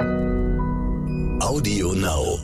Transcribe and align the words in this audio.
Audio 0.00 1.92
Now. 1.92 2.38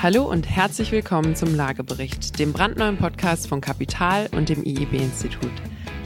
Hallo 0.00 0.22
und 0.30 0.48
herzlich 0.48 0.92
willkommen 0.92 1.34
zum 1.34 1.56
Lagebericht, 1.56 2.38
dem 2.38 2.52
brandneuen 2.52 2.96
Podcast 2.96 3.48
von 3.48 3.60
Kapital 3.60 4.28
und 4.30 4.48
dem 4.48 4.62
IEB-Institut. 4.62 5.50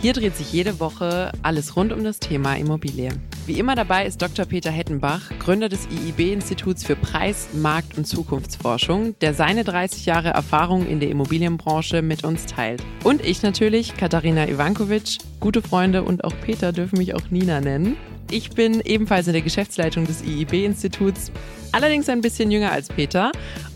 Hier 0.01 0.15
dreht 0.15 0.35
sich 0.35 0.51
jede 0.55 0.81
Woche 0.81 1.31
alles 1.43 1.77
rund 1.77 1.93
um 1.93 2.03
das 2.05 2.21
Thema 2.21 2.55
Immobilie. 2.57 3.11
Wie 3.45 3.59
immer 3.59 3.75
dabei 3.75 4.07
ist 4.07 4.23
Dr. 4.23 4.47
Peter 4.47 4.71
Hettenbach, 4.71 5.31
Gründer 5.41 5.69
des 5.69 5.87
IIB-Instituts 5.91 6.83
für 6.83 6.97
Preis-, 6.97 7.49
Markt- 7.53 7.99
und 7.99 8.07
Zukunftsforschung, 8.07 9.15
der 9.21 9.35
seine 9.35 9.63
30 9.63 10.07
Jahre 10.07 10.31
Erfahrung 10.31 10.87
in 10.87 11.01
der 11.01 11.11
Immobilienbranche 11.11 12.01
mit 12.01 12.25
uns 12.25 12.47
teilt. 12.47 12.83
Und 13.05 13.23
ich 13.27 13.43
natürlich, 13.43 13.95
Katharina 13.95 14.49
Ivankovic. 14.49 15.19
Gute 15.39 15.61
Freunde 15.61 16.03
und 16.03 16.25
auch 16.25 16.35
Peter 16.41 16.73
dürfen 16.73 16.97
mich 16.97 17.15
auch 17.15 17.31
Nina 17.31 17.61
nennen. 17.61 17.97
Ich 18.33 18.51
bin 18.51 18.81
ebenfalls 18.83 19.27
in 19.27 19.33
der 19.33 19.43
Geschäftsleitung 19.43 20.07
des 20.07 20.23
IIB-Instituts, 20.23 21.33
allerdings 21.73 22.09
ein 22.09 22.21
bisschen 22.21 22.53
jünger 22.53 22.71
als 22.71 22.89
Peter 22.89 23.33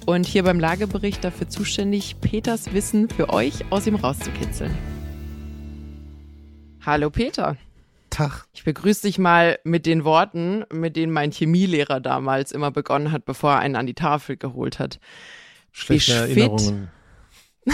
und 0.07 0.27
hier 0.27 0.45
beim 0.45 0.61
Lagebericht 0.61 1.25
dafür 1.25 1.49
zuständig, 1.49 2.21
Peters 2.21 2.73
Wissen 2.73 3.09
für 3.09 3.31
euch 3.31 3.65
aus 3.71 3.89
ihm 3.89 3.97
rauszukitzeln. 3.97 4.73
Hallo 6.87 7.11
Peter. 7.11 7.57
Tag. 8.11 8.45
Ich 8.53 8.63
begrüße 8.63 9.09
dich 9.09 9.19
mal 9.19 9.59
mit 9.65 9.87
den 9.87 10.05
Worten, 10.05 10.65
mit 10.73 10.95
denen 10.95 11.13
mein 11.13 11.33
Chemielehrer 11.33 11.99
damals 11.99 12.53
immer 12.53 12.71
begonnen 12.71 13.11
hat, 13.11 13.25
bevor 13.25 13.55
er 13.55 13.59
einen 13.59 13.75
an 13.75 13.87
die 13.87 13.95
Tafel 13.95 14.37
geholt 14.37 14.79
hat. 14.79 15.01
Schlechte 15.73 16.13
Erinnerungen. 16.13 16.91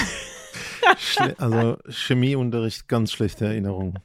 Schle 0.98 1.34
also 1.38 1.76
Chemieunterricht, 1.90 2.88
ganz 2.88 3.12
schlechte 3.12 3.44
Erinnerungen. 3.44 3.98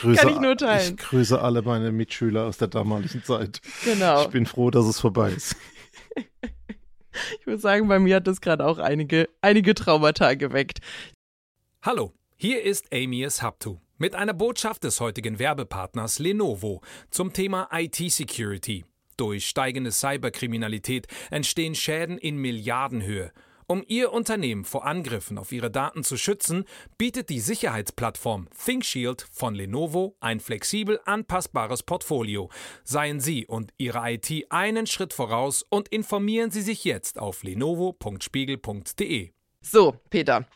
Grüße, 0.00 0.20
Kann 0.20 0.34
ich 0.34 0.40
nur 0.40 0.56
teilen. 0.56 0.96
Ich 0.98 1.04
grüße 1.04 1.40
alle 1.40 1.62
meine 1.62 1.92
Mitschüler 1.92 2.46
aus 2.46 2.58
der 2.58 2.68
damaligen 2.68 3.22
Zeit. 3.22 3.60
Genau. 3.84 4.22
Ich 4.22 4.28
bin 4.28 4.46
froh, 4.46 4.70
dass 4.70 4.86
es 4.86 5.00
vorbei 5.00 5.30
ist. 5.32 5.56
Ich 7.40 7.46
würde 7.46 7.60
sagen, 7.60 7.88
bei 7.88 7.98
mir 7.98 8.16
hat 8.16 8.26
das 8.28 8.40
gerade 8.40 8.64
auch 8.64 8.78
einige, 8.78 9.28
einige 9.42 9.74
Traumata 9.74 10.34
geweckt. 10.34 10.78
Hallo, 11.82 12.14
hier 12.36 12.62
ist 12.62 12.94
Amias 12.94 13.42
Haptu 13.42 13.78
mit 13.98 14.14
einer 14.14 14.32
Botschaft 14.32 14.84
des 14.84 15.00
heutigen 15.00 15.38
Werbepartners 15.38 16.18
Lenovo 16.20 16.80
zum 17.10 17.32
Thema 17.34 17.68
IT-Security. 17.70 18.86
Durch 19.18 19.46
steigende 19.46 19.92
Cyberkriminalität 19.92 21.06
entstehen 21.30 21.74
Schäden 21.74 22.16
in 22.16 22.38
Milliardenhöhe. 22.38 23.32
Um 23.70 23.84
Ihr 23.86 24.12
Unternehmen 24.12 24.64
vor 24.64 24.84
Angriffen 24.84 25.38
auf 25.38 25.52
Ihre 25.52 25.70
Daten 25.70 26.02
zu 26.02 26.16
schützen, 26.16 26.64
bietet 26.98 27.28
die 27.28 27.38
Sicherheitsplattform 27.38 28.48
ThinkShield 28.64 29.24
von 29.30 29.54
Lenovo 29.54 30.16
ein 30.18 30.40
flexibel 30.40 30.98
anpassbares 31.04 31.84
Portfolio. 31.84 32.50
Seien 32.82 33.20
Sie 33.20 33.46
und 33.46 33.72
Ihre 33.78 34.10
IT 34.10 34.46
einen 34.50 34.88
Schritt 34.88 35.12
voraus 35.12 35.64
und 35.70 35.86
informieren 35.86 36.50
Sie 36.50 36.62
sich 36.62 36.82
jetzt 36.82 37.20
auf 37.20 37.44
lenovo.spiegel.de. 37.44 39.30
So, 39.64 39.94
Peter, 40.10 40.48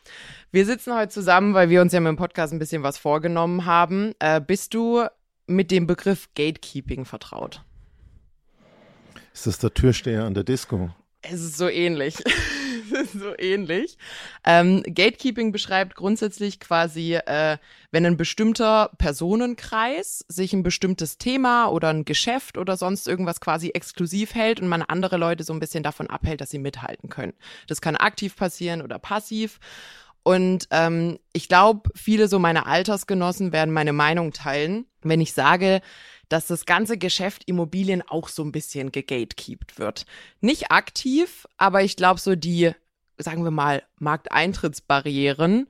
wir 0.51 0.65
sitzen 0.65 0.93
heute 0.93 1.13
zusammen, 1.13 1.53
weil 1.53 1.69
wir 1.69 1.81
uns 1.81 1.93
ja 1.93 2.01
mit 2.01 2.09
dem 2.09 2.17
Podcast 2.17 2.51
ein 2.51 2.59
bisschen 2.59 2.83
was 2.83 2.97
vorgenommen 2.97 3.65
haben. 3.65 4.11
Äh, 4.19 4.41
bist 4.41 4.73
du 4.73 5.05
mit 5.47 5.71
dem 5.71 5.87
Begriff 5.87 6.27
Gatekeeping 6.35 7.05
vertraut? 7.05 7.63
Ist 9.33 9.47
das 9.47 9.57
der 9.57 9.73
Türsteher 9.73 10.25
an 10.25 10.33
der 10.33 10.43
Disco? 10.43 10.89
Es 11.21 11.41
ist 11.41 11.57
so 11.57 11.69
ähnlich. 11.69 12.17
so 13.13 13.37
ähnlich. 13.37 13.97
Ähm, 14.43 14.83
Gatekeeping 14.83 15.51
beschreibt 15.51 15.95
grundsätzlich 15.95 16.59
quasi, 16.59 17.15
äh, 17.15 17.57
wenn 17.91 18.05
ein 18.05 18.17
bestimmter 18.17 18.91
Personenkreis 18.97 20.25
sich 20.27 20.53
ein 20.53 20.63
bestimmtes 20.63 21.17
Thema 21.17 21.67
oder 21.67 21.89
ein 21.89 22.05
Geschäft 22.05 22.57
oder 22.57 22.77
sonst 22.77 23.07
irgendwas 23.07 23.39
quasi 23.39 23.69
exklusiv 23.69 24.35
hält 24.35 24.59
und 24.59 24.67
man 24.67 24.81
andere 24.81 25.17
Leute 25.17 25.43
so 25.43 25.53
ein 25.53 25.59
bisschen 25.59 25.83
davon 25.83 26.09
abhält, 26.09 26.41
dass 26.41 26.49
sie 26.49 26.59
mithalten 26.59 27.09
können. 27.09 27.33
Das 27.67 27.81
kann 27.81 27.95
aktiv 27.95 28.35
passieren 28.35 28.81
oder 28.81 28.99
passiv. 28.99 29.59
Und 30.23 30.67
ähm, 30.71 31.19
ich 31.33 31.47
glaube, 31.47 31.91
viele 31.93 32.27
so 32.27 32.39
meine 32.39 32.65
Altersgenossen 32.65 33.53
werden 33.53 33.71
meine 33.71 33.93
Meinung 33.93 34.33
teilen, 34.33 34.87
wenn 35.03 35.21
ich 35.21 35.33
sage, 35.33 35.81
dass 36.29 36.47
das 36.47 36.65
ganze 36.65 36.97
Geschäft 36.97 37.43
Immobilien 37.45 38.01
auch 38.01 38.27
so 38.27 38.43
ein 38.43 38.51
bisschen 38.51 38.91
gegatekeept 38.91 39.77
wird. 39.77 40.05
Nicht 40.41 40.71
aktiv, 40.71 41.47
aber 41.57 41.83
ich 41.83 41.95
glaube, 41.95 42.19
so 42.19 42.35
die, 42.35 42.71
sagen 43.17 43.43
wir 43.43 43.51
mal, 43.51 43.83
Markteintrittsbarrieren 43.99 45.67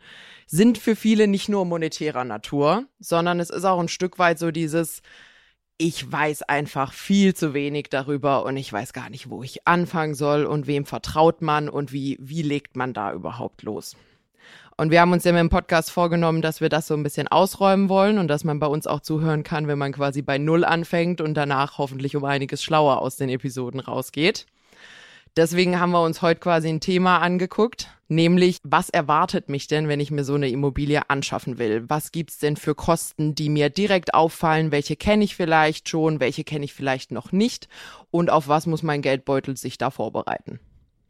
sind 0.47 0.77
für 0.77 0.95
viele 0.95 1.27
nicht 1.27 1.49
nur 1.49 1.65
monetärer 1.65 2.23
Natur, 2.23 2.85
sondern 2.99 3.39
es 3.39 3.49
ist 3.49 3.65
auch 3.65 3.79
ein 3.79 3.87
Stück 3.87 4.19
weit 4.19 4.39
so 4.39 4.51
dieses, 4.51 5.01
ich 5.77 6.09
weiß 6.09 6.43
einfach 6.43 6.93
viel 6.93 7.33
zu 7.33 7.53
wenig 7.53 7.87
darüber 7.89 8.45
und 8.45 8.55
ich 8.57 8.71
weiß 8.71 8.93
gar 8.93 9.09
nicht, 9.09 9.29
wo 9.29 9.43
ich 9.43 9.67
anfangen 9.67 10.15
soll 10.15 10.45
und 10.45 10.67
wem 10.67 10.85
vertraut 10.85 11.41
man 11.41 11.67
und 11.67 11.91
wie, 11.91 12.17
wie 12.21 12.43
legt 12.43 12.75
man 12.75 12.93
da 12.93 13.11
überhaupt 13.11 13.63
los. 13.63 13.95
Und 14.77 14.91
wir 14.91 14.99
haben 14.99 15.13
uns 15.13 15.23
ja 15.23 15.31
mit 15.31 15.39
dem 15.39 15.49
Podcast 15.49 15.89
vorgenommen, 15.89 16.41
dass 16.41 16.59
wir 16.59 16.67
das 16.67 16.87
so 16.87 16.95
ein 16.95 17.03
bisschen 17.03 17.29
ausräumen 17.29 17.87
wollen 17.87 18.17
und 18.17 18.27
dass 18.27 18.43
man 18.43 18.59
bei 18.59 18.67
uns 18.67 18.87
auch 18.87 18.99
zuhören 18.99 19.43
kann, 19.43 19.67
wenn 19.67 19.77
man 19.77 19.93
quasi 19.93 20.21
bei 20.21 20.37
Null 20.37 20.65
anfängt 20.65 21.21
und 21.21 21.33
danach 21.33 21.77
hoffentlich 21.77 22.15
um 22.15 22.25
einiges 22.25 22.61
schlauer 22.61 23.01
aus 23.01 23.15
den 23.15 23.29
Episoden 23.29 23.79
rausgeht. 23.79 24.45
Deswegen 25.37 25.81
haben 25.81 25.91
wir 25.91 26.01
uns 26.01 26.21
heute 26.21 26.39
quasi 26.39 26.69
ein 26.69 26.79
Thema 26.79 27.17
angeguckt, 27.17 27.89
nämlich 28.07 28.59
was 28.63 28.89
erwartet 28.89 29.49
mich 29.49 29.67
denn, 29.67 29.89
wenn 29.89 29.99
ich 29.99 30.09
mir 30.09 30.23
so 30.23 30.35
eine 30.35 30.47
Immobilie 30.47 31.09
anschaffen 31.09 31.57
will? 31.57 31.83
Was 31.89 32.13
gibt's 32.13 32.37
denn 32.37 32.55
für 32.55 32.73
Kosten, 32.73 33.35
die 33.35 33.49
mir 33.49 33.69
direkt 33.69 34.13
auffallen? 34.13 34.71
Welche 34.71 34.95
kenne 34.95 35.25
ich 35.25 35.35
vielleicht 35.35 35.89
schon, 35.89 36.21
welche 36.21 36.45
kenne 36.45 36.63
ich 36.63 36.73
vielleicht 36.73 37.11
noch 37.11 37.33
nicht? 37.33 37.67
Und 38.11 38.29
auf 38.29 38.47
was 38.47 38.65
muss 38.65 38.81
mein 38.81 39.01
Geldbeutel 39.01 39.57
sich 39.57 39.77
da 39.77 39.89
vorbereiten? 39.89 40.61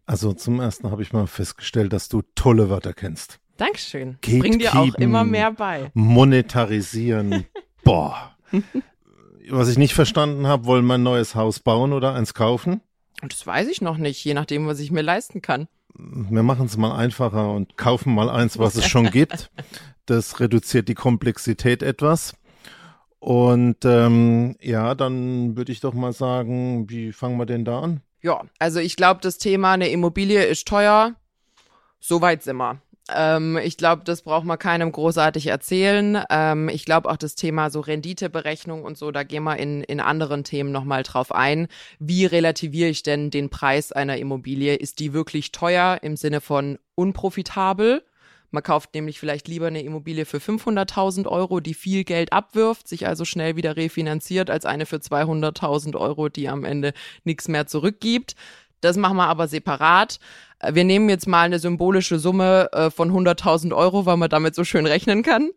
Also 0.07 0.33
zum 0.33 0.59
ersten 0.59 0.89
habe 0.89 1.03
ich 1.03 1.13
mal 1.13 1.27
festgestellt, 1.27 1.93
dass 1.93 2.09
du 2.09 2.23
tolle 2.33 2.69
Wörter 2.71 2.93
kennst. 2.93 3.39
Dankeschön. 3.57 4.17
Ich 4.25 4.39
bring 4.39 4.57
dir 4.57 4.75
auch 4.75 4.95
immer 4.95 5.23
mehr 5.23 5.51
bei. 5.51 5.91
Monetarisieren. 5.93 7.45
Boah. 7.83 8.35
Was 9.49 9.69
ich 9.69 9.77
nicht 9.77 9.93
verstanden 9.93 10.47
habe, 10.47 10.65
wollen 10.65 10.85
wir 10.85 10.95
ein 10.95 11.03
neues 11.03 11.35
Haus 11.35 11.59
bauen 11.59 11.93
oder 11.93 12.15
eins 12.15 12.33
kaufen? 12.33 12.81
Und 13.21 13.33
das 13.33 13.45
weiß 13.45 13.67
ich 13.67 13.81
noch 13.81 13.97
nicht, 13.97 14.23
je 14.23 14.33
nachdem, 14.33 14.67
was 14.67 14.79
ich 14.79 14.91
mir 14.91 15.01
leisten 15.01 15.41
kann. 15.41 15.67
Wir 15.97 16.43
machen 16.43 16.65
es 16.65 16.77
mal 16.77 16.95
einfacher 16.95 17.51
und 17.51 17.77
kaufen 17.77 18.13
mal 18.13 18.29
eins, 18.29 18.59
was 18.59 18.75
es 18.75 18.85
schon 18.85 19.11
gibt. 19.11 19.51
Das 20.07 20.39
reduziert 20.39 20.87
die 20.87 20.93
Komplexität 20.93 21.81
etwas. 21.81 22.35
Und 23.17 23.85
ähm, 23.85 24.55
ja, 24.61 24.93
dann 24.93 25.57
würde 25.57 25.71
ich 25.71 25.79
doch 25.79 25.95
mal 25.95 26.13
sagen, 26.13 26.87
wie 26.91 27.11
fangen 27.11 27.39
wir 27.39 27.47
denn 27.47 27.65
da 27.65 27.79
an? 27.79 28.01
Ja, 28.21 28.43
also 28.59 28.79
ich 28.79 28.97
glaube, 28.97 29.21
das 29.21 29.39
Thema 29.39 29.71
eine 29.71 29.89
Immobilie 29.89 30.43
ist 30.45 30.67
teuer. 30.67 31.15
Soweit 31.99 32.43
sind 32.43 32.57
wir. 32.57 32.81
Ähm, 33.13 33.57
ich 33.57 33.77
glaube, 33.77 34.03
das 34.03 34.23
braucht 34.23 34.45
man 34.45 34.57
keinem 34.57 34.91
großartig 34.91 35.47
erzählen. 35.47 36.23
Ähm, 36.29 36.69
ich 36.69 36.85
glaube 36.85 37.09
auch 37.09 37.17
das 37.17 37.35
Thema 37.35 37.69
so 37.69 37.79
Renditeberechnung 37.79 38.83
und 38.83 38.97
so, 38.97 39.11
da 39.11 39.23
gehen 39.23 39.43
wir 39.43 39.57
in, 39.57 39.83
in 39.83 39.99
anderen 39.99 40.43
Themen 40.43 40.71
nochmal 40.71 41.03
drauf 41.03 41.31
ein. 41.31 41.67
Wie 41.99 42.25
relativiere 42.25 42.89
ich 42.89 43.03
denn 43.03 43.29
den 43.29 43.49
Preis 43.49 43.91
einer 43.91 44.17
Immobilie? 44.17 44.75
Ist 44.75 44.99
die 44.99 45.13
wirklich 45.13 45.51
teuer 45.51 45.99
im 46.01 46.17
Sinne 46.17 46.41
von 46.41 46.79
unprofitabel? 46.95 48.03
Man 48.55 48.63
kauft 48.63 48.95
nämlich 48.95 49.19
vielleicht 49.19 49.49
lieber 49.49 49.67
eine 49.67 49.81
Immobilie 49.83 50.23
für 50.23 50.37
500.000 50.37 51.27
Euro, 51.27 51.59
die 51.59 51.73
viel 51.73 52.05
Geld 52.05 52.31
abwirft, 52.31 52.87
sich 52.87 53.05
also 53.05 53.25
schnell 53.25 53.57
wieder 53.57 53.75
refinanziert, 53.75 54.49
als 54.49 54.65
eine 54.65 54.85
für 54.85 54.95
200.000 54.95 55.95
Euro, 55.97 56.29
die 56.29 56.47
am 56.47 56.63
Ende 56.63 56.93
nichts 57.25 57.49
mehr 57.49 57.67
zurückgibt. 57.67 58.35
Das 58.81 58.97
machen 58.97 59.17
wir 59.17 59.27
aber 59.27 59.47
separat. 59.47 60.19
Wir 60.67 60.83
nehmen 60.83 61.09
jetzt 61.09 61.27
mal 61.27 61.43
eine 61.43 61.59
symbolische 61.59 62.19
Summe 62.19 62.69
äh, 62.71 62.89
von 62.89 63.11
100.000 63.11 63.75
Euro, 63.75 64.05
weil 64.05 64.17
man 64.17 64.29
damit 64.29 64.55
so 64.55 64.63
schön 64.63 64.85
rechnen 64.85 65.23
kann. 65.23 65.51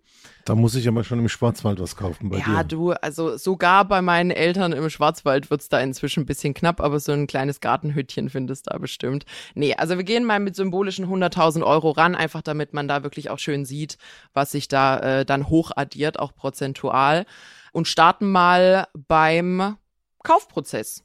Da 0.45 0.55
muss 0.55 0.75
ich 0.75 0.89
aber 0.89 1.05
schon 1.05 1.19
im 1.19 1.29
Schwarzwald 1.29 1.79
was 1.79 1.95
kaufen 1.95 2.31
bei 2.31 2.39
ja, 2.39 2.45
dir. 2.45 2.53
Ja, 2.53 2.65
du, 2.65 2.93
also 2.93 3.37
sogar 3.37 3.84
bei 3.87 4.01
meinen 4.01 4.31
Eltern 4.31 4.73
im 4.73 4.89
Schwarzwald 4.89 5.50
wird's 5.50 5.69
da 5.69 5.79
inzwischen 5.79 6.23
ein 6.23 6.26
bisschen 6.26 6.55
knapp, 6.55 6.81
aber 6.81 7.00
so 7.00 7.12
ein 7.12 7.26
kleines 7.26 7.61
Gartenhütchen 7.61 8.31
findest 8.31 8.67
du 8.67 8.70
da 8.70 8.79
bestimmt. 8.79 9.26
Nee, 9.55 9.75
also 9.75 9.99
wir 9.99 10.05
gehen 10.05 10.25
mal 10.25 10.41
mit 10.41 10.56
symbolischen 10.56 11.06
100.000 11.06 11.62
Euro 11.62 11.91
ran, 11.91 12.14
einfach 12.14 12.41
damit 12.41 12.73
man 12.73 12.88
da 12.88 13.03
wirklich 13.03 13.29
auch 13.29 13.38
schön 13.38 13.67
sieht, 13.67 13.99
was 14.32 14.53
sich 14.53 14.69
da 14.69 14.99
äh, 15.21 15.25
dann 15.26 15.50
hochaddiert, 15.50 16.19
auch 16.19 16.35
prozentual. 16.35 17.26
Und 17.73 17.87
starten 17.87 18.31
mal 18.31 18.87
beim 18.94 19.76
Kaufprozess. 20.23 21.05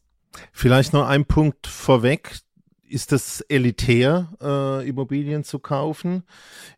Vielleicht 0.51 0.93
noch 0.93 1.07
ein 1.07 1.25
Punkt 1.25 1.67
vorweg. 1.67 2.39
Ist 2.87 3.11
es 3.11 3.41
elitär, 3.41 4.33
äh, 4.39 4.87
Immobilien 4.87 5.43
zu 5.43 5.57
kaufen? 5.57 6.23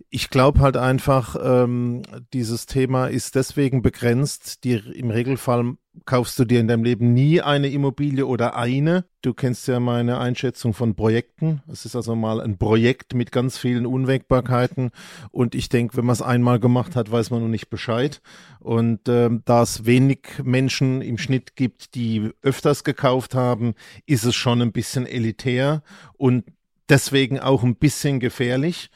Ich 0.10 0.30
glaube 0.30 0.62
halt 0.62 0.78
einfach, 0.78 1.36
ähm, 1.42 2.04
dieses 2.32 2.68
Thema 2.68 3.08
ist 3.08 3.36
deswegen 3.36 3.82
begrenzt. 3.82 4.64
Die, 4.64 4.76
Im 4.76 5.12
Regelfall 5.12 5.76
kaufst 6.06 6.38
du 6.38 6.46
dir 6.46 6.60
in 6.60 6.68
deinem 6.68 6.84
Leben 6.84 7.14
nie 7.14 7.42
eine 7.42 7.70
Immobilie 7.70 8.26
oder 8.26 8.56
eine. 8.56 9.06
Du 9.22 9.34
kennst 9.34 9.68
ja 9.68 9.80
meine 9.80 10.20
Einschätzung 10.20 10.74
von 10.74 10.96
Projekten. 10.96 11.62
Es 11.72 11.86
ist 11.86 11.96
also 11.96 12.16
mal 12.16 12.42
ein 12.42 12.58
Projekt 12.58 13.14
mit 13.14 13.32
ganz 13.32 13.58
vielen 13.58 13.86
Unwägbarkeiten. 13.86 14.92
Und 15.32 15.56
ich 15.56 15.70
denke, 15.70 15.98
wenn 15.98 16.06
man 16.06 16.14
es 16.14 16.22
einmal 16.22 16.60
gemacht 16.60 16.96
hat, 16.96 17.12
weiß 17.12 17.32
man 17.32 17.42
noch 17.42 17.48
nicht 17.48 17.70
Bescheid. 17.70 18.22
Und 18.60 19.08
äh, 19.08 19.30
da 19.46 19.64
es 19.64 19.86
wenig 19.86 20.20
Menschen 20.44 21.02
im 21.02 21.18
Schnitt 21.18 21.56
gibt, 21.56 21.96
die 21.96 22.32
öfters 22.42 22.84
gekauft 22.84 23.36
haben, 23.36 23.74
ist 24.06 24.26
es 24.26 24.36
schon 24.36 24.62
ein 24.62 24.72
bisschen 24.72 25.06
elitär 25.06 25.82
und 26.18 26.46
deswegen 26.90 27.40
auch 27.40 27.64
ein 27.64 27.76
bisschen 27.76 28.20
gefährlich. 28.20 28.90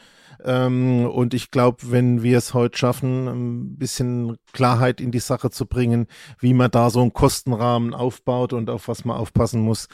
Ähm, 0.44 1.06
und 1.06 1.34
ich 1.34 1.52
glaube, 1.52 1.78
wenn 1.92 2.24
wir 2.24 2.38
es 2.38 2.54
heute 2.54 2.78
schaffen, 2.78 3.28
ein 3.28 3.78
bisschen 3.78 4.38
Klarheit 4.54 5.02
in 5.02 5.12
die 5.12 5.20
Sache 5.20 5.50
zu 5.50 5.66
bringen, 5.66 6.08
wie 6.40 6.54
man 6.54 6.72
da 6.72 6.90
so 6.90 7.02
einen 7.02 7.14
Kostenrahmen 7.14 7.94
aufbaut 7.94 8.54
und 8.54 8.70
auf 8.70 8.88
was 8.88 9.06
man 9.06 9.18
aufpassen 9.18 9.62
muss, 9.62 9.88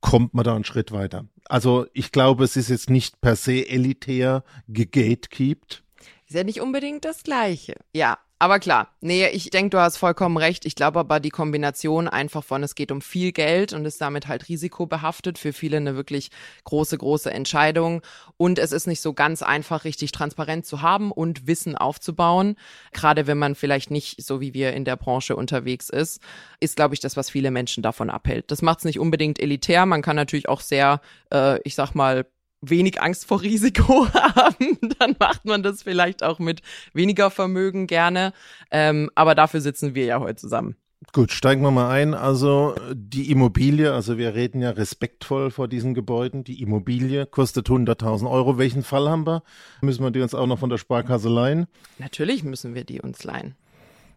kommt 0.00 0.34
man 0.34 0.44
da 0.44 0.54
einen 0.54 0.64
Schritt 0.64 0.92
weiter. 0.92 1.26
Also 1.44 1.86
ich 1.92 2.12
glaube, 2.12 2.44
es 2.44 2.56
ist 2.56 2.70
jetzt 2.70 2.90
nicht 2.90 3.20
per 3.20 3.36
se 3.36 3.68
elitär 3.68 4.44
gegatekeept. 4.68 5.84
Ist 6.26 6.34
ja 6.34 6.44
nicht 6.44 6.60
unbedingt 6.60 7.04
das 7.04 7.22
Gleiche. 7.22 7.74
Ja, 7.92 8.18
aber 8.40 8.58
klar, 8.58 8.88
nee, 9.02 9.28
ich 9.28 9.50
denke, 9.50 9.68
du 9.68 9.78
hast 9.78 9.98
vollkommen 9.98 10.38
recht. 10.38 10.64
Ich 10.64 10.74
glaube 10.74 10.98
aber 10.98 11.20
die 11.20 11.28
Kombination 11.28 12.08
einfach 12.08 12.42
von, 12.42 12.62
es 12.62 12.74
geht 12.74 12.90
um 12.90 13.02
viel 13.02 13.32
Geld 13.32 13.74
und 13.74 13.84
ist 13.84 14.00
damit 14.00 14.28
halt 14.28 14.48
risikobehaftet, 14.48 15.38
für 15.38 15.52
viele 15.52 15.76
eine 15.76 15.94
wirklich 15.94 16.30
große, 16.64 16.96
große 16.96 17.30
Entscheidung. 17.30 18.00
Und 18.38 18.58
es 18.58 18.72
ist 18.72 18.86
nicht 18.86 19.02
so 19.02 19.12
ganz 19.12 19.42
einfach, 19.42 19.84
richtig 19.84 20.12
transparent 20.12 20.64
zu 20.64 20.80
haben 20.80 21.12
und 21.12 21.46
Wissen 21.46 21.76
aufzubauen. 21.76 22.56
Gerade 22.92 23.26
wenn 23.26 23.36
man 23.36 23.54
vielleicht 23.54 23.90
nicht 23.90 24.24
so 24.24 24.40
wie 24.40 24.54
wir 24.54 24.72
in 24.72 24.86
der 24.86 24.96
Branche 24.96 25.36
unterwegs 25.36 25.90
ist, 25.90 26.22
ist, 26.60 26.76
glaube 26.76 26.94
ich, 26.94 27.00
das, 27.00 27.18
was 27.18 27.28
viele 27.28 27.50
Menschen 27.50 27.82
davon 27.82 28.08
abhält. 28.08 28.50
Das 28.50 28.62
macht 28.62 28.78
es 28.78 28.84
nicht 28.86 28.98
unbedingt 28.98 29.38
elitär. 29.38 29.84
Man 29.84 30.00
kann 30.00 30.16
natürlich 30.16 30.48
auch 30.48 30.62
sehr, 30.62 31.02
äh, 31.30 31.60
ich 31.64 31.74
sag 31.74 31.94
mal, 31.94 32.24
wenig 32.60 33.00
Angst 33.00 33.26
vor 33.26 33.42
Risiko 33.42 34.06
haben, 34.12 34.78
dann 34.98 35.16
macht 35.18 35.44
man 35.44 35.62
das 35.62 35.82
vielleicht 35.82 36.22
auch 36.22 36.38
mit 36.38 36.62
weniger 36.92 37.30
Vermögen 37.30 37.86
gerne. 37.86 38.32
Ähm, 38.70 39.10
aber 39.14 39.34
dafür 39.34 39.60
sitzen 39.60 39.94
wir 39.94 40.04
ja 40.04 40.20
heute 40.20 40.36
zusammen. 40.36 40.76
Gut, 41.12 41.32
steigen 41.32 41.62
wir 41.62 41.70
mal 41.70 41.90
ein. 41.90 42.12
Also 42.12 42.74
die 42.92 43.30
Immobilie, 43.30 43.92
also 43.92 44.18
wir 44.18 44.34
reden 44.34 44.60
ja 44.60 44.70
respektvoll 44.70 45.50
vor 45.50 45.66
diesen 45.66 45.94
Gebäuden. 45.94 46.44
Die 46.44 46.60
Immobilie 46.60 47.24
kostet 47.24 47.68
100.000 47.68 48.30
Euro. 48.30 48.58
Welchen 48.58 48.82
Fall 48.82 49.08
haben 49.08 49.26
wir? 49.26 49.42
Müssen 49.80 50.04
wir 50.04 50.10
die 50.10 50.20
uns 50.20 50.34
auch 50.34 50.46
noch 50.46 50.58
von 50.58 50.68
der 50.68 50.76
Sparkasse 50.76 51.30
leihen? 51.30 51.66
Natürlich 51.98 52.44
müssen 52.44 52.74
wir 52.74 52.84
die 52.84 53.00
uns 53.00 53.24
leihen. 53.24 53.56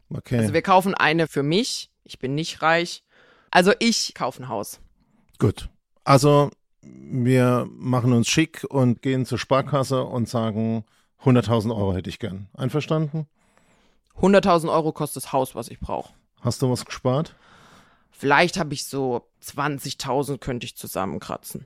Okay. 0.10 0.40
Also 0.40 0.54
wir 0.54 0.62
kaufen 0.62 0.94
eine 0.94 1.28
für 1.28 1.42
mich. 1.42 1.90
Ich 2.04 2.20
bin 2.20 2.36
nicht 2.36 2.62
reich. 2.62 3.04
Also 3.50 3.72
ich 3.80 4.14
kaufe 4.14 4.44
ein 4.44 4.50
Haus. 4.50 4.82
Gut. 5.40 5.70
Also 6.04 6.52
wir 6.84 7.68
machen 7.72 8.14
uns 8.14 8.28
schick 8.28 8.66
und 8.70 9.02
gehen 9.02 9.26
zur 9.26 9.38
Sparkasse 9.38 10.04
und 10.04 10.28
sagen, 10.28 10.86
100.000 11.24 11.76
Euro 11.76 11.94
hätte 11.94 12.10
ich 12.10 12.20
gern. 12.20 12.48
Einverstanden? 12.54 13.28
100.000 14.22 14.72
Euro 14.72 14.92
kostet 14.92 15.24
das 15.24 15.34
Haus, 15.34 15.56
was 15.56 15.70
ich 15.70 15.80
brauche. 15.80 16.14
Hast 16.42 16.62
du 16.62 16.70
was 16.70 16.86
gespart? 16.86 17.36
Vielleicht 18.12 18.58
habe 18.60 18.74
ich 18.74 18.86
so 18.86 19.28
20.000 19.44 20.38
könnte 20.38 20.66
ich 20.66 20.76
zusammenkratzen. 20.76 21.66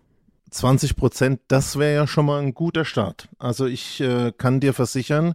20 0.50 0.96
Prozent, 0.96 1.42
das 1.50 1.78
wäre 1.78 1.94
ja 1.94 2.08
schon 2.08 2.26
mal 2.26 2.40
ein 2.40 2.54
guter 2.54 2.86
Start. 2.86 3.28
Also 3.38 3.66
ich 3.66 4.00
äh, 4.00 4.32
kann 4.32 4.62
dir 4.62 4.74
versichern, 4.74 5.34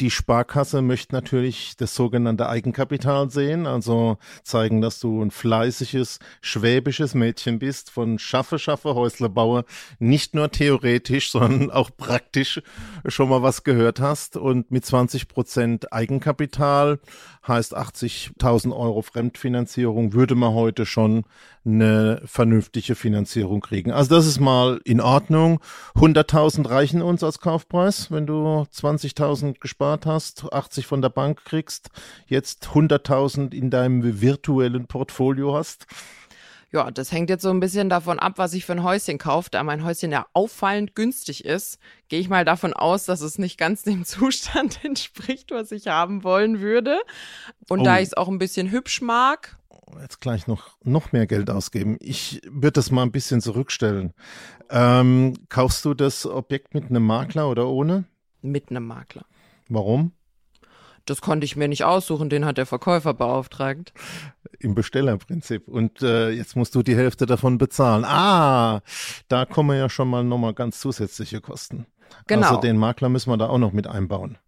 die 0.00 0.10
Sparkasse 0.10 0.82
möchte 0.82 1.14
natürlich 1.14 1.76
das 1.76 1.94
sogenannte 1.94 2.48
Eigenkapital 2.48 3.30
sehen, 3.30 3.66
also 3.66 4.18
zeigen, 4.42 4.82
dass 4.82 5.00
du 5.00 5.22
ein 5.22 5.30
fleißiges, 5.30 6.18
schwäbisches 6.42 7.14
Mädchen 7.14 7.58
bist, 7.58 7.90
von 7.90 8.18
Schaffe, 8.18 8.58
Schaffe, 8.58 8.94
Häusle 8.94 9.30
baue, 9.30 9.64
nicht 9.98 10.34
nur 10.34 10.50
theoretisch, 10.50 11.30
sondern 11.32 11.70
auch 11.70 11.90
praktisch 11.96 12.60
schon 13.06 13.30
mal 13.30 13.42
was 13.42 13.64
gehört 13.64 13.98
hast. 13.98 14.36
Und 14.36 14.70
mit 14.70 14.84
20 14.84 15.28
Prozent 15.28 15.92
Eigenkapital 15.92 17.00
heißt 17.48 17.76
80.000 17.76 18.76
Euro 18.76 19.00
Fremdfinanzierung, 19.00 20.12
würde 20.12 20.34
man 20.34 20.52
heute 20.52 20.84
schon 20.84 21.24
eine 21.64 22.22
vernünftige 22.24 22.94
Finanzierung 22.94 23.60
kriegen. 23.60 23.92
Also 23.92 24.14
das 24.14 24.26
ist 24.26 24.40
mal 24.40 24.49
in 24.84 25.00
Ordnung. 25.00 25.60
100.000 25.94 26.68
reichen 26.68 27.02
uns 27.02 27.22
als 27.22 27.40
Kaufpreis, 27.40 28.10
wenn 28.10 28.26
du 28.26 28.66
20.000 28.72 29.58
gespart 29.60 30.06
hast, 30.06 30.52
80 30.52 30.86
von 30.86 31.02
der 31.02 31.08
Bank 31.10 31.44
kriegst, 31.44 31.90
jetzt 32.26 32.68
100.000 32.74 33.54
in 33.54 33.70
deinem 33.70 34.20
virtuellen 34.20 34.86
Portfolio 34.86 35.54
hast. 35.54 35.86
Ja, 36.72 36.92
das 36.92 37.10
hängt 37.10 37.30
jetzt 37.30 37.42
so 37.42 37.50
ein 37.50 37.58
bisschen 37.58 37.88
davon 37.88 38.20
ab, 38.20 38.34
was 38.36 38.52
ich 38.52 38.64
für 38.64 38.72
ein 38.72 38.84
Häuschen 38.84 39.18
kaufe. 39.18 39.50
Da 39.50 39.64
mein 39.64 39.84
Häuschen 39.84 40.12
ja 40.12 40.26
auffallend 40.34 40.94
günstig 40.94 41.44
ist, 41.44 41.80
gehe 42.08 42.20
ich 42.20 42.28
mal 42.28 42.44
davon 42.44 42.72
aus, 42.72 43.06
dass 43.06 43.22
es 43.22 43.38
nicht 43.38 43.58
ganz 43.58 43.82
dem 43.82 44.04
Zustand 44.04 44.84
entspricht, 44.84 45.50
was 45.50 45.72
ich 45.72 45.88
haben 45.88 46.22
wollen 46.22 46.60
würde. 46.60 47.00
Und 47.68 47.80
oh. 47.80 47.84
da 47.84 47.98
ich 47.98 48.08
es 48.08 48.16
auch 48.16 48.28
ein 48.28 48.38
bisschen 48.38 48.70
hübsch 48.70 49.00
mag. 49.00 49.56
Jetzt 50.00 50.20
gleich 50.20 50.46
noch, 50.46 50.76
noch 50.82 51.12
mehr 51.12 51.26
Geld 51.26 51.50
ausgeben. 51.50 51.96
Ich 52.00 52.40
würde 52.44 52.72
das 52.72 52.90
mal 52.90 53.02
ein 53.02 53.12
bisschen 53.12 53.40
zurückstellen. 53.40 54.12
Ähm, 54.70 55.34
kaufst 55.48 55.84
du 55.84 55.94
das 55.94 56.26
Objekt 56.26 56.74
mit 56.74 56.90
einem 56.90 57.04
Makler 57.04 57.48
oder 57.48 57.68
ohne? 57.68 58.04
Mit 58.42 58.70
einem 58.70 58.86
Makler. 58.86 59.24
Warum? 59.68 60.12
Das 61.06 61.20
konnte 61.20 61.44
ich 61.44 61.56
mir 61.56 61.68
nicht 61.68 61.84
aussuchen, 61.84 62.30
den 62.30 62.44
hat 62.44 62.58
der 62.58 62.66
Verkäufer 62.66 63.14
beauftragt. 63.14 63.92
Im 64.58 64.74
Bestellerprinzip. 64.74 65.66
Und 65.66 66.02
äh, 66.02 66.30
jetzt 66.30 66.56
musst 66.56 66.74
du 66.74 66.82
die 66.82 66.96
Hälfte 66.96 67.26
davon 67.26 67.58
bezahlen. 67.58 68.04
Ah, 68.04 68.80
da 69.28 69.44
kommen 69.46 69.76
ja 69.76 69.88
schon 69.88 70.08
mal 70.08 70.22
nochmal 70.22 70.54
ganz 70.54 70.78
zusätzliche 70.80 71.40
Kosten. 71.40 71.86
Genau. 72.26 72.48
Also 72.48 72.60
den 72.60 72.76
Makler 72.76 73.08
müssen 73.08 73.30
wir 73.30 73.36
da 73.36 73.48
auch 73.48 73.58
noch 73.58 73.72
mit 73.72 73.86
einbauen. 73.86 74.38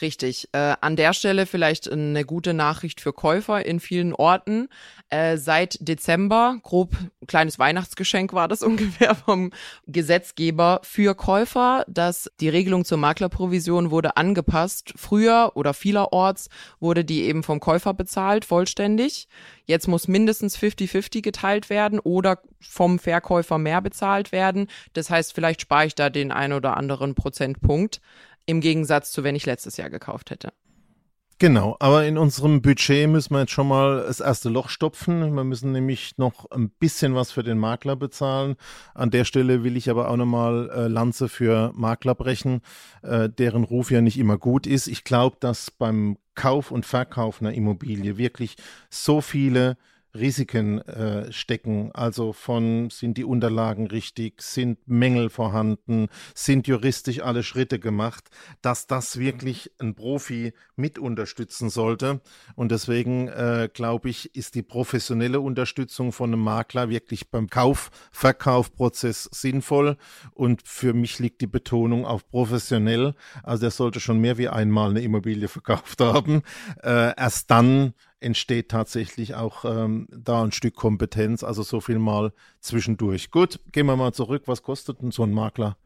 Richtig. 0.00 0.48
Äh, 0.52 0.74
an 0.80 0.96
der 0.96 1.12
Stelle 1.12 1.44
vielleicht 1.44 1.90
eine 1.90 2.24
gute 2.24 2.54
Nachricht 2.54 3.00
für 3.00 3.12
Käufer 3.12 3.64
in 3.66 3.78
vielen 3.78 4.14
Orten. 4.14 4.68
Äh, 5.10 5.36
seit 5.36 5.76
Dezember, 5.86 6.56
grob 6.62 6.96
kleines 7.26 7.58
Weihnachtsgeschenk 7.58 8.32
war 8.32 8.48
das 8.48 8.62
ungefähr 8.62 9.14
vom 9.14 9.52
Gesetzgeber 9.86 10.80
für 10.82 11.14
Käufer, 11.14 11.84
dass 11.88 12.30
die 12.40 12.48
Regelung 12.48 12.86
zur 12.86 12.98
Maklerprovision 12.98 13.90
wurde 13.90 14.16
angepasst. 14.16 14.94
Früher 14.96 15.52
oder 15.54 15.74
vielerorts 15.74 16.48
wurde 16.80 17.04
die 17.04 17.24
eben 17.24 17.42
vom 17.42 17.60
Käufer 17.60 17.92
bezahlt, 17.92 18.46
vollständig. 18.46 19.28
Jetzt 19.66 19.88
muss 19.88 20.08
mindestens 20.08 20.58
50-50 20.58 21.20
geteilt 21.20 21.68
werden 21.68 21.98
oder 22.00 22.40
vom 22.60 22.98
Verkäufer 22.98 23.58
mehr 23.58 23.82
bezahlt 23.82 24.32
werden. 24.32 24.68
Das 24.94 25.10
heißt, 25.10 25.34
vielleicht 25.34 25.60
spare 25.60 25.86
ich 25.86 25.94
da 25.94 26.08
den 26.08 26.32
ein 26.32 26.52
oder 26.52 26.76
anderen 26.76 27.14
Prozentpunkt 27.14 28.00
im 28.46 28.60
Gegensatz 28.60 29.12
zu 29.12 29.24
wenn 29.24 29.36
ich 29.36 29.46
letztes 29.46 29.76
Jahr 29.76 29.90
gekauft 29.90 30.30
hätte. 30.30 30.52
Genau, 31.42 31.76
aber 31.80 32.06
in 32.06 32.18
unserem 32.18 32.62
Budget 32.62 33.08
müssen 33.08 33.34
wir 33.34 33.40
jetzt 33.40 33.50
schon 33.50 33.66
mal 33.66 34.04
das 34.06 34.20
erste 34.20 34.48
Loch 34.48 34.68
stopfen. 34.68 35.34
Wir 35.34 35.42
müssen 35.42 35.72
nämlich 35.72 36.16
noch 36.16 36.48
ein 36.52 36.70
bisschen 36.70 37.16
was 37.16 37.32
für 37.32 37.42
den 37.42 37.58
Makler 37.58 37.96
bezahlen. 37.96 38.54
An 38.94 39.10
der 39.10 39.24
Stelle 39.24 39.64
will 39.64 39.76
ich 39.76 39.90
aber 39.90 40.08
auch 40.08 40.16
nochmal 40.16 40.70
äh, 40.70 40.86
Lanze 40.86 41.28
für 41.28 41.72
Makler 41.74 42.14
brechen, 42.14 42.60
äh, 43.02 43.28
deren 43.28 43.64
Ruf 43.64 43.90
ja 43.90 44.00
nicht 44.00 44.20
immer 44.20 44.38
gut 44.38 44.68
ist. 44.68 44.86
Ich 44.86 45.02
glaube, 45.02 45.36
dass 45.40 45.72
beim 45.72 46.16
Kauf 46.36 46.70
und 46.70 46.86
Verkauf 46.86 47.40
einer 47.40 47.54
Immobilie 47.54 48.18
wirklich 48.18 48.54
so 48.88 49.20
viele 49.20 49.76
Risiken 50.14 50.80
äh, 50.82 51.32
stecken. 51.32 51.90
Also 51.92 52.32
von 52.32 52.90
sind 52.90 53.16
die 53.18 53.24
Unterlagen 53.24 53.86
richtig, 53.86 54.42
sind 54.42 54.78
Mängel 54.86 55.30
vorhanden, 55.30 56.08
sind 56.34 56.66
juristisch 56.66 57.20
alle 57.20 57.42
Schritte 57.42 57.78
gemacht, 57.78 58.30
dass 58.60 58.86
das 58.86 59.18
wirklich 59.18 59.70
ein 59.78 59.94
Profi 59.94 60.52
mit 60.76 60.98
unterstützen 60.98 61.70
sollte. 61.70 62.20
Und 62.54 62.72
deswegen 62.72 63.28
äh, 63.28 63.68
glaube 63.72 64.10
ich, 64.10 64.34
ist 64.34 64.54
die 64.54 64.62
professionelle 64.62 65.40
Unterstützung 65.40 66.12
von 66.12 66.30
einem 66.32 66.42
Makler 66.42 66.90
wirklich 66.90 67.30
beim 67.30 67.48
Kauf-Verkaufprozess 67.48 69.28
sinnvoll. 69.32 69.96
Und 70.32 70.62
für 70.66 70.92
mich 70.92 71.18
liegt 71.18 71.40
die 71.40 71.46
Betonung 71.46 72.04
auf 72.04 72.28
professionell. 72.28 73.14
Also 73.42 73.66
er 73.66 73.70
sollte 73.70 74.00
schon 74.00 74.18
mehr 74.18 74.38
wie 74.38 74.48
einmal 74.48 74.90
eine 74.90 75.00
Immobilie 75.00 75.48
verkauft 75.48 76.00
haben. 76.00 76.42
Äh, 76.82 77.14
erst 77.16 77.50
dann 77.50 77.94
entsteht 78.22 78.70
tatsächlich 78.70 79.34
auch 79.34 79.64
ähm, 79.64 80.08
da 80.10 80.42
ein 80.42 80.52
Stück 80.52 80.74
Kompetenz, 80.74 81.42
also 81.42 81.62
so 81.62 81.80
viel 81.80 81.98
mal 81.98 82.32
zwischendurch. 82.60 83.30
Gut, 83.30 83.60
gehen 83.72 83.86
wir 83.86 83.96
mal 83.96 84.12
zurück. 84.12 84.44
Was 84.46 84.62
kostet 84.62 85.02
denn 85.02 85.10
so 85.10 85.22
ein 85.24 85.32
Makler? 85.32 85.76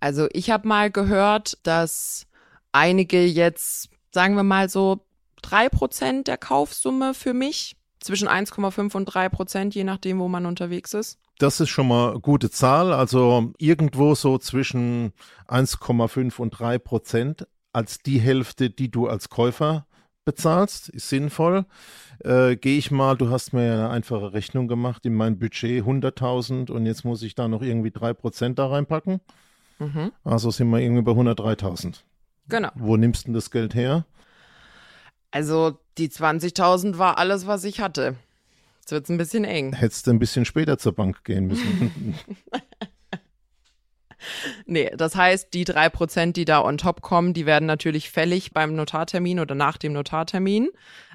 Also 0.00 0.28
ich 0.32 0.50
habe 0.50 0.68
mal 0.68 0.90
gehört, 0.90 1.58
dass 1.62 2.26
einige 2.72 3.24
jetzt, 3.24 3.88
sagen 4.12 4.36
wir 4.36 4.42
mal 4.42 4.68
so, 4.68 5.06
drei 5.42 5.68
Prozent 5.68 6.28
der 6.28 6.38
Kaufsumme 6.38 7.14
für 7.14 7.34
mich, 7.34 7.76
zwischen 8.00 8.28
1,5 8.28 8.94
und 8.94 9.04
drei 9.06 9.28
Prozent, 9.28 9.74
je 9.74 9.84
nachdem, 9.84 10.18
wo 10.20 10.28
man 10.28 10.46
unterwegs 10.46 10.94
ist. 10.94 11.18
Das 11.38 11.60
ist 11.60 11.68
schon 11.68 11.88
mal 11.88 12.10
eine 12.10 12.20
gute 12.20 12.50
Zahl. 12.50 12.92
Also 12.92 13.52
irgendwo 13.58 14.14
so 14.14 14.38
zwischen 14.38 15.12
1,5 15.48 16.38
und 16.38 16.50
drei 16.50 16.78
Prozent 16.78 17.46
als 17.72 17.98
die 17.98 18.18
Hälfte, 18.18 18.70
die 18.70 18.90
du 18.90 19.06
als 19.08 19.28
Käufer 19.28 19.86
bezahlst, 20.26 20.90
ist 20.90 21.08
sinnvoll. 21.08 21.64
Äh, 22.22 22.56
Gehe 22.56 22.76
ich 22.76 22.90
mal, 22.90 23.16
du 23.16 23.30
hast 23.30 23.54
mir 23.54 23.66
ja 23.66 23.74
eine 23.74 23.88
einfache 23.88 24.34
Rechnung 24.34 24.68
gemacht, 24.68 25.06
in 25.06 25.14
mein 25.14 25.38
Budget 25.38 25.82
100.000 25.84 26.70
und 26.70 26.84
jetzt 26.84 27.04
muss 27.04 27.22
ich 27.22 27.34
da 27.34 27.48
noch 27.48 27.62
irgendwie 27.62 27.88
3% 27.88 28.54
da 28.54 28.66
reinpacken. 28.66 29.20
Mhm. 29.78 30.12
Also 30.24 30.50
sind 30.50 30.68
wir 30.68 30.80
irgendwie 30.80 31.02
bei 31.02 31.12
103.000. 31.12 32.02
Genau. 32.48 32.70
Wo 32.74 32.98
nimmst 32.98 33.24
du 33.24 33.28
denn 33.28 33.34
das 33.34 33.50
Geld 33.50 33.74
her? 33.74 34.04
Also 35.30 35.78
die 35.98 36.08
20.000 36.08 36.98
war 36.98 37.18
alles, 37.18 37.46
was 37.46 37.64
ich 37.64 37.80
hatte. 37.80 38.16
Jetzt 38.80 38.92
wird's 38.92 39.10
ein 39.10 39.18
bisschen 39.18 39.44
eng. 39.44 39.72
Hättest 39.72 40.06
du 40.06 40.12
ein 40.12 40.18
bisschen 40.18 40.44
später 40.44 40.78
zur 40.78 40.92
Bank 40.92 41.24
gehen 41.24 41.46
müssen. 41.48 42.14
Nee, 44.66 44.90
das 44.96 45.16
heißt, 45.16 45.52
die 45.54 45.64
drei 45.64 45.88
Prozent, 45.88 46.36
die 46.36 46.44
da 46.44 46.62
on 46.62 46.78
top 46.78 47.02
kommen, 47.02 47.34
die 47.34 47.46
werden 47.46 47.66
natürlich 47.66 48.10
fällig 48.10 48.52
beim 48.52 48.74
Notartermin 48.74 49.40
oder 49.40 49.54
nach 49.54 49.76
dem 49.76 49.92
Notartermin. 49.92 50.68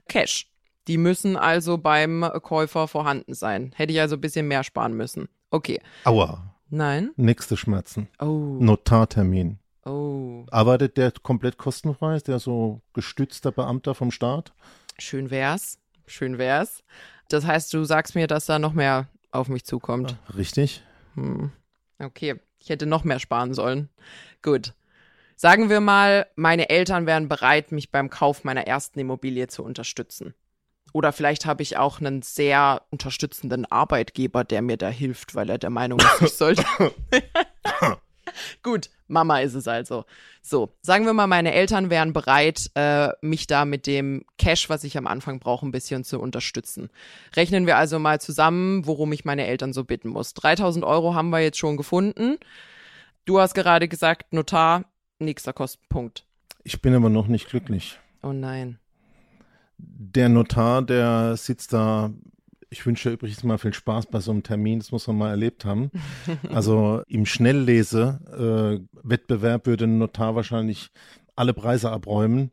Cash. 0.08 0.48
Die 0.88 0.98
müssen 0.98 1.38
also 1.38 1.78
beim 1.78 2.28
Käufer 2.42 2.88
vorhanden 2.88 3.36
sein. 3.36 3.72
Hätte 3.76 3.94
ich 3.94 4.02
also 4.02 4.16
ein 4.16 4.22
bisschen 4.22 4.48
mehr 4.48 4.64
sparen 4.64 4.94
müssen. 4.94 5.30
Okay. 5.52 5.80
Aua, 6.06 6.56
Nein? 6.70 7.12
nächste 7.18 7.56
Schmerzen. 7.56 8.08
Oh. 8.20 8.58
Notartermin. 8.60 9.60
Oh. 9.86 10.46
Arbeitet 10.50 10.98
der 10.98 11.12
komplett 11.12 11.58
kostenfrei? 11.58 12.16
Ist 12.16 12.28
der 12.28 12.40
so 12.40 12.82
gestützter 12.94 13.52
Beamter 13.52 13.96
vom 13.96 14.12
Staat? 14.12 14.54
Schön 14.98 15.30
wär's. 15.30 15.80
Schön 16.08 16.38
wär's. 16.38 16.84
Das 17.30 17.46
heißt, 17.46 17.74
du 17.74 17.84
sagst 17.84 18.16
mir, 18.16 18.28
dass 18.28 18.46
da 18.46 18.60
noch 18.60 18.74
mehr 18.74 19.08
auf 19.32 19.48
mich 19.48 19.66
zukommt. 19.66 20.18
Richtig? 20.36 20.84
Hm. 21.16 21.52
Okay, 22.00 22.36
ich 22.62 22.70
hätte 22.70 22.86
noch 22.86 23.04
mehr 23.04 23.20
sparen 23.20 23.54
sollen. 23.54 23.90
Gut. 24.42 24.74
Sagen 25.36 25.70
wir 25.70 25.80
mal, 25.80 26.28
meine 26.36 26.70
Eltern 26.70 27.08
wären 27.08 27.28
bereit, 27.28 27.72
mich 27.72 27.92
beim 27.92 28.12
Kauf 28.12 28.44
meiner 28.44 28.68
ersten 28.68 29.00
Immobilie 29.00 29.48
zu 29.48 29.64
unterstützen. 29.64 30.36
Oder 30.94 31.12
vielleicht 31.14 31.46
habe 31.46 31.64
ich 31.64 31.78
auch 31.78 32.00
einen 32.00 32.22
sehr 32.22 32.84
unterstützenden 32.92 33.66
Arbeitgeber, 33.66 34.44
der 34.44 34.62
mir 34.62 34.78
da 34.78 34.90
hilft, 34.90 35.34
weil 35.34 35.50
er 35.50 35.58
der 35.58 35.70
Meinung 35.70 36.00
ist, 36.00 36.22
ich 36.22 36.34
sollte. 36.34 36.64
Gut, 38.64 38.90
Mama 39.08 39.40
ist 39.40 39.54
es 39.54 39.68
also. 39.68 40.06
So, 40.42 40.74
sagen 40.82 41.06
wir 41.06 41.14
mal, 41.14 41.28
meine 41.28 41.54
Eltern 41.54 41.90
wären 41.90 42.14
bereit, 42.14 42.72
äh, 42.76 43.10
mich 43.22 43.48
da 43.48 43.66
mit 43.66 43.86
dem 43.86 44.26
Cash, 44.38 44.70
was 44.70 44.84
ich 44.84 44.98
am 44.98 45.08
Anfang 45.08 45.40
brauche, 45.40 45.66
ein 45.66 45.72
bisschen 45.72 46.04
zu 46.04 46.20
unterstützen. 46.20 46.90
Rechnen 47.36 47.68
wir 47.68 47.78
also 47.78 48.00
mal 48.00 48.20
zusammen, 48.20 48.86
worum 48.88 49.12
ich 49.14 49.26
meine 49.26 49.46
Eltern 49.46 49.74
so 49.74 49.84
bitten 49.84 50.10
muss. 50.10 50.34
3000 50.34 50.84
Euro 50.84 51.14
haben 51.14 51.30
wir 51.30 51.40
jetzt 51.40 51.58
schon 51.60 51.78
gefunden. 51.78 52.38
Du 53.26 53.40
hast 53.40 53.54
gerade 53.54 53.88
gesagt, 53.88 54.34
Notar, 54.34 54.86
nächster 55.20 55.54
Kostenpunkt. 55.54 56.26
Ich 56.64 56.82
bin 56.82 56.96
aber 56.96 57.10
noch 57.10 57.28
nicht 57.28 57.50
glücklich. 57.50 58.00
Oh 58.24 58.34
nein. 58.34 58.80
Der 59.78 60.30
Notar, 60.30 60.82
der 60.82 61.36
sitzt 61.38 61.74
da. 61.74 62.12
Ich 62.74 62.86
wünsche 62.86 63.12
übrigens 63.12 63.44
mal 63.44 63.58
viel 63.58 63.74
Spaß 63.74 64.06
bei 64.06 64.22
so 64.22 64.32
einem 64.32 64.44
Termin, 64.44 64.80
das 64.80 64.94
muss 64.94 65.06
man 65.08 65.18
mal 65.18 65.32
erlebt 65.32 65.66
haben. 65.66 65.92
Also 66.50 67.04
im 67.08 67.26
Schnelllese-Wettbewerb 67.26 69.68
würde 69.68 69.84
ein 69.84 69.98
Notar 69.98 70.36
wahrscheinlich 70.36 70.90
alle 71.36 71.54
Preise 71.54 71.92
abräumen. 71.92 72.52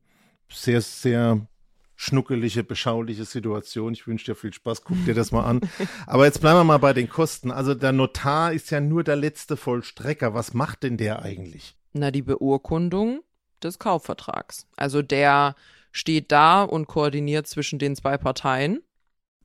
Sehr, 0.50 0.80
sehr 0.80 1.46
schnuckelige, 1.94 2.64
beschauliche 2.64 3.26
Situation. 3.26 3.92
Ich 3.92 4.08
wünsche 4.08 4.26
dir 4.26 4.34
viel 4.34 4.52
Spaß, 4.52 4.82
guck 4.82 4.96
dir 5.04 5.14
das 5.14 5.30
mal 5.30 5.44
an. 5.44 5.60
Aber 6.08 6.24
jetzt 6.24 6.40
bleiben 6.40 6.58
wir 6.58 6.64
mal 6.64 6.78
bei 6.78 6.92
den 6.92 7.08
Kosten. 7.08 7.52
Also 7.52 7.74
der 7.74 7.92
Notar 7.92 8.52
ist 8.52 8.72
ja 8.72 8.80
nur 8.80 9.04
der 9.04 9.14
letzte 9.14 9.56
Vollstrecker. 9.56 10.34
Was 10.34 10.52
macht 10.52 10.82
denn 10.82 10.96
der 10.96 11.22
eigentlich? 11.22 11.76
Na, 11.92 12.10
die 12.10 12.22
Beurkundung 12.22 13.20
des 13.62 13.78
Kaufvertrags. 13.78 14.66
Also 14.76 15.00
der 15.00 15.54
steht 15.92 16.32
da 16.32 16.64
und 16.64 16.88
koordiniert 16.88 17.46
zwischen 17.46 17.78
den 17.78 17.94
zwei 17.94 18.18
Parteien. 18.18 18.80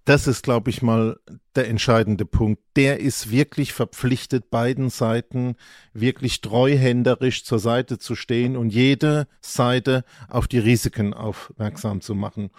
Das 0.05 0.27
ist, 0.27 0.43
glaube 0.43 0.69
ich, 0.69 0.81
mal 0.81 1.17
der 1.55 1.69
entscheidende 1.69 2.25
Punkt. 2.25 2.61
Der 2.75 2.99
ist 2.99 3.31
wirklich 3.31 3.71
verpflichtet, 3.71 4.49
beiden 4.49 4.89
Seiten 4.89 5.55
wirklich 5.93 6.41
treuhänderisch 6.41 7.45
zur 7.45 7.59
Seite 7.59 7.99
zu 7.99 8.15
stehen 8.15 8.57
und 8.57 8.69
jede 8.69 9.27
Seite 9.39 10.03
auf 10.27 10.49
die 10.49 10.59
Risiken 10.59 11.13
aufmerksam 11.13 12.01
zu 12.01 12.15
machen. 12.15 12.49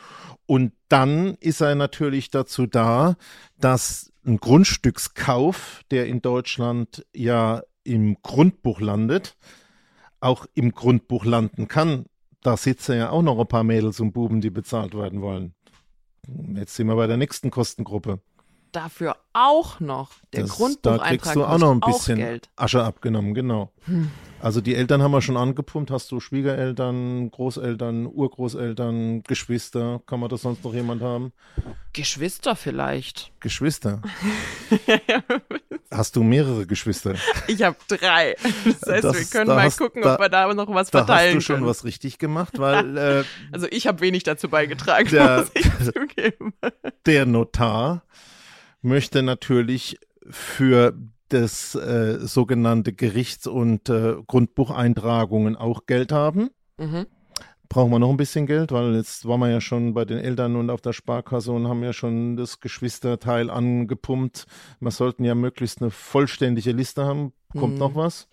Und 0.46 0.72
dann 0.88 1.34
ist 1.40 1.60
er 1.60 1.74
natürlich 1.74 2.30
dazu 2.30 2.66
da, 2.66 3.16
dass 3.58 4.10
ein 4.24 4.38
Grundstückskauf, 4.38 5.82
der 5.90 6.06
in 6.06 6.22
Deutschland 6.22 7.04
ja 7.14 7.62
im 7.82 8.16
Grundbuch 8.22 8.80
landet, 8.80 9.36
auch 10.20 10.46
im 10.54 10.72
Grundbuch 10.72 11.26
landen 11.26 11.68
kann. 11.68 12.06
Da 12.40 12.56
sitzen 12.56 12.96
ja 12.96 13.10
auch 13.10 13.22
noch 13.22 13.38
ein 13.38 13.46
paar 13.46 13.64
Mädels 13.64 14.00
und 14.00 14.12
Buben, 14.12 14.40
die 14.40 14.50
bezahlt 14.50 14.94
werden 14.94 15.20
wollen. 15.20 15.54
Jetzt 16.54 16.74
sind 16.76 16.86
wir 16.86 16.96
bei 16.96 17.06
der 17.06 17.16
nächsten 17.16 17.50
Kostengruppe. 17.50 18.20
Dafür 18.72 19.16
auch 19.32 19.78
noch 19.78 20.10
der 20.32 20.42
Das- 20.42 20.50
Grundbucheintrag 20.50 21.08
Da 21.08 21.08
kriegst 21.16 21.36
du 21.36 21.44
auch 21.44 21.58
noch 21.58 21.70
ein 21.70 21.80
bisschen. 21.80 22.18
Hm. 22.18 22.40
Asche 22.56 22.82
abgenommen, 22.82 23.32
genau. 23.32 23.70
Also 24.40 24.60
die 24.60 24.74
Eltern 24.74 25.00
haben 25.00 25.12
wir 25.12 25.22
schon 25.22 25.36
angepumpt. 25.36 25.92
Hast 25.92 26.10
du 26.10 26.18
Schwiegereltern, 26.18 27.30
Großeltern, 27.30 28.06
Urgroßeltern, 28.06 29.22
Geschwister? 29.22 30.02
Kann 30.06 30.18
man 30.18 30.28
das 30.28 30.42
sonst 30.42 30.64
noch 30.64 30.74
jemand 30.74 31.02
haben? 31.02 31.32
Geschwister 31.92 32.56
vielleicht. 32.56 33.30
Geschwister. 33.38 34.02
Hast 35.96 36.16
du 36.16 36.22
mehrere 36.22 36.66
Geschwister? 36.66 37.14
Ich 37.46 37.62
habe 37.62 37.76
drei. 37.88 38.34
Das 38.64 38.90
heißt, 38.90 39.04
Das- 39.04 39.16
wir 39.18 39.24
können 39.26 39.48
da 39.48 39.54
mal 39.54 39.62
hast- 39.64 39.78
gucken, 39.78 40.02
da- 40.02 40.14
ob 40.14 40.20
wir 40.20 40.28
da 40.28 40.52
noch 40.52 40.68
was 40.74 40.90
Da 40.90 41.00
hast 41.00 41.06
verteilen 41.06 41.34
du 41.36 41.40
schon 41.40 41.56
können. 41.56 41.66
was 41.68 41.84
richtig 41.84 42.18
gemacht, 42.18 42.58
weil 42.58 42.96
äh, 42.98 43.24
Also 43.52 43.66
ich 43.70 43.86
habe 43.86 44.00
wenig 44.00 44.22
dazu 44.24 44.48
beigetragen, 44.48 45.08
Der- 45.10 45.46
der 47.06 47.26
Notar 47.26 48.04
möchte 48.82 49.22
natürlich 49.22 49.98
für 50.30 50.94
das 51.28 51.74
äh, 51.74 52.18
sogenannte 52.20 52.92
Gerichts- 52.92 53.46
und 53.46 53.88
äh, 53.88 54.14
Grundbucheintragungen 54.26 55.56
auch 55.56 55.86
Geld 55.86 56.12
haben. 56.12 56.50
Mhm. 56.78 57.06
Brauchen 57.74 57.90
wir 57.90 57.98
noch 57.98 58.10
ein 58.10 58.16
bisschen 58.16 58.46
Geld, 58.46 58.70
weil 58.70 58.94
jetzt 58.94 59.26
waren 59.26 59.40
wir 59.40 59.50
ja 59.50 59.60
schon 59.60 59.94
bei 59.94 60.04
den 60.04 60.18
Eltern 60.18 60.54
und 60.54 60.70
auf 60.70 60.80
der 60.80 60.92
Sparkasse 60.92 61.50
und 61.50 61.66
haben 61.66 61.82
ja 61.82 61.92
schon 61.92 62.36
das 62.36 62.60
Geschwisterteil 62.60 63.50
angepumpt. 63.50 64.46
Wir 64.78 64.92
sollten 64.92 65.24
ja 65.24 65.34
möglichst 65.34 65.82
eine 65.82 65.90
vollständige 65.90 66.70
Liste 66.70 67.04
haben. 67.04 67.32
Kommt 67.52 67.72
Mhm. 67.72 67.78
noch 67.80 67.96
was? 67.96 68.28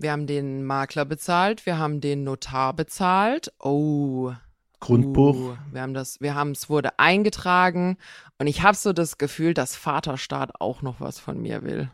Wir 0.00 0.10
haben 0.10 0.26
den 0.26 0.64
Makler 0.64 1.04
bezahlt, 1.04 1.64
wir 1.64 1.78
haben 1.78 2.00
den 2.00 2.24
Notar 2.24 2.74
bezahlt. 2.74 3.52
Oh. 3.60 4.32
Grundbuch. 4.80 5.36
Uh, 5.36 5.56
wir 5.70 5.82
haben 5.82 5.94
das, 5.94 6.20
wir 6.20 6.34
haben 6.34 6.50
es 6.50 6.68
wurde 6.68 6.98
eingetragen 6.98 7.98
und 8.38 8.48
ich 8.48 8.62
habe 8.64 8.76
so 8.76 8.92
das 8.92 9.16
Gefühl, 9.16 9.54
dass 9.54 9.76
Vaterstaat 9.76 10.60
auch 10.60 10.82
noch 10.82 11.00
was 11.00 11.20
von 11.20 11.40
mir 11.40 11.62
will. 11.62 11.88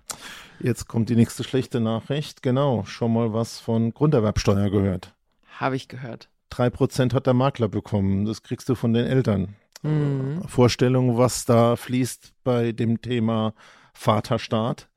Jetzt 0.60 0.88
kommt 0.88 1.10
die 1.10 1.16
nächste 1.16 1.44
schlechte 1.44 1.80
Nachricht. 1.80 2.42
Genau, 2.42 2.84
schon 2.84 3.12
mal 3.12 3.34
was 3.34 3.60
von 3.60 3.92
Grunderwerbsteuer 3.92 4.70
gehört. 4.70 5.12
Habe 5.60 5.76
ich 5.76 5.88
gehört. 5.88 6.30
Drei 6.50 6.70
Prozent 6.70 7.14
hat 7.14 7.26
der 7.26 7.34
Makler 7.34 7.68
bekommen. 7.68 8.24
Das 8.24 8.42
kriegst 8.42 8.68
du 8.68 8.74
von 8.74 8.92
den 8.92 9.06
Eltern. 9.06 9.56
Mhm. 9.82 10.42
Vorstellung, 10.46 11.16
was 11.16 11.44
da 11.44 11.76
fließt 11.76 12.32
bei 12.44 12.72
dem 12.72 13.00
Thema 13.00 13.54
Vaterstaat. 13.94 14.88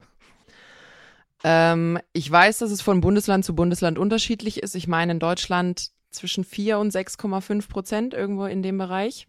Ähm, 1.43 1.99
ich 2.11 2.29
weiß, 2.29 2.57
dass 2.59 2.71
es 2.71 2.81
von 2.81 3.01
Bundesland 3.01 3.45
zu 3.45 3.55
Bundesland 3.55 3.97
unterschiedlich 3.97 4.61
ist. 4.61 4.75
Ich 4.75 4.87
meine 4.87 5.13
in 5.13 5.19
Deutschland 5.19 5.91
zwischen 6.11 6.43
4 6.43 6.79
und 6.79 6.93
6,5 6.93 7.69
Prozent 7.69 8.13
irgendwo 8.13 8.45
in 8.45 8.61
dem 8.61 8.77
Bereich. 8.77 9.27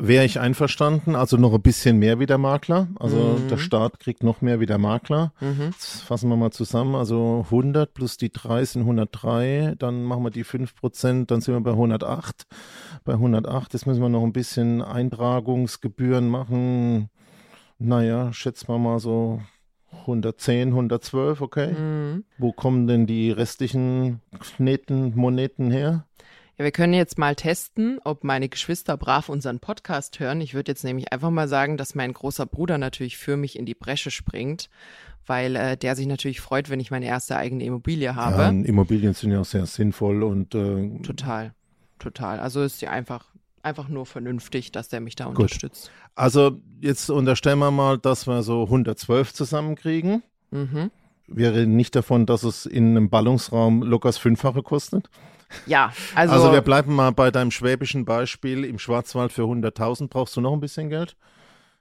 Wäre 0.00 0.24
ich 0.24 0.38
einverstanden, 0.38 1.16
also 1.16 1.36
noch 1.36 1.52
ein 1.52 1.60
bisschen 1.62 1.98
mehr 1.98 2.20
wie 2.20 2.26
der 2.26 2.38
Makler. 2.38 2.86
Also 3.00 3.16
Mhm. 3.16 3.48
der 3.48 3.56
Staat 3.58 3.98
kriegt 3.98 4.22
noch 4.22 4.40
mehr 4.42 4.60
wie 4.60 4.66
der 4.66 4.78
Makler. 4.78 5.32
Mhm. 5.40 5.70
Jetzt 5.72 6.02
fassen 6.02 6.28
wir 6.28 6.36
mal 6.36 6.52
zusammen. 6.52 6.94
Also 6.94 7.46
100 7.50 7.94
plus 7.94 8.16
die 8.16 8.30
3 8.30 8.64
sind 8.64 8.84
103. 8.84 9.74
Dann 9.78 10.04
machen 10.04 10.22
wir 10.22 10.30
die 10.30 10.44
5 10.44 10.76
Prozent, 10.76 11.30
dann 11.32 11.40
sind 11.40 11.54
wir 11.54 11.60
bei 11.60 11.72
108. 11.72 12.46
Bei 13.04 13.14
108, 13.14 13.72
jetzt 13.72 13.86
müssen 13.86 14.00
wir 14.02 14.08
noch 14.08 14.22
ein 14.22 14.32
bisschen 14.32 14.82
Eintragungsgebühren 14.82 16.28
machen. 16.28 17.10
Naja, 17.78 18.32
schätzen 18.32 18.68
wir 18.68 18.78
mal 18.78 18.98
so 19.00 19.40
110, 20.06 20.74
112, 20.74 21.40
okay. 21.40 21.72
Mhm. 21.72 22.24
Wo 22.38 22.52
kommen 22.52 22.86
denn 22.86 23.06
die 23.06 23.30
restlichen 23.30 24.20
Kneten, 24.56 25.16
Moneten 25.16 25.70
her? 25.70 26.04
Ja, 26.58 26.64
wir 26.64 26.72
können 26.72 26.92
jetzt 26.92 27.18
mal 27.18 27.36
testen, 27.36 28.00
ob 28.02 28.24
meine 28.24 28.48
Geschwister 28.48 28.96
brav 28.96 29.28
unseren 29.28 29.60
Podcast 29.60 30.18
hören. 30.18 30.40
Ich 30.40 30.54
würde 30.54 30.72
jetzt 30.72 30.82
nämlich 30.82 31.12
einfach 31.12 31.30
mal 31.30 31.46
sagen, 31.46 31.76
dass 31.76 31.94
mein 31.94 32.12
großer 32.12 32.46
Bruder 32.46 32.78
natürlich 32.78 33.16
für 33.16 33.36
mich 33.36 33.56
in 33.56 33.64
die 33.64 33.76
Bresche 33.76 34.10
springt, 34.10 34.68
weil 35.24 35.54
äh, 35.54 35.76
der 35.76 35.94
sich 35.94 36.08
natürlich 36.08 36.40
freut, 36.40 36.68
wenn 36.68 36.80
ich 36.80 36.90
meine 36.90 37.06
erste 37.06 37.36
eigene 37.36 37.62
Immobilie 37.62 38.16
habe. 38.16 38.42
Ja, 38.42 38.48
Immobilien 38.48 39.14
sind 39.14 39.30
ja 39.30 39.40
auch 39.40 39.44
sehr 39.44 39.66
sinnvoll 39.66 40.24
und 40.24 40.52
äh, 40.56 40.98
Total, 41.02 41.54
total. 42.00 42.40
Also 42.40 42.64
ist 42.64 42.82
ja 42.82 42.90
einfach, 42.90 43.26
einfach 43.62 43.88
nur 43.88 44.04
vernünftig, 44.04 44.72
dass 44.72 44.88
der 44.88 45.00
mich 45.00 45.14
da 45.14 45.26
unterstützt. 45.26 45.92
Also 46.16 46.58
jetzt 46.80 47.08
unterstellen 47.08 47.60
wir 47.60 47.70
mal, 47.70 47.98
dass 47.98 48.26
wir 48.26 48.42
so 48.42 48.64
112 48.64 49.32
zusammenkriegen. 49.32 50.24
Mhm. 50.50 50.90
Wir 51.28 51.54
reden 51.54 51.76
nicht 51.76 51.94
davon, 51.94 52.26
dass 52.26 52.42
es 52.42 52.66
in 52.66 52.96
einem 52.96 53.10
Ballungsraum 53.10 53.84
locker 53.84 54.08
das 54.08 54.18
Fünffache 54.18 54.64
kostet. 54.64 55.08
Ja, 55.66 55.92
also. 56.14 56.34
Also 56.34 56.52
wir 56.52 56.60
bleiben 56.60 56.94
mal 56.94 57.12
bei 57.12 57.30
deinem 57.30 57.50
schwäbischen 57.50 58.04
Beispiel. 58.04 58.64
Im 58.64 58.78
Schwarzwald 58.78 59.32
für 59.32 59.42
100.000 59.42 60.08
brauchst 60.08 60.36
du 60.36 60.40
noch 60.40 60.52
ein 60.52 60.60
bisschen 60.60 60.88
Geld? 60.90 61.16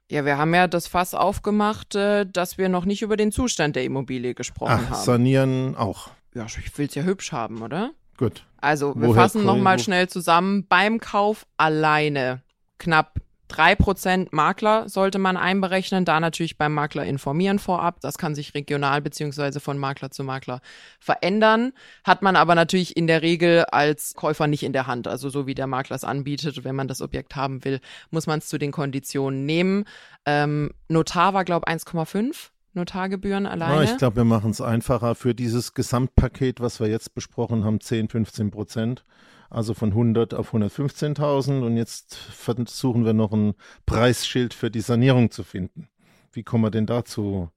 Ja, 0.09 0.23
wir 0.23 0.37
haben 0.37 0.53
ja 0.53 0.67
das 0.67 0.87
Fass 0.87 1.13
aufgemacht, 1.13 1.95
äh, 1.95 2.25
dass 2.25 2.57
wir 2.57 2.69
noch 2.69 2.85
nicht 2.85 3.01
über 3.01 3.17
den 3.17 3.31
Zustand 3.31 3.75
der 3.75 3.83
Immobilie 3.83 4.35
gesprochen 4.35 4.85
Ach, 4.87 4.89
haben. 4.91 5.03
sanieren 5.03 5.75
auch. 5.75 6.09
Ja, 6.33 6.45
ich 6.45 6.77
will's 6.77 6.95
ja 6.95 7.03
hübsch 7.03 7.31
haben, 7.31 7.61
oder? 7.61 7.91
Gut. 8.17 8.45
Also, 8.59 8.95
wir 8.95 9.09
Woher 9.09 9.23
fassen 9.23 9.45
nochmal 9.45 9.79
schnell 9.79 10.07
zusammen. 10.07 10.65
Beim 10.67 10.99
Kauf 10.99 11.45
alleine 11.57 12.41
knapp 12.77 13.19
3% 13.49 14.27
Makler 14.31 14.89
sollte 14.89 15.19
man 15.19 15.37
einberechnen, 15.37 16.05
da 16.05 16.19
natürlich 16.19 16.57
beim 16.57 16.73
Makler 16.73 17.05
informieren 17.05 17.59
vorab. 17.59 18.01
Das 18.01 18.17
kann 18.17 18.35
sich 18.35 18.53
regional 18.53 19.01
beziehungsweise 19.01 19.59
von 19.59 19.77
Makler 19.77 20.11
zu 20.11 20.23
Makler 20.23 20.61
verändern. 20.99 21.73
Hat 22.03 22.21
man 22.21 22.35
aber 22.35 22.55
natürlich 22.55 22.97
in 22.97 23.07
der 23.07 23.21
Regel 23.21 23.65
als 23.65 24.13
Käufer 24.15 24.47
nicht 24.47 24.63
in 24.63 24.73
der 24.73 24.87
Hand. 24.87 25.07
Also 25.07 25.29
so 25.29 25.47
wie 25.47 25.55
der 25.55 25.67
Makler 25.67 25.95
es 25.95 26.03
anbietet, 26.03 26.63
wenn 26.63 26.75
man 26.75 26.87
das 26.87 27.01
Objekt 27.01 27.35
haben 27.35 27.63
will, 27.63 27.79
muss 28.09 28.27
man 28.27 28.39
es 28.39 28.47
zu 28.47 28.57
den 28.57 28.71
Konditionen 28.71 29.45
nehmen. 29.45 29.85
Ähm, 30.25 30.71
Notar 30.89 31.33
war, 31.33 31.45
glaube 31.45 31.67
1,5 31.67 32.49
Notargebühren 32.73 33.45
alleine. 33.45 33.75
Ah, 33.75 33.83
ich 33.83 33.97
glaube, 33.97 34.17
wir 34.17 34.23
machen 34.23 34.51
es 34.51 34.61
einfacher 34.61 35.15
für 35.15 35.35
dieses 35.35 35.73
Gesamtpaket, 35.73 36.61
was 36.61 36.79
wir 36.79 36.87
jetzt 36.87 37.13
besprochen 37.13 37.65
haben, 37.65 37.81
10, 37.81 38.09
15 38.09 38.51
Prozent. 38.51 39.03
Also 39.49 39.73
von 39.73 39.89
100 39.89 40.33
auf 40.33 40.53
115.000 40.53 41.65
und 41.65 41.77
jetzt 41.77 42.15
versuchen 42.15 43.05
wir 43.05 43.13
noch 43.13 43.31
ein 43.31 43.53
Preisschild 43.85 44.53
für 44.53 44.69
die 44.69 44.81
Sanierung 44.81 45.31
zu 45.31 45.43
finden. 45.43 45.87
Wie 46.33 46.43
kommen 46.43 46.63
wir 46.63 46.71
denn 46.71 46.85
dazu 46.85 47.49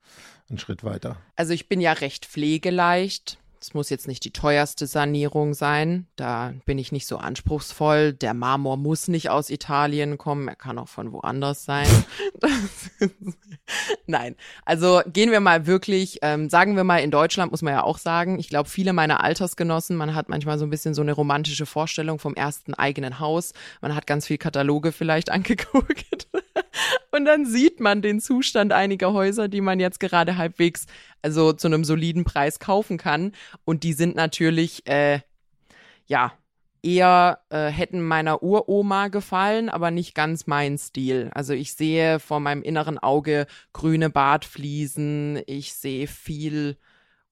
einen 0.48 0.58
Schritt 0.58 0.84
weiter? 0.84 1.16
Also 1.36 1.52
ich 1.52 1.68
bin 1.68 1.80
ja 1.80 1.92
recht 1.92 2.26
pflegeleicht. 2.26 3.38
Es 3.62 3.74
muss 3.74 3.90
jetzt 3.90 4.08
nicht 4.08 4.24
die 4.24 4.32
teuerste 4.32 4.86
Sanierung 4.86 5.52
sein. 5.52 6.06
Da 6.16 6.54
bin 6.64 6.78
ich 6.78 6.92
nicht 6.92 7.06
so 7.06 7.18
anspruchsvoll. 7.18 8.14
Der 8.14 8.32
Marmor 8.32 8.78
muss 8.78 9.06
nicht 9.06 9.28
aus 9.28 9.50
Italien 9.50 10.16
kommen. 10.16 10.48
Er 10.48 10.56
kann 10.56 10.78
auch 10.78 10.88
von 10.88 11.12
woanders 11.12 11.66
sein. 11.66 11.86
Nein. 14.06 14.36
Also 14.64 15.02
gehen 15.06 15.30
wir 15.30 15.40
mal 15.40 15.66
wirklich, 15.66 16.20
ähm, 16.22 16.48
sagen 16.48 16.74
wir 16.74 16.84
mal, 16.84 16.98
in 16.98 17.10
Deutschland 17.10 17.50
muss 17.50 17.60
man 17.60 17.74
ja 17.74 17.82
auch 17.84 17.98
sagen, 17.98 18.38
ich 18.38 18.48
glaube, 18.48 18.70
viele 18.70 18.94
meiner 18.94 19.22
Altersgenossen, 19.22 19.94
man 19.94 20.14
hat 20.14 20.30
manchmal 20.30 20.58
so 20.58 20.64
ein 20.64 20.70
bisschen 20.70 20.94
so 20.94 21.02
eine 21.02 21.12
romantische 21.12 21.66
Vorstellung 21.66 22.18
vom 22.18 22.34
ersten 22.34 22.72
eigenen 22.72 23.20
Haus. 23.20 23.52
Man 23.82 23.94
hat 23.94 24.06
ganz 24.06 24.26
viel 24.26 24.38
Kataloge 24.38 24.90
vielleicht 24.90 25.30
angeguckt. 25.30 26.28
Und 27.12 27.24
dann 27.24 27.44
sieht 27.44 27.80
man 27.80 28.00
den 28.00 28.20
Zustand 28.20 28.72
einiger 28.72 29.12
Häuser, 29.12 29.48
die 29.48 29.60
man 29.60 29.80
jetzt 29.80 30.00
gerade 30.00 30.36
halbwegs, 30.36 30.86
also 31.22 31.52
zu 31.52 31.68
einem 31.68 31.84
soliden 31.84 32.24
Preis 32.24 32.58
kaufen 32.58 32.98
kann. 32.98 33.32
Und 33.64 33.82
die 33.82 33.92
sind 33.92 34.16
natürlich, 34.16 34.86
äh, 34.86 35.20
ja, 36.06 36.32
eher 36.82 37.40
äh, 37.50 37.68
hätten 37.68 38.00
meiner 38.02 38.42
Uroma 38.42 39.08
gefallen, 39.08 39.68
aber 39.68 39.90
nicht 39.90 40.14
ganz 40.14 40.46
mein 40.46 40.78
Stil. 40.78 41.30
Also 41.34 41.52
ich 41.52 41.74
sehe 41.74 42.20
vor 42.20 42.40
meinem 42.40 42.62
inneren 42.62 42.98
Auge 42.98 43.46
grüne 43.72 44.10
Badfliesen, 44.10 45.42
ich 45.46 45.74
sehe 45.74 46.06
viel 46.06 46.76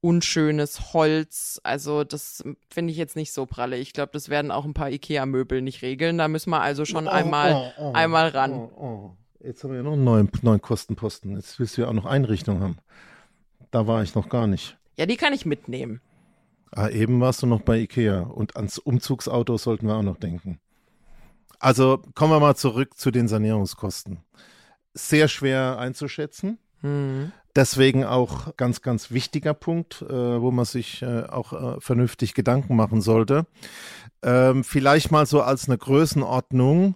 unschönes 0.00 0.92
Holz. 0.92 1.60
Also 1.64 2.04
das 2.04 2.44
finde 2.70 2.92
ich 2.92 2.98
jetzt 2.98 3.16
nicht 3.16 3.32
so 3.32 3.46
pralle. 3.46 3.76
Ich 3.76 3.92
glaube, 3.92 4.10
das 4.12 4.28
werden 4.28 4.50
auch 4.50 4.64
ein 4.64 4.74
paar 4.74 4.90
Ikea-Möbel 4.90 5.62
nicht 5.62 5.82
regeln. 5.82 6.18
Da 6.18 6.28
müssen 6.28 6.50
wir 6.50 6.60
also 6.60 6.84
schon 6.84 7.08
einmal, 7.08 7.72
oh, 7.78 7.82
oh, 7.82 7.92
einmal 7.92 8.28
ran. 8.28 8.52
Oh, 8.52 8.70
oh. 8.76 9.16
Jetzt 9.40 9.62
haben 9.62 9.70
wir 9.70 9.78
ja 9.78 9.82
noch 9.82 9.92
einen 9.92 10.04
neuen, 10.04 10.30
neuen 10.42 10.60
Kostenposten. 10.60 11.36
Jetzt 11.36 11.58
willst 11.58 11.76
du 11.76 11.82
ja 11.82 11.88
auch 11.88 11.92
noch 11.92 12.06
Einrichtung 12.06 12.60
haben. 12.60 12.78
Da 13.70 13.86
war 13.86 14.02
ich 14.02 14.14
noch 14.14 14.28
gar 14.28 14.46
nicht. 14.46 14.78
Ja, 14.96 15.06
die 15.06 15.16
kann 15.16 15.32
ich 15.32 15.46
mitnehmen. 15.46 16.00
Ah, 16.70 16.88
eben 16.88 17.20
warst 17.20 17.42
du 17.42 17.46
noch 17.46 17.62
bei 17.62 17.78
Ikea 17.78 18.20
und 18.20 18.56
ans 18.56 18.78
Umzugsauto 18.78 19.56
sollten 19.56 19.86
wir 19.86 19.96
auch 19.96 20.02
noch 20.02 20.18
denken. 20.18 20.60
Also 21.58 22.02
kommen 22.14 22.32
wir 22.32 22.40
mal 22.40 22.56
zurück 22.56 22.96
zu 22.96 23.10
den 23.10 23.28
Sanierungskosten. 23.28 24.18
Sehr 24.94 25.28
schwer 25.28 25.78
einzuschätzen. 25.78 26.58
Hm. 26.80 27.32
Deswegen 27.56 28.04
auch 28.04 28.56
ganz, 28.56 28.82
ganz 28.82 29.10
wichtiger 29.10 29.54
Punkt, 29.54 30.02
äh, 30.02 30.40
wo 30.40 30.50
man 30.50 30.64
sich 30.64 31.02
äh, 31.02 31.24
auch 31.24 31.52
äh, 31.52 31.80
vernünftig 31.80 32.34
Gedanken 32.34 32.76
machen 32.76 33.00
sollte. 33.00 33.46
Ähm, 34.22 34.62
vielleicht 34.62 35.10
mal 35.10 35.26
so 35.26 35.42
als 35.42 35.68
eine 35.68 35.78
Größenordnung. 35.78 36.94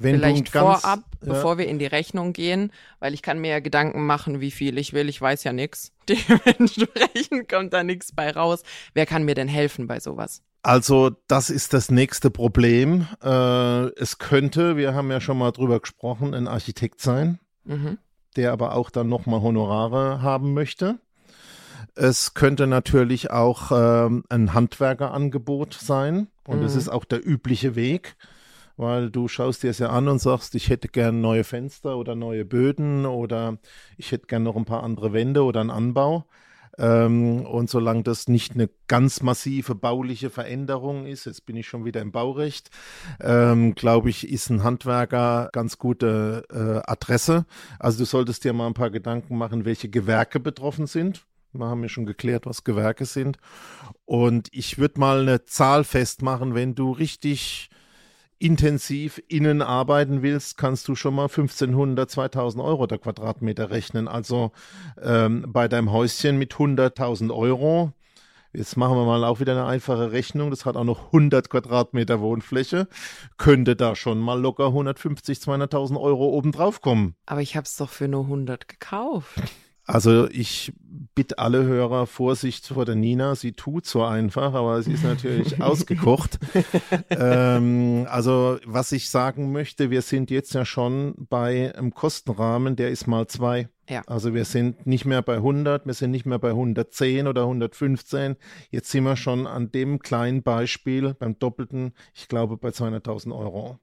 Wenn 0.00 0.14
Vielleicht 0.16 0.52
ganz, 0.52 0.80
vorab, 0.82 1.00
ja, 1.22 1.32
bevor 1.32 1.58
wir 1.58 1.66
in 1.66 1.78
die 1.80 1.86
Rechnung 1.86 2.32
gehen, 2.32 2.72
weil 3.00 3.14
ich 3.14 3.20
kann 3.22 3.40
mir 3.40 3.50
ja 3.50 3.58
Gedanken 3.60 4.06
machen, 4.06 4.40
wie 4.40 4.52
viel 4.52 4.78
ich 4.78 4.92
will. 4.92 5.08
Ich 5.08 5.20
weiß 5.20 5.42
ja 5.44 5.52
nix. 5.52 5.92
Dementsprechend 6.08 7.48
kommt 7.48 7.72
da 7.72 7.82
nichts 7.82 8.12
bei 8.12 8.30
raus. 8.30 8.62
Wer 8.94 9.06
kann 9.06 9.24
mir 9.24 9.34
denn 9.34 9.48
helfen 9.48 9.86
bei 9.86 10.00
sowas? 10.00 10.42
Also 10.62 11.10
das 11.28 11.50
ist 11.50 11.72
das 11.72 11.90
nächste 11.90 12.30
Problem. 12.30 13.06
Äh, 13.22 13.86
es 14.00 14.18
könnte, 14.18 14.76
wir 14.76 14.94
haben 14.94 15.10
ja 15.10 15.20
schon 15.20 15.38
mal 15.38 15.50
drüber 15.52 15.80
gesprochen, 15.80 16.34
ein 16.34 16.48
Architekt 16.48 17.00
sein, 17.00 17.38
Mhm. 17.64 17.98
der 18.36 18.52
aber 18.52 18.74
auch 18.74 18.90
dann 18.90 19.08
nochmal 19.08 19.40
Honorare 19.40 20.22
haben 20.22 20.54
möchte. 20.54 20.98
Es 21.94 22.34
könnte 22.34 22.66
natürlich 22.66 23.30
auch 23.30 23.72
ähm, 23.72 24.24
ein 24.28 24.54
Handwerkerangebot 24.54 25.74
sein 25.74 26.28
und 26.46 26.62
es 26.62 26.74
Mhm. 26.74 26.78
ist 26.78 26.88
auch 26.88 27.04
der 27.04 27.26
übliche 27.26 27.74
Weg, 27.74 28.16
weil 28.78 29.10
du 29.10 29.28
schaust 29.28 29.62
dir 29.62 29.70
es 29.70 29.78
ja 29.78 29.90
an 29.90 30.08
und 30.08 30.20
sagst, 30.20 30.54
ich 30.54 30.70
hätte 30.70 30.88
gern 30.88 31.20
neue 31.20 31.44
Fenster 31.44 31.98
oder 31.98 32.14
neue 32.14 32.44
Böden 32.44 33.04
oder 33.04 33.58
ich 33.96 34.12
hätte 34.12 34.26
gern 34.28 34.44
noch 34.44 34.56
ein 34.56 34.64
paar 34.64 34.84
andere 34.84 35.12
Wände 35.12 35.42
oder 35.42 35.60
einen 35.60 35.70
Anbau. 35.70 36.24
Ähm, 36.78 37.44
und 37.44 37.68
solange 37.68 38.04
das 38.04 38.28
nicht 38.28 38.54
eine 38.54 38.70
ganz 38.86 39.20
massive 39.20 39.74
bauliche 39.74 40.30
Veränderung 40.30 41.06
ist, 41.06 41.26
jetzt 41.26 41.44
bin 41.44 41.56
ich 41.56 41.66
schon 41.66 41.84
wieder 41.84 42.00
im 42.00 42.12
Baurecht, 42.12 42.70
ähm, 43.20 43.74
glaube 43.74 44.10
ich, 44.10 44.30
ist 44.30 44.48
ein 44.48 44.62
Handwerker 44.62 45.50
ganz 45.52 45.78
gute 45.78 46.44
äh, 46.48 46.88
Adresse. 46.88 47.46
Also 47.80 47.98
du 47.98 48.04
solltest 48.04 48.44
dir 48.44 48.52
mal 48.52 48.68
ein 48.68 48.74
paar 48.74 48.90
Gedanken 48.90 49.36
machen, 49.36 49.64
welche 49.64 49.88
Gewerke 49.88 50.38
betroffen 50.38 50.86
sind. 50.86 51.26
Wir 51.52 51.66
haben 51.66 51.82
ja 51.82 51.88
schon 51.88 52.06
geklärt, 52.06 52.46
was 52.46 52.62
Gewerke 52.62 53.06
sind. 53.06 53.38
Und 54.04 54.48
ich 54.52 54.78
würde 54.78 55.00
mal 55.00 55.22
eine 55.22 55.44
Zahl 55.46 55.82
festmachen, 55.82 56.54
wenn 56.54 56.76
du 56.76 56.92
richtig 56.92 57.70
intensiv 58.38 59.20
innen 59.28 59.62
arbeiten 59.62 60.22
willst, 60.22 60.58
kannst 60.58 60.88
du 60.88 60.94
schon 60.94 61.14
mal 61.14 61.24
1500, 61.24 62.10
2000 62.10 62.62
Euro 62.62 62.86
der 62.86 62.98
Quadratmeter 62.98 63.70
rechnen. 63.70 64.08
Also 64.08 64.52
ähm, 65.02 65.44
bei 65.48 65.68
deinem 65.68 65.92
Häuschen 65.92 66.38
mit 66.38 66.54
100.000 66.54 67.34
Euro. 67.34 67.92
Jetzt 68.52 68.76
machen 68.76 68.96
wir 68.96 69.04
mal 69.04 69.24
auch 69.24 69.40
wieder 69.40 69.52
eine 69.52 69.66
einfache 69.66 70.10
Rechnung. 70.10 70.50
Das 70.50 70.64
hat 70.64 70.76
auch 70.76 70.84
noch 70.84 71.06
100 71.06 71.50
Quadratmeter 71.50 72.20
Wohnfläche. 72.20 72.88
Könnte 73.36 73.76
da 73.76 73.94
schon 73.94 74.20
mal 74.20 74.40
locker 74.40 74.66
150, 74.68 75.38
200.000 75.38 76.00
Euro 76.00 76.28
obendrauf 76.30 76.80
kommen. 76.80 77.14
Aber 77.26 77.42
ich 77.42 77.56
habe 77.56 77.64
es 77.64 77.76
doch 77.76 77.90
für 77.90 78.08
nur 78.08 78.24
100 78.24 78.66
gekauft. 78.66 79.38
Also 79.88 80.28
ich 80.28 80.74
bitte 81.14 81.38
alle 81.38 81.64
Hörer 81.64 82.06
Vorsicht 82.06 82.66
vor 82.66 82.84
der 82.84 82.94
Nina. 82.94 83.34
Sie 83.34 83.52
tut 83.52 83.86
so 83.86 84.04
einfach, 84.04 84.52
aber 84.52 84.82
sie 84.82 84.92
ist 84.92 85.02
natürlich 85.02 85.62
ausgekocht. 85.62 86.38
ähm, 87.08 88.06
also 88.10 88.58
was 88.66 88.92
ich 88.92 89.08
sagen 89.08 89.50
möchte, 89.50 89.90
wir 89.90 90.02
sind 90.02 90.30
jetzt 90.30 90.52
ja 90.52 90.66
schon 90.66 91.14
bei 91.30 91.74
einem 91.74 91.94
Kostenrahmen, 91.94 92.76
der 92.76 92.90
ist 92.90 93.06
mal 93.06 93.26
zwei. 93.28 93.70
Ja. 93.88 94.02
Also 94.06 94.34
wir 94.34 94.44
sind 94.44 94.86
nicht 94.86 95.06
mehr 95.06 95.22
bei 95.22 95.36
100, 95.36 95.86
wir 95.86 95.94
sind 95.94 96.10
nicht 96.10 96.26
mehr 96.26 96.38
bei 96.38 96.50
110 96.50 97.26
oder 97.26 97.42
115. 97.44 98.36
Jetzt 98.70 98.90
sind 98.90 99.04
wir 99.04 99.16
schon 99.16 99.46
an 99.46 99.72
dem 99.72 100.00
kleinen 100.00 100.42
Beispiel 100.42 101.14
beim 101.14 101.38
Doppelten, 101.38 101.94
ich 102.14 102.28
glaube 102.28 102.58
bei 102.58 102.68
200.000 102.68 103.34
Euro. 103.34 103.80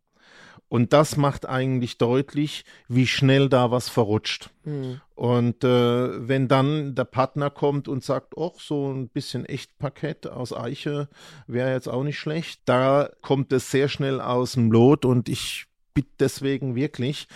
Und 0.67 0.93
das 0.93 1.15
macht 1.15 1.47
eigentlich 1.47 1.97
deutlich, 1.97 2.65
wie 2.87 3.05
schnell 3.05 3.49
da 3.49 3.71
was 3.71 3.87
verrutscht. 3.87 4.49
Hm. 4.63 4.99
Und 5.13 5.63
äh, 5.63 6.27
wenn 6.27 6.47
dann 6.47 6.95
der 6.95 7.05
Partner 7.05 7.49
kommt 7.49 7.87
und 7.87 8.03
sagt, 8.03 8.33
ach, 8.37 8.59
so 8.59 8.91
ein 8.91 9.07
bisschen 9.09 9.45
Echtparkett 9.45 10.27
aus 10.27 10.53
Eiche 10.53 11.07
wäre 11.47 11.71
jetzt 11.71 11.87
auch 11.87 12.03
nicht 12.03 12.19
schlecht, 12.19 12.61
da 12.65 13.09
kommt 13.21 13.53
es 13.53 13.69
sehr 13.69 13.87
schnell 13.89 14.19
aus 14.19 14.53
dem 14.53 14.71
Lot 14.71 15.05
und 15.05 15.29
ich 15.29 15.67
bitte 15.93 16.09
deswegen 16.19 16.75
wirklich, 16.75 17.27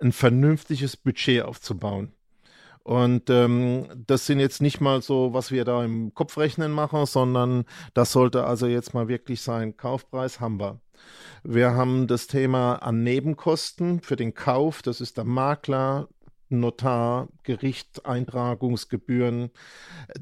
ein 0.00 0.12
vernünftiges 0.12 0.96
Budget 0.96 1.44
aufzubauen. 1.44 2.12
Und 2.82 3.28
ähm, 3.30 3.86
das 4.06 4.26
sind 4.26 4.40
jetzt 4.40 4.62
nicht 4.62 4.80
mal 4.80 5.02
so, 5.02 5.34
was 5.34 5.50
wir 5.50 5.64
da 5.64 5.84
im 5.84 6.14
Kopfrechnen 6.14 6.72
machen, 6.72 7.06
sondern 7.06 7.64
das 7.94 8.10
sollte 8.12 8.44
also 8.44 8.66
jetzt 8.66 8.94
mal 8.94 9.06
wirklich 9.06 9.42
sein. 9.42 9.76
Kaufpreis 9.76 10.40
haben 10.40 10.58
wir. 10.58 10.80
Wir 11.42 11.72
haben 11.72 12.06
das 12.06 12.26
Thema 12.26 12.74
an 12.76 13.02
Nebenkosten 13.02 14.00
für 14.00 14.16
den 14.16 14.34
Kauf. 14.34 14.82
Das 14.82 15.00
ist 15.00 15.16
der 15.16 15.24
Makler, 15.24 16.08
Notar, 16.50 17.28
Gericht, 17.44 18.04
Eintragungsgebühren. 18.04 19.50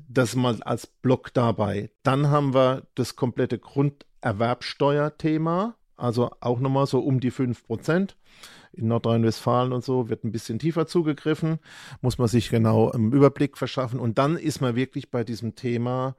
Das 0.08 0.36
mal 0.36 0.62
als 0.62 0.86
Block 0.86 1.34
dabei. 1.34 1.90
Dann 2.02 2.28
haben 2.28 2.54
wir 2.54 2.86
das 2.94 3.16
komplette 3.16 3.58
Grunderwerbsteuerthema. 3.58 5.74
Also 5.96 6.30
auch 6.40 6.60
nochmal 6.60 6.86
so 6.86 7.00
um 7.00 7.18
die 7.18 7.32
5 7.32 7.64
Prozent. 7.64 8.16
In 8.72 8.86
Nordrhein-Westfalen 8.88 9.72
und 9.72 9.82
so 9.82 10.08
wird 10.08 10.22
ein 10.24 10.30
bisschen 10.30 10.60
tiefer 10.60 10.86
zugegriffen, 10.86 11.58
muss 12.00 12.18
man 12.18 12.28
sich 12.28 12.50
genau 12.50 12.90
einen 12.90 13.12
Überblick 13.12 13.58
verschaffen. 13.58 13.98
Und 13.98 14.18
dann 14.18 14.36
ist 14.36 14.60
man 14.60 14.76
wirklich 14.76 15.10
bei 15.10 15.24
diesem 15.24 15.56
Thema 15.56 16.14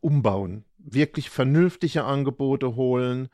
Umbauen. 0.00 0.64
wirklich 0.78 1.28
vernünftige 1.28 2.04
Angebote 2.04 2.76
holen 2.76 3.28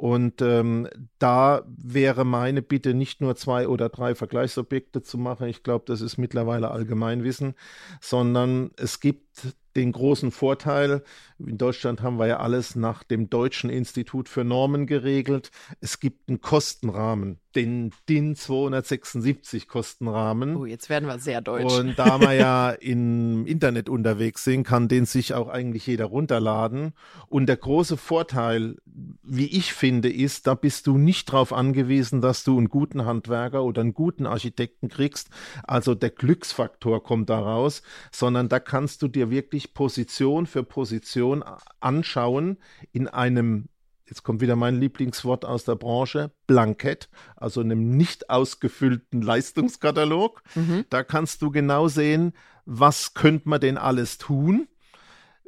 und 0.00 0.40
ähm, 0.40 0.88
da 1.18 1.62
wäre 1.66 2.24
meine 2.24 2.62
Bitte, 2.62 2.94
nicht 2.94 3.20
nur 3.20 3.36
zwei 3.36 3.68
oder 3.68 3.90
drei 3.90 4.14
Vergleichsobjekte 4.14 5.02
zu 5.02 5.18
machen, 5.18 5.46
ich 5.46 5.62
glaube, 5.62 5.84
das 5.88 6.00
ist 6.00 6.16
mittlerweile 6.16 6.70
Allgemeinwissen, 6.70 7.54
sondern 8.00 8.70
es 8.78 9.00
gibt 9.00 9.29
den 9.76 9.92
großen 9.92 10.30
Vorteil, 10.32 11.02
in 11.46 11.58
Deutschland 11.58 12.02
haben 12.02 12.18
wir 12.18 12.26
ja 12.26 12.40
alles 12.40 12.76
nach 12.76 13.02
dem 13.02 13.30
Deutschen 13.30 13.70
Institut 13.70 14.28
für 14.28 14.44
Normen 14.44 14.86
geregelt. 14.86 15.50
Es 15.80 16.00
gibt 16.00 16.28
einen 16.28 16.40
Kostenrahmen, 16.40 17.38
den 17.54 17.92
DIN 18.08 18.36
276 18.36 19.66
Kostenrahmen. 19.68 20.56
Oh, 20.56 20.66
jetzt 20.66 20.90
werden 20.90 21.08
wir 21.08 21.18
sehr 21.18 21.40
deutsch. 21.40 21.72
Und 21.72 21.98
da 21.98 22.20
wir 22.20 22.32
ja 22.32 22.70
im 22.80 23.46
Internet 23.46 23.88
unterwegs 23.88 24.44
sind, 24.44 24.64
kann 24.64 24.88
den 24.88 25.06
sich 25.06 25.34
auch 25.34 25.48
eigentlich 25.48 25.86
jeder 25.86 26.06
runterladen. 26.06 26.92
Und 27.28 27.46
der 27.46 27.56
große 27.56 27.96
Vorteil, 27.96 28.76
wie 29.22 29.46
ich 29.46 29.72
finde, 29.72 30.12
ist, 30.12 30.46
da 30.46 30.54
bist 30.54 30.86
du 30.86 30.98
nicht 30.98 31.32
darauf 31.32 31.52
angewiesen, 31.52 32.20
dass 32.20 32.44
du 32.44 32.58
einen 32.58 32.68
guten 32.68 33.04
Handwerker 33.04 33.64
oder 33.64 33.80
einen 33.80 33.94
guten 33.94 34.26
Architekten 34.26 34.88
kriegst. 34.88 35.30
Also 35.62 35.94
der 35.94 36.10
Glücksfaktor 36.10 37.02
kommt 37.02 37.30
daraus, 37.30 37.82
sondern 38.12 38.48
da 38.48 38.60
kannst 38.60 39.02
du 39.02 39.08
dir 39.08 39.19
wirklich 39.28 39.74
Position 39.74 40.46
für 40.46 40.62
Position 40.62 41.44
anschauen 41.80 42.56
in 42.92 43.06
einem 43.06 43.68
jetzt 44.06 44.24
kommt 44.24 44.40
wieder 44.40 44.56
mein 44.56 44.80
Lieblingswort 44.80 45.44
aus 45.44 45.64
der 45.64 45.76
Branche, 45.76 46.32
Blankett, 46.46 47.08
also 47.36 47.60
einem 47.60 47.96
nicht 47.96 48.28
ausgefüllten 48.28 49.22
Leistungskatalog. 49.22 50.42
Mhm. 50.54 50.84
Da 50.90 51.04
kannst 51.04 51.42
du 51.42 51.50
genau 51.50 51.88
sehen, 51.88 52.32
was 52.66 53.14
könnte 53.14 53.48
man 53.48 53.60
denn 53.60 53.78
alles 53.78 54.18
tun. 54.18 54.66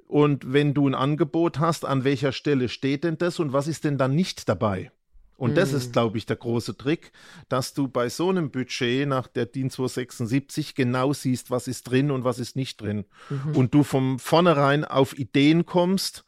Und 0.06 0.52
wenn 0.52 0.74
du 0.74 0.88
ein 0.88 0.94
Angebot 0.94 1.58
hast, 1.58 1.84
an 1.84 2.04
welcher 2.04 2.32
Stelle 2.32 2.68
steht 2.68 3.04
denn 3.04 3.18
das 3.18 3.40
und 3.40 3.52
was 3.52 3.66
ist 3.66 3.84
denn 3.84 3.98
dann 3.98 4.14
nicht 4.14 4.48
dabei? 4.48 4.92
Und 5.42 5.56
das 5.56 5.72
ist, 5.72 5.88
mhm. 5.88 5.92
glaube 5.92 6.18
ich, 6.18 6.26
der 6.26 6.36
große 6.36 6.76
Trick, 6.76 7.10
dass 7.48 7.74
du 7.74 7.88
bei 7.88 8.08
so 8.08 8.28
einem 8.28 8.52
Budget 8.52 9.08
nach 9.08 9.26
der 9.26 9.44
DIN 9.44 9.70
276 9.70 10.76
genau 10.76 11.12
siehst, 11.12 11.50
was 11.50 11.66
ist 11.66 11.90
drin 11.90 12.12
und 12.12 12.22
was 12.22 12.38
ist 12.38 12.54
nicht 12.54 12.80
drin. 12.80 13.06
Mhm. 13.28 13.56
Und 13.56 13.74
du 13.74 13.82
von 13.82 14.20
vornherein 14.20 14.84
auf 14.84 15.18
Ideen 15.18 15.66
kommst, 15.66 16.24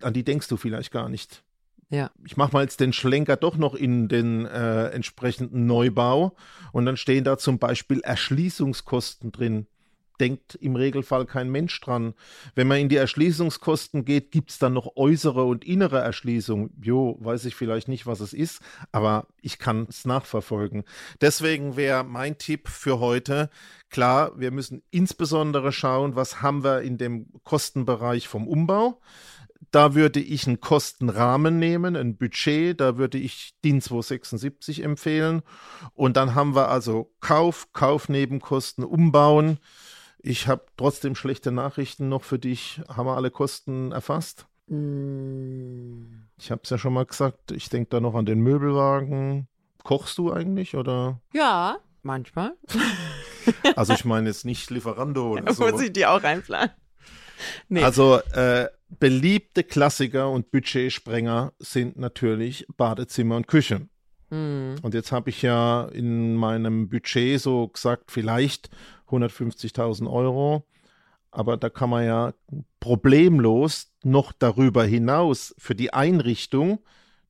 an 0.00 0.12
die 0.12 0.22
denkst 0.22 0.46
du 0.46 0.56
vielleicht 0.56 0.92
gar 0.92 1.08
nicht. 1.08 1.42
Ja. 1.88 2.12
Ich 2.24 2.36
mache 2.36 2.52
mal 2.52 2.62
jetzt 2.62 2.78
den 2.78 2.92
Schlenker 2.92 3.36
doch 3.36 3.56
noch 3.56 3.74
in 3.74 4.06
den 4.06 4.46
äh, 4.46 4.90
entsprechenden 4.90 5.66
Neubau 5.66 6.36
und 6.70 6.86
dann 6.86 6.96
stehen 6.96 7.24
da 7.24 7.36
zum 7.36 7.58
Beispiel 7.58 7.98
Erschließungskosten 7.98 9.32
drin 9.32 9.66
denkt 10.20 10.54
im 10.56 10.76
Regelfall 10.76 11.26
kein 11.26 11.50
Mensch 11.50 11.80
dran. 11.80 12.14
Wenn 12.54 12.68
man 12.68 12.78
in 12.78 12.88
die 12.88 12.96
Erschließungskosten 12.96 14.04
geht, 14.04 14.30
gibt 14.30 14.50
es 14.50 14.58
dann 14.58 14.74
noch 14.74 14.96
äußere 14.96 15.44
und 15.44 15.64
innere 15.64 16.00
Erschließung. 16.00 16.70
Jo, 16.82 17.16
weiß 17.20 17.46
ich 17.46 17.54
vielleicht 17.54 17.88
nicht, 17.88 18.06
was 18.06 18.20
es 18.20 18.32
ist, 18.32 18.60
aber 18.92 19.26
ich 19.40 19.58
kann 19.58 19.86
es 19.88 20.04
nachverfolgen. 20.04 20.84
Deswegen 21.20 21.76
wäre 21.76 22.04
mein 22.04 22.38
Tipp 22.38 22.68
für 22.68 23.00
heute, 23.00 23.50
klar, 23.88 24.38
wir 24.38 24.50
müssen 24.50 24.82
insbesondere 24.90 25.72
schauen, 25.72 26.16
was 26.16 26.42
haben 26.42 26.62
wir 26.62 26.82
in 26.82 26.98
dem 26.98 27.26
Kostenbereich 27.42 28.28
vom 28.28 28.46
Umbau. 28.46 29.00
Da 29.70 29.94
würde 29.94 30.20
ich 30.20 30.46
einen 30.46 30.60
Kostenrahmen 30.60 31.58
nehmen, 31.58 31.94
ein 31.94 32.16
Budget, 32.16 32.80
da 32.80 32.96
würde 32.96 33.18
ich 33.18 33.54
DIN 33.62 33.80
276 33.80 34.82
empfehlen. 34.82 35.42
Und 35.94 36.16
dann 36.16 36.34
haben 36.34 36.56
wir 36.56 36.68
also 36.68 37.12
Kauf, 37.20 37.72
Kaufnebenkosten, 37.72 38.84
Umbauen. 38.84 39.58
Ich 40.22 40.48
habe 40.48 40.66
trotzdem 40.76 41.14
schlechte 41.14 41.50
Nachrichten 41.50 42.08
noch 42.08 42.24
für 42.24 42.38
dich. 42.38 42.80
Haben 42.88 43.06
wir 43.06 43.16
alle 43.16 43.30
Kosten 43.30 43.92
erfasst? 43.92 44.46
Mm. 44.66 46.26
Ich 46.38 46.50
habe 46.50 46.60
es 46.64 46.70
ja 46.70 46.78
schon 46.78 46.92
mal 46.92 47.06
gesagt. 47.06 47.52
Ich 47.52 47.68
denke 47.68 47.90
da 47.90 48.00
noch 48.00 48.14
an 48.14 48.26
den 48.26 48.40
Möbelwagen. 48.40 49.48
Kochst 49.82 50.18
du 50.18 50.32
eigentlich 50.32 50.76
oder? 50.76 51.20
Ja, 51.32 51.78
manchmal. 52.02 52.54
also 53.76 53.94
ich 53.94 54.04
meine 54.04 54.28
jetzt 54.28 54.44
nicht 54.44 54.70
Lieferando 54.70 55.32
oder 55.32 55.54
so. 55.54 55.66
Muss 55.68 55.80
ich 55.80 55.92
die 55.92 56.06
auch 56.06 56.22
einplanen? 56.22 56.70
Nee. 57.68 57.82
Also 57.82 58.20
äh, 58.32 58.68
beliebte 58.90 59.64
Klassiker 59.64 60.30
und 60.30 60.50
Budgetsprenger 60.50 61.54
sind 61.58 61.98
natürlich 61.98 62.66
Badezimmer 62.76 63.36
und 63.36 63.48
Küche. 63.48 63.88
Mm. 64.28 64.74
Und 64.82 64.94
jetzt 64.94 65.12
habe 65.12 65.30
ich 65.30 65.40
ja 65.42 65.86
in 65.86 66.36
meinem 66.36 66.88
Budget 66.88 67.40
so 67.40 67.68
gesagt, 67.68 68.10
vielleicht 68.10 68.70
150.000 69.10 70.10
Euro. 70.10 70.64
Aber 71.30 71.56
da 71.56 71.68
kann 71.68 71.90
man 71.90 72.04
ja 72.04 72.34
problemlos 72.80 73.92
noch 74.02 74.32
darüber 74.32 74.84
hinaus 74.84 75.54
für 75.58 75.74
die 75.74 75.92
Einrichtung, 75.92 76.80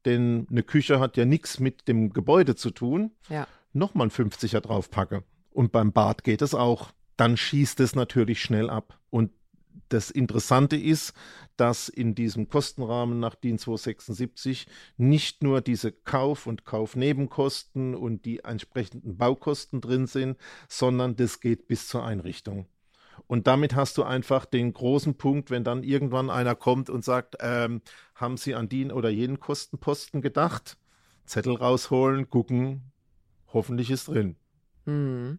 denn 0.05 0.47
eine 0.51 0.62
Küche 0.62 1.01
hat 1.01 1.16
ja 1.16 1.27
nichts 1.27 1.61
mit 1.61 1.87
dem 1.87 2.12
Gebäude 2.12 2.55
zu 2.55 2.71
tun, 2.71 3.12
ja. 3.29 3.47
nochmal 3.73 4.07
ein 4.07 4.11
50er 4.11 4.61
draufpacke. 4.61 5.25
Und 5.51 5.73
beim 5.73 5.93
Bad 5.93 6.25
geht 6.25 6.43
es 6.43 6.55
auch. 6.55 6.93
Dann 7.16 7.37
schießt 7.37 7.81
es 7.81 7.95
natürlich 7.95 8.40
schnell 8.40 8.71
ab. 8.71 8.99
Und 9.11 9.33
das 9.88 10.11
Interessante 10.11 10.76
ist, 10.76 11.14
dass 11.56 11.88
in 11.88 12.14
diesem 12.14 12.48
Kostenrahmen 12.48 13.20
nach 13.20 13.35
DIN 13.35 13.59
276 13.59 14.66
nicht 14.96 15.42
nur 15.42 15.61
diese 15.61 15.92
Kauf- 15.92 16.46
und 16.46 16.64
Kaufnebenkosten 16.64 17.94
und 17.94 18.24
die 18.24 18.40
entsprechenden 18.40 19.18
Baukosten 19.18 19.80
drin 19.80 20.06
sind, 20.06 20.38
sondern 20.68 21.16
das 21.16 21.40
geht 21.40 21.68
bis 21.68 21.88
zur 21.88 22.04
Einrichtung. 22.04 22.66
Und 23.26 23.46
damit 23.46 23.74
hast 23.74 23.98
du 23.98 24.02
einfach 24.02 24.44
den 24.46 24.72
großen 24.72 25.16
Punkt, 25.16 25.50
wenn 25.50 25.62
dann 25.62 25.83
irgendwann 25.83 26.30
einer 26.30 26.54
kommt 26.54 26.88
und 26.88 27.04
sagt, 27.04 27.37
ähm, 27.40 27.83
haben 28.14 28.37
Sie 28.37 28.54
an 28.54 28.68
den 28.68 28.90
oder 28.90 29.11
jenen 29.11 29.38
Kostenposten 29.38 30.22
gedacht? 30.22 30.78
Zettel 31.26 31.54
rausholen, 31.54 32.30
gucken, 32.30 32.90
hoffentlich 33.52 33.90
ist 33.90 34.09
drin. 34.09 34.37
Mhm. 34.87 35.38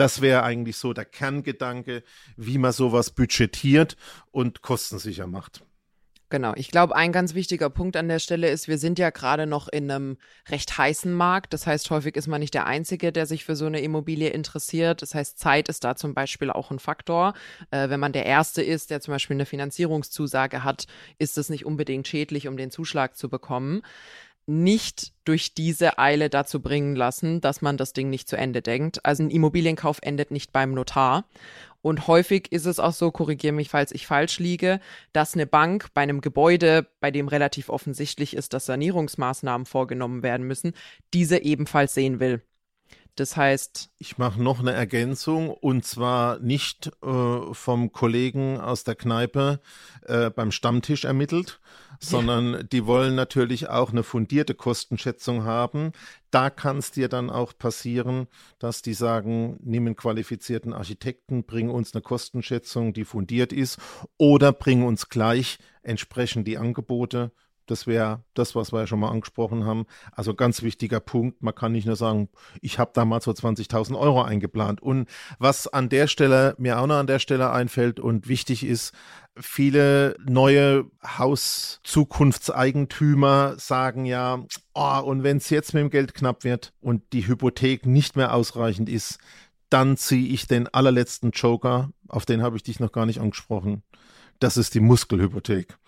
Das 0.00 0.22
wäre 0.22 0.44
eigentlich 0.44 0.78
so 0.78 0.94
der 0.94 1.04
Kerngedanke, 1.04 2.02
wie 2.38 2.56
man 2.56 2.72
sowas 2.72 3.10
budgetiert 3.10 3.98
und 4.30 4.62
kostensicher 4.62 5.26
macht. 5.26 5.62
Genau, 6.30 6.54
ich 6.56 6.70
glaube, 6.70 6.96
ein 6.96 7.12
ganz 7.12 7.34
wichtiger 7.34 7.68
Punkt 7.68 7.98
an 7.98 8.08
der 8.08 8.18
Stelle 8.18 8.48
ist, 8.48 8.66
wir 8.66 8.78
sind 8.78 8.98
ja 8.98 9.10
gerade 9.10 9.46
noch 9.46 9.68
in 9.68 9.90
einem 9.90 10.16
recht 10.48 10.78
heißen 10.78 11.12
Markt. 11.12 11.52
Das 11.52 11.66
heißt, 11.66 11.90
häufig 11.90 12.16
ist 12.16 12.28
man 12.28 12.40
nicht 12.40 12.54
der 12.54 12.64
Einzige, 12.64 13.12
der 13.12 13.26
sich 13.26 13.44
für 13.44 13.56
so 13.56 13.66
eine 13.66 13.82
Immobilie 13.82 14.30
interessiert. 14.30 15.02
Das 15.02 15.14
heißt, 15.14 15.38
Zeit 15.38 15.68
ist 15.68 15.84
da 15.84 15.96
zum 15.96 16.14
Beispiel 16.14 16.50
auch 16.50 16.70
ein 16.70 16.78
Faktor. 16.78 17.34
Äh, 17.70 17.90
wenn 17.90 18.00
man 18.00 18.14
der 18.14 18.24
Erste 18.24 18.62
ist, 18.62 18.90
der 18.90 19.02
zum 19.02 19.12
Beispiel 19.12 19.36
eine 19.36 19.44
Finanzierungszusage 19.44 20.64
hat, 20.64 20.86
ist 21.18 21.36
es 21.36 21.50
nicht 21.50 21.66
unbedingt 21.66 22.08
schädlich, 22.08 22.48
um 22.48 22.56
den 22.56 22.70
Zuschlag 22.70 23.18
zu 23.18 23.28
bekommen 23.28 23.82
nicht 24.50 25.12
durch 25.24 25.54
diese 25.54 25.98
Eile 25.98 26.28
dazu 26.28 26.60
bringen 26.60 26.96
lassen, 26.96 27.40
dass 27.40 27.62
man 27.62 27.76
das 27.76 27.92
Ding 27.92 28.10
nicht 28.10 28.28
zu 28.28 28.36
Ende 28.36 28.62
denkt. 28.62 29.04
Also 29.06 29.22
ein 29.22 29.30
Immobilienkauf 29.30 29.98
endet 30.02 30.32
nicht 30.32 30.52
beim 30.52 30.72
Notar. 30.72 31.24
Und 31.82 32.08
häufig 32.08 32.50
ist 32.52 32.66
es 32.66 32.78
auch 32.78 32.92
so, 32.92 33.10
korrigiere 33.10 33.54
mich, 33.54 33.70
falls 33.70 33.92
ich 33.92 34.06
falsch 34.06 34.38
liege, 34.38 34.80
dass 35.12 35.34
eine 35.34 35.46
Bank 35.46 35.88
bei 35.94 36.02
einem 36.02 36.20
Gebäude, 36.20 36.86
bei 37.00 37.10
dem 37.10 37.28
relativ 37.28 37.70
offensichtlich 37.70 38.34
ist, 38.34 38.52
dass 38.52 38.66
Sanierungsmaßnahmen 38.66 39.66
vorgenommen 39.66 40.22
werden 40.22 40.46
müssen, 40.46 40.74
diese 41.14 41.38
ebenfalls 41.38 41.94
sehen 41.94 42.20
will. 42.20 42.42
Das 43.20 43.36
heißt. 43.36 43.90
Ich 43.98 44.16
mache 44.16 44.42
noch 44.42 44.60
eine 44.60 44.72
Ergänzung 44.72 45.50
und 45.50 45.84
zwar 45.84 46.38
nicht 46.38 46.90
äh, 47.02 47.52
vom 47.52 47.92
Kollegen 47.92 48.58
aus 48.58 48.82
der 48.82 48.94
Kneipe 48.94 49.60
äh, 50.06 50.30
beim 50.30 50.50
Stammtisch 50.50 51.04
ermittelt, 51.04 51.60
sondern 51.98 52.52
ja. 52.52 52.62
die 52.62 52.86
wollen 52.86 53.14
natürlich 53.14 53.68
auch 53.68 53.90
eine 53.90 54.04
fundierte 54.04 54.54
Kostenschätzung 54.54 55.44
haben. 55.44 55.92
Da 56.30 56.48
kann 56.48 56.78
es 56.78 56.92
dir 56.92 57.08
dann 57.10 57.28
auch 57.28 57.52
passieren, 57.58 58.26
dass 58.58 58.80
die 58.80 58.94
sagen, 58.94 59.58
nimm 59.62 59.84
einen 59.84 59.96
qualifizierten 59.96 60.72
Architekten, 60.72 61.44
bring 61.44 61.68
uns 61.68 61.92
eine 61.92 62.00
Kostenschätzung, 62.00 62.94
die 62.94 63.04
fundiert 63.04 63.52
ist, 63.52 63.76
oder 64.16 64.50
bring 64.50 64.82
uns 64.82 65.10
gleich 65.10 65.58
entsprechend 65.82 66.48
die 66.48 66.56
Angebote 66.56 67.32
das 67.70 67.86
wäre 67.86 68.22
das, 68.34 68.54
was 68.54 68.72
wir 68.72 68.80
ja 68.80 68.86
schon 68.86 69.00
mal 69.00 69.10
angesprochen 69.10 69.64
haben. 69.64 69.86
Also 70.12 70.34
ganz 70.34 70.62
wichtiger 70.62 71.00
Punkt. 71.00 71.42
Man 71.42 71.54
kann 71.54 71.72
nicht 71.72 71.86
nur 71.86 71.96
sagen, 71.96 72.28
ich 72.60 72.78
habe 72.78 72.90
damals 72.94 73.24
so 73.24 73.30
20.000 73.30 73.98
Euro 73.98 74.20
eingeplant. 74.22 74.82
Und 74.82 75.08
was 75.38 75.66
an 75.68 75.88
der 75.88 76.08
Stelle, 76.08 76.54
mir 76.58 76.80
auch 76.80 76.86
noch 76.86 76.96
an 76.96 77.06
der 77.06 77.20
Stelle 77.20 77.50
einfällt 77.50 78.00
und 78.00 78.28
wichtig 78.28 78.64
ist, 78.64 78.92
viele 79.36 80.16
neue 80.26 80.86
Hauszukunftseigentümer 81.06 83.54
sagen 83.58 84.04
ja, 84.04 84.44
oh, 84.74 85.00
und 85.04 85.22
wenn 85.22 85.36
es 85.36 85.50
jetzt 85.50 85.72
mit 85.74 85.82
dem 85.82 85.90
Geld 85.90 86.14
knapp 86.14 86.42
wird 86.44 86.72
und 86.80 87.02
die 87.12 87.28
Hypothek 87.28 87.86
nicht 87.86 88.16
mehr 88.16 88.34
ausreichend 88.34 88.88
ist, 88.88 89.18
dann 89.68 89.96
ziehe 89.96 90.26
ich 90.28 90.48
den 90.48 90.66
allerletzten 90.68 91.30
Joker, 91.30 91.90
auf 92.08 92.26
den 92.26 92.42
habe 92.42 92.56
ich 92.56 92.64
dich 92.64 92.80
noch 92.80 92.90
gar 92.92 93.06
nicht 93.06 93.20
angesprochen. 93.20 93.84
Das 94.40 94.56
ist 94.56 94.74
die 94.74 94.80
Muskelhypothek. 94.80 95.78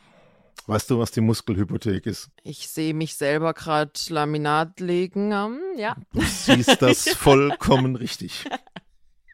Weißt 0.67 0.91
du, 0.91 0.99
was 0.99 1.11
die 1.11 1.21
Muskelhypothek 1.21 2.07
ist? 2.07 2.31
Ich 2.45 2.69
sehe 2.69 2.95
mich 2.95 3.17
selber 3.17 3.53
gerade 3.53 3.93
Laminat 4.09 4.79
legen. 4.79 5.33
Um, 5.33 5.59
ja. 5.77 5.97
Du 6.13 6.21
siehst 6.21 6.81
das 6.81 7.09
vollkommen 7.17 7.97
richtig. 7.97 8.45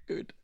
Gut. 0.07 0.35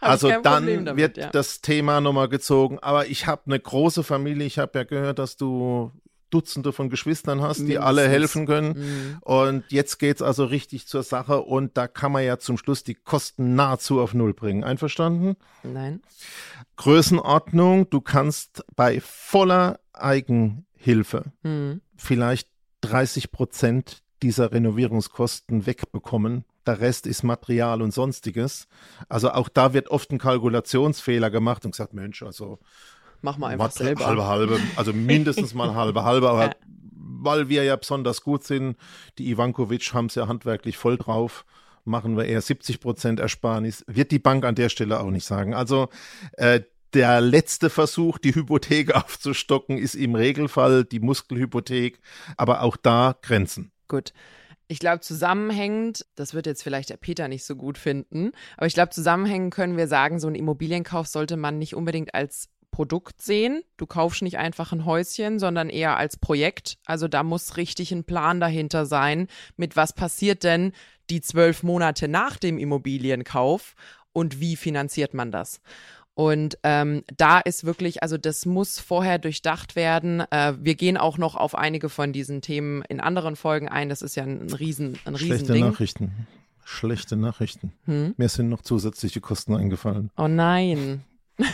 also 0.00 0.28
dann 0.28 0.42
damit, 0.42 0.96
wird 0.96 1.16
ja. 1.16 1.30
das 1.30 1.60
Thema 1.60 2.00
nochmal 2.00 2.28
gezogen. 2.28 2.78
Aber 2.80 3.06
ich 3.06 3.26
habe 3.26 3.42
eine 3.46 3.60
große 3.60 4.02
Familie. 4.02 4.46
Ich 4.46 4.58
habe 4.58 4.78
ja 4.78 4.84
gehört, 4.84 5.20
dass 5.20 5.36
du 5.36 5.92
Dutzende 6.34 6.72
von 6.72 6.90
Geschwistern 6.90 7.40
hast, 7.40 7.58
die 7.58 7.62
Mindestens. 7.62 7.86
alle 7.86 8.08
helfen 8.08 8.46
können. 8.46 8.78
Mhm. 8.78 9.18
Und 9.20 9.64
jetzt 9.70 9.98
geht's 9.98 10.20
also 10.20 10.44
richtig 10.44 10.88
zur 10.88 11.04
Sache 11.04 11.40
und 11.40 11.76
da 11.76 11.86
kann 11.86 12.10
man 12.10 12.24
ja 12.24 12.38
zum 12.38 12.58
Schluss 12.58 12.82
die 12.82 12.94
Kosten 12.94 13.54
nahezu 13.54 14.00
auf 14.00 14.14
Null 14.14 14.34
bringen. 14.34 14.64
Einverstanden? 14.64 15.36
Nein. 15.62 16.02
Größenordnung, 16.76 17.88
du 17.88 18.00
kannst 18.00 18.64
bei 18.74 19.00
voller 19.00 19.78
Eigenhilfe 19.92 21.32
mhm. 21.42 21.80
vielleicht 21.96 22.48
30 22.80 23.30
Prozent 23.30 24.02
dieser 24.22 24.52
Renovierungskosten 24.52 25.66
wegbekommen. 25.66 26.44
Der 26.66 26.80
Rest 26.80 27.06
ist 27.06 27.22
Material 27.22 27.82
und 27.82 27.92
sonstiges. 27.92 28.66
Also 29.08 29.30
auch 29.30 29.48
da 29.48 29.74
wird 29.74 29.88
oft 29.88 30.10
ein 30.10 30.18
Kalkulationsfehler 30.18 31.30
gemacht 31.30 31.64
und 31.64 31.72
gesagt, 31.72 31.92
Mensch, 31.92 32.22
also 32.22 32.58
Mach 33.24 33.38
mal 33.38 33.48
einfach 33.48 33.70
selber. 33.70 34.04
Halbe, 34.04 34.26
halbe. 34.26 34.60
Also 34.76 34.92
mindestens 34.92 35.54
mal 35.54 35.74
halbe, 35.74 36.04
halbe. 36.04 36.28
Aber 36.28 36.44
ja. 36.44 36.52
weil 36.92 37.48
wir 37.48 37.64
ja 37.64 37.74
besonders 37.74 38.20
gut 38.20 38.44
sind, 38.44 38.76
die 39.16 39.30
Ivankovic 39.30 39.94
haben 39.94 40.06
es 40.06 40.14
ja 40.14 40.28
handwerklich 40.28 40.76
voll 40.76 40.98
drauf, 40.98 41.46
machen 41.86 42.18
wir 42.18 42.26
eher 42.26 42.42
70 42.42 42.80
Prozent 42.80 43.20
Ersparnis. 43.20 43.82
Wird 43.86 44.10
die 44.10 44.18
Bank 44.18 44.44
an 44.44 44.54
der 44.54 44.68
Stelle 44.68 45.00
auch 45.00 45.10
nicht 45.10 45.24
sagen. 45.24 45.54
Also 45.54 45.88
äh, 46.32 46.60
der 46.92 47.22
letzte 47.22 47.70
Versuch, 47.70 48.18
die 48.18 48.34
Hypothek 48.34 48.94
aufzustocken, 48.94 49.78
ist 49.78 49.94
im 49.94 50.14
Regelfall 50.14 50.84
die 50.84 51.00
Muskelhypothek. 51.00 52.00
Aber 52.36 52.60
auch 52.60 52.76
da 52.76 53.16
Grenzen. 53.22 53.72
Gut. 53.88 54.12
Ich 54.66 54.78
glaube, 54.78 55.00
zusammenhängend, 55.00 56.04
das 56.14 56.34
wird 56.34 56.44
jetzt 56.44 56.62
vielleicht 56.62 56.90
der 56.90 56.98
Peter 56.98 57.28
nicht 57.28 57.44
so 57.44 57.56
gut 57.56 57.78
finden, 57.78 58.32
aber 58.56 58.66
ich 58.66 58.72
glaube, 58.72 58.90
zusammenhängend 58.90 59.52
können 59.52 59.76
wir 59.76 59.88
sagen, 59.88 60.18
so 60.18 60.26
ein 60.26 60.34
Immobilienkauf 60.34 61.06
sollte 61.06 61.36
man 61.36 61.58
nicht 61.58 61.74
unbedingt 61.74 62.14
als 62.14 62.48
Produkt 62.74 63.22
sehen. 63.22 63.62
Du 63.76 63.86
kaufst 63.86 64.22
nicht 64.22 64.36
einfach 64.36 64.72
ein 64.72 64.84
Häuschen, 64.84 65.38
sondern 65.38 65.68
eher 65.68 65.96
als 65.96 66.16
Projekt. 66.16 66.76
Also 66.86 67.06
da 67.06 67.22
muss 67.22 67.56
richtig 67.56 67.92
ein 67.92 68.02
Plan 68.02 68.40
dahinter 68.40 68.84
sein, 68.84 69.28
mit 69.56 69.76
was 69.76 69.92
passiert 69.92 70.42
denn 70.42 70.72
die 71.08 71.20
zwölf 71.20 71.62
Monate 71.62 72.08
nach 72.08 72.36
dem 72.36 72.58
Immobilienkauf 72.58 73.76
und 74.12 74.40
wie 74.40 74.56
finanziert 74.56 75.14
man 75.14 75.30
das. 75.30 75.60
Und 76.14 76.58
ähm, 76.64 77.04
da 77.16 77.38
ist 77.38 77.62
wirklich, 77.62 78.02
also 78.02 78.18
das 78.18 78.44
muss 78.44 78.80
vorher 78.80 79.20
durchdacht 79.20 79.76
werden. 79.76 80.24
Äh, 80.32 80.54
wir 80.60 80.74
gehen 80.74 80.96
auch 80.96 81.16
noch 81.16 81.36
auf 81.36 81.54
einige 81.54 81.88
von 81.88 82.12
diesen 82.12 82.40
Themen 82.40 82.82
in 82.88 82.98
anderen 82.98 83.36
Folgen 83.36 83.68
ein. 83.68 83.88
Das 83.88 84.02
ist 84.02 84.16
ja 84.16 84.24
ein 84.24 84.52
riesen, 84.52 84.98
ein 85.04 85.14
riesen 85.14 85.26
Schlechte 85.28 85.52
Ding. 85.52 85.64
Nachrichten. 85.64 86.26
Schlechte 86.64 87.16
Nachrichten. 87.16 87.72
Hm? 87.84 88.14
Mir 88.16 88.28
sind 88.28 88.48
noch 88.48 88.62
zusätzliche 88.62 89.20
Kosten 89.20 89.54
eingefallen. 89.54 90.10
Oh 90.16 90.26
nein. 90.26 91.04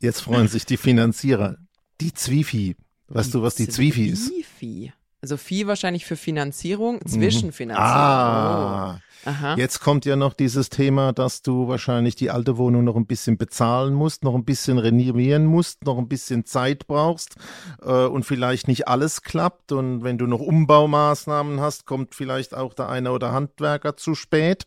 Jetzt 0.00 0.20
freuen 0.20 0.48
sich 0.48 0.66
die 0.66 0.76
Finanzierer. 0.76 1.56
Die 2.00 2.12
Zwifi. 2.12 2.76
Weißt 3.08 3.28
die 3.28 3.32
du, 3.32 3.42
was 3.42 3.54
die 3.54 3.68
Zwifi 3.68 4.08
ist? 4.08 4.26
Zwifi. 4.26 4.92
Also 5.24 5.38
Vieh 5.38 5.66
wahrscheinlich 5.66 6.04
für 6.04 6.16
Finanzierung, 6.16 6.96
mhm. 6.96 7.08
Zwischenfinanzierung. 7.08 7.90
Ah. 7.90 8.96
Oh. 8.96 9.00
Aha. 9.26 9.56
Jetzt 9.56 9.80
kommt 9.80 10.04
ja 10.04 10.16
noch 10.16 10.34
dieses 10.34 10.68
Thema, 10.68 11.14
dass 11.14 11.40
du 11.40 11.66
wahrscheinlich 11.66 12.14
die 12.14 12.30
alte 12.30 12.58
Wohnung 12.58 12.84
noch 12.84 12.96
ein 12.96 13.06
bisschen 13.06 13.38
bezahlen 13.38 13.94
musst, 13.94 14.22
noch 14.22 14.34
ein 14.34 14.44
bisschen 14.44 14.76
renovieren 14.76 15.46
musst, 15.46 15.84
noch 15.84 15.96
ein 15.96 16.08
bisschen 16.08 16.44
Zeit 16.44 16.86
brauchst 16.86 17.36
äh, 17.82 18.04
und 18.04 18.24
vielleicht 18.24 18.68
nicht 18.68 18.86
alles 18.86 19.22
klappt. 19.22 19.72
Und 19.72 20.04
wenn 20.04 20.18
du 20.18 20.26
noch 20.26 20.40
Umbaumaßnahmen 20.40 21.58
hast, 21.58 21.86
kommt 21.86 22.14
vielleicht 22.14 22.54
auch 22.54 22.74
der 22.74 22.90
eine 22.90 23.12
oder 23.12 23.32
Handwerker 23.32 23.96
zu 23.96 24.14
spät. 24.14 24.66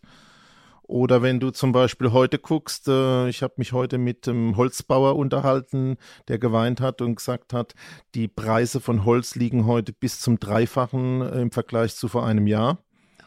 Oder 0.87 1.21
wenn 1.21 1.41
du 1.41 1.51
zum 1.51 1.73
Beispiel 1.73 2.13
heute 2.13 2.39
guckst, 2.39 2.87
äh, 2.87 3.27
ich 3.27 3.43
habe 3.43 3.55
mich 3.57 3.73
heute 3.73 3.97
mit 3.97 4.27
einem 4.27 4.55
Holzbauer 4.55 5.17
unterhalten, 5.17 5.97
der 6.29 6.39
geweint 6.39 6.79
hat 6.79 7.01
und 7.01 7.15
gesagt 7.15 7.53
hat, 7.53 7.75
die 8.15 8.29
Preise 8.29 8.79
von 8.79 9.03
Holz 9.03 9.35
liegen 9.35 9.65
heute 9.65 9.91
bis 9.91 10.21
zum 10.21 10.39
Dreifachen 10.39 11.21
im 11.21 11.51
Vergleich 11.51 11.95
zu 11.95 12.07
vor 12.07 12.25
einem 12.25 12.47
Jahr. 12.47 12.79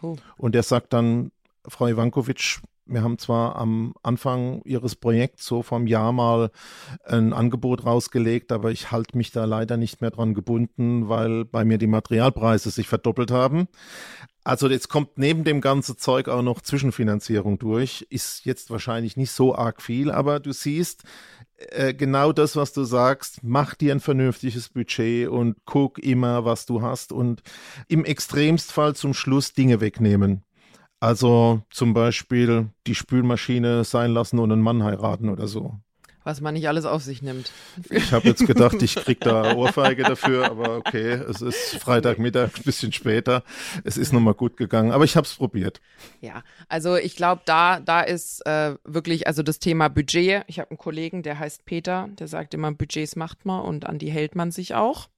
Oh. 0.02 0.16
Und 0.38 0.56
er 0.56 0.62
sagt 0.62 0.94
dann, 0.94 1.32
Frau 1.68 1.86
Ivankovic, 1.86 2.60
wir 2.90 3.02
haben 3.02 3.18
zwar 3.18 3.56
am 3.56 3.94
Anfang 4.02 4.62
Ihres 4.64 4.96
Projekts 4.96 5.46
so 5.46 5.62
vom 5.62 5.86
Jahr 5.86 6.12
mal 6.12 6.50
ein 7.04 7.32
Angebot 7.32 7.86
rausgelegt, 7.86 8.52
aber 8.52 8.70
ich 8.70 8.90
halte 8.90 9.16
mich 9.16 9.30
da 9.30 9.44
leider 9.44 9.76
nicht 9.76 10.00
mehr 10.00 10.10
dran 10.10 10.34
gebunden, 10.34 11.08
weil 11.08 11.44
bei 11.44 11.64
mir 11.64 11.78
die 11.78 11.86
Materialpreise 11.86 12.70
sich 12.70 12.88
verdoppelt 12.88 13.30
haben. 13.30 13.68
Also 14.42 14.68
jetzt 14.68 14.88
kommt 14.88 15.18
neben 15.18 15.44
dem 15.44 15.60
ganzen 15.60 15.98
Zeug 15.98 16.28
auch 16.28 16.42
noch 16.42 16.60
Zwischenfinanzierung 16.62 17.58
durch. 17.58 18.06
Ist 18.10 18.44
jetzt 18.46 18.70
wahrscheinlich 18.70 19.16
nicht 19.16 19.30
so 19.30 19.54
arg 19.54 19.82
viel, 19.82 20.10
aber 20.10 20.40
du 20.40 20.52
siehst 20.52 21.04
äh, 21.56 21.92
genau 21.92 22.32
das, 22.32 22.56
was 22.56 22.72
du 22.72 22.84
sagst. 22.84 23.40
Mach 23.42 23.74
dir 23.74 23.92
ein 23.92 24.00
vernünftiges 24.00 24.70
Budget 24.70 25.28
und 25.28 25.56
guck 25.66 25.98
immer, 25.98 26.44
was 26.44 26.66
du 26.66 26.80
hast 26.80 27.12
und 27.12 27.42
im 27.86 28.04
Extremstfall 28.04 28.96
zum 28.96 29.12
Schluss 29.12 29.52
Dinge 29.52 29.80
wegnehmen. 29.80 30.42
Also 31.00 31.62
zum 31.70 31.94
Beispiel 31.94 32.68
die 32.86 32.94
Spülmaschine 32.94 33.84
sein 33.84 34.12
lassen 34.12 34.38
und 34.38 34.52
einen 34.52 34.62
Mann 34.62 34.84
heiraten 34.84 35.30
oder 35.30 35.48
so 35.48 35.80
was 36.24 36.40
man 36.40 36.54
nicht 36.54 36.68
alles 36.68 36.84
auf 36.84 37.02
sich 37.02 37.22
nimmt. 37.22 37.50
Ich 37.88 38.12
habe 38.12 38.28
jetzt 38.28 38.46
gedacht, 38.46 38.80
ich 38.82 38.94
krieg 38.94 39.20
da 39.20 39.54
Ohrfeige 39.54 40.02
dafür, 40.02 40.50
aber 40.50 40.76
okay, 40.76 41.12
es 41.12 41.40
ist 41.40 41.76
Freitagmittag, 41.78 42.56
ein 42.56 42.62
bisschen 42.62 42.92
später. 42.92 43.42
Es 43.84 43.96
ist 43.96 44.12
nochmal 44.12 44.34
gut 44.34 44.56
gegangen, 44.56 44.92
aber 44.92 45.04
ich 45.04 45.16
habe 45.16 45.26
es 45.26 45.34
probiert. 45.34 45.80
Ja, 46.20 46.42
also 46.68 46.96
ich 46.96 47.16
glaube, 47.16 47.42
da, 47.46 47.80
da 47.80 48.02
ist 48.02 48.44
äh, 48.46 48.74
wirklich, 48.84 49.26
also 49.26 49.42
das 49.42 49.58
Thema 49.58 49.88
Budget. 49.88 50.44
Ich 50.46 50.58
habe 50.58 50.70
einen 50.70 50.78
Kollegen, 50.78 51.22
der 51.22 51.38
heißt 51.38 51.64
Peter, 51.64 52.08
der 52.18 52.28
sagt 52.28 52.54
immer, 52.54 52.70
Budgets 52.72 53.16
macht 53.16 53.46
man 53.46 53.64
und 53.64 53.86
an 53.86 53.98
die 53.98 54.10
hält 54.10 54.34
man 54.34 54.50
sich 54.50 54.74
auch. 54.74 55.08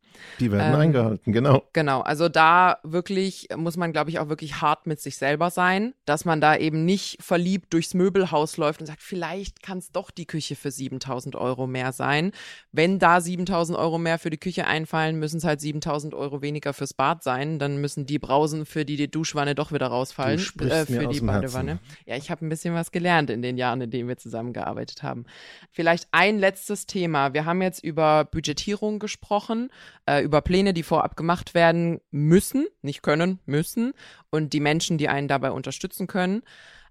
Die 0.40 0.50
werden 0.50 0.74
ähm, 0.74 0.80
eingehalten, 0.80 1.32
genau. 1.32 1.62
Genau, 1.72 2.00
also 2.00 2.28
da 2.28 2.78
wirklich 2.82 3.48
muss 3.56 3.76
man, 3.76 3.92
glaube 3.92 4.10
ich, 4.10 4.18
auch 4.18 4.28
wirklich 4.28 4.60
hart 4.60 4.86
mit 4.86 5.00
sich 5.00 5.16
selber 5.16 5.50
sein, 5.50 5.94
dass 6.04 6.24
man 6.24 6.40
da 6.40 6.56
eben 6.56 6.84
nicht 6.84 7.22
verliebt 7.22 7.72
durchs 7.72 7.94
Möbelhaus 7.94 8.56
läuft 8.56 8.80
und 8.80 8.86
sagt, 8.86 9.02
vielleicht 9.02 9.62
kann 9.62 9.78
es 9.78 9.92
doch 9.92 10.10
die 10.10 10.26
Küche 10.26 10.56
für 10.56 10.70
7000 10.70 11.36
Euro 11.36 11.66
mehr 11.66 11.92
sein. 11.92 12.32
Wenn 12.72 12.98
da 12.98 13.20
7000 13.20 13.78
Euro 13.78 13.98
mehr 13.98 14.18
für 14.18 14.30
die 14.30 14.38
Küche 14.38 14.66
einfallen, 14.66 15.18
müssen 15.18 15.38
es 15.38 15.44
halt 15.44 15.60
7000 15.60 16.14
Euro 16.14 16.42
weniger 16.42 16.72
fürs 16.72 16.94
Bad 16.94 17.22
sein. 17.22 17.58
Dann 17.58 17.78
müssen 17.78 18.06
die 18.06 18.18
Brausen 18.18 18.66
für 18.66 18.84
die, 18.84 18.96
die 18.96 19.10
Duschwanne 19.10 19.54
doch 19.54 19.72
wieder 19.72 19.86
rausfallen. 19.86 20.42
Du 20.56 20.64
äh, 20.64 20.86
für 20.86 21.06
die 21.06 21.20
Badewanne. 21.20 21.78
Ja, 22.06 22.16
ich 22.16 22.30
habe 22.30 22.44
ein 22.44 22.48
bisschen 22.48 22.74
was 22.74 22.90
gelernt 22.92 23.30
in 23.30 23.42
den 23.42 23.56
Jahren, 23.56 23.80
in 23.80 23.90
denen 23.90 24.08
wir 24.08 24.16
zusammengearbeitet 24.16 25.02
haben. 25.02 25.24
Vielleicht 25.70 26.08
ein 26.12 26.38
letztes 26.38 26.86
Thema. 26.86 27.34
Wir 27.34 27.44
haben 27.44 27.62
jetzt 27.62 27.82
über 27.84 28.24
Budgetierung 28.24 28.98
gesprochen 28.98 29.70
äh, 30.06 30.22
über 30.22 30.40
Pläne, 30.40 30.74
die 30.74 30.82
vorab 30.82 31.16
gemacht 31.16 31.54
werden 31.54 32.00
müssen, 32.10 32.66
nicht 32.82 33.02
können, 33.02 33.40
müssen 33.46 33.92
und 34.30 34.52
die 34.52 34.60
Menschen, 34.60 34.98
die 34.98 35.08
einen 35.08 35.28
dabei 35.28 35.50
unterstützen 35.50 36.06
können. 36.06 36.42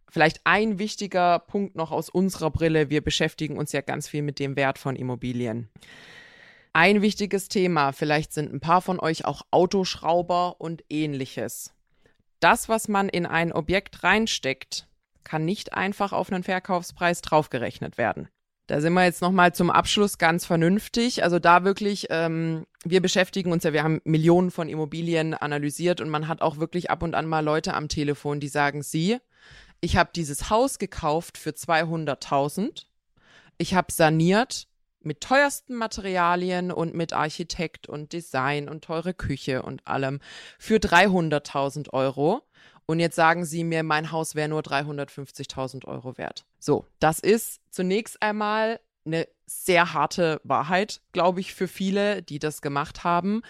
Vielleicht 0.09 0.41
ein 0.43 0.77
wichtiger 0.77 1.39
Punkt 1.39 1.75
noch 1.75 1.91
aus 1.91 2.09
unserer 2.09 2.51
Brille. 2.51 2.89
Wir 2.89 3.01
beschäftigen 3.01 3.57
uns 3.57 3.71
ja 3.71 3.81
ganz 3.81 4.09
viel 4.09 4.21
mit 4.21 4.39
dem 4.39 4.55
Wert 4.55 4.77
von 4.77 4.95
Immobilien. 4.95 5.69
Ein 6.73 7.01
wichtiges 7.01 7.49
Thema, 7.49 7.91
vielleicht 7.91 8.31
sind 8.33 8.53
ein 8.53 8.61
paar 8.61 8.81
von 8.81 8.99
euch 8.99 9.25
auch 9.25 9.41
Autoschrauber 9.51 10.59
und 10.59 10.83
ähnliches. 10.89 11.73
Das, 12.39 12.69
was 12.69 12.87
man 12.87 13.09
in 13.09 13.25
ein 13.25 13.51
Objekt 13.51 14.03
reinsteckt, 14.03 14.87
kann 15.23 15.45
nicht 15.45 15.73
einfach 15.73 16.13
auf 16.13 16.31
einen 16.31 16.43
Verkaufspreis 16.43 17.21
draufgerechnet 17.21 17.97
werden. 17.97 18.29
Da 18.67 18.79
sind 18.79 18.93
wir 18.93 19.03
jetzt 19.03 19.21
nochmal 19.21 19.53
zum 19.53 19.69
Abschluss 19.69 20.17
ganz 20.17 20.45
vernünftig. 20.45 21.23
Also 21.23 21.39
da 21.39 21.63
wirklich, 21.63 22.07
ähm, 22.09 22.65
wir 22.83 23.01
beschäftigen 23.01 23.51
uns 23.51 23.63
ja, 23.63 23.73
wir 23.73 23.83
haben 23.83 24.01
Millionen 24.03 24.51
von 24.51 24.69
Immobilien 24.69 25.33
analysiert 25.33 25.99
und 26.01 26.09
man 26.09 26.27
hat 26.27 26.41
auch 26.41 26.57
wirklich 26.57 26.89
ab 26.89 27.03
und 27.03 27.15
an 27.15 27.25
mal 27.25 27.43
Leute 27.43 27.73
am 27.73 27.89
Telefon, 27.89 28.39
die 28.39 28.47
sagen, 28.47 28.81
sie, 28.83 29.17
ich 29.81 29.97
habe 29.97 30.11
dieses 30.15 30.49
Haus 30.49 30.79
gekauft 30.79 31.37
für 31.37 31.49
200.000, 31.49 32.85
ich 33.57 33.73
habe 33.73 33.91
saniert 33.91 34.67
mit 35.03 35.21
teuersten 35.21 35.75
Materialien 35.75 36.71
und 36.71 36.93
mit 36.93 37.13
Architekt 37.13 37.89
und 37.89 38.13
Design 38.13 38.69
und 38.69 38.83
teure 38.83 39.13
Küche 39.13 39.63
und 39.63 39.85
allem 39.87 40.19
für 40.59 40.77
300.000 40.77 41.91
Euro. 41.91 42.43
Und 42.85 42.99
jetzt 42.99 43.15
sagen 43.15 43.45
sie 43.45 43.63
mir, 43.63 43.83
mein 43.83 44.11
Haus 44.11 44.35
wäre 44.35 44.49
nur 44.49 44.61
350.000 44.61 45.85
Euro 45.85 46.17
wert. 46.17 46.45
So, 46.59 46.85
das 46.99 47.19
ist 47.19 47.61
zunächst 47.69 48.21
einmal 48.21 48.79
eine 49.05 49.27
sehr 49.45 49.93
harte 49.93 50.41
Wahrheit, 50.43 51.01
glaube 51.11 51.39
ich, 51.39 51.53
für 51.53 51.67
viele, 51.67 52.21
die 52.21 52.39
das 52.39 52.61
gemacht 52.61 53.03
haben. 53.03 53.41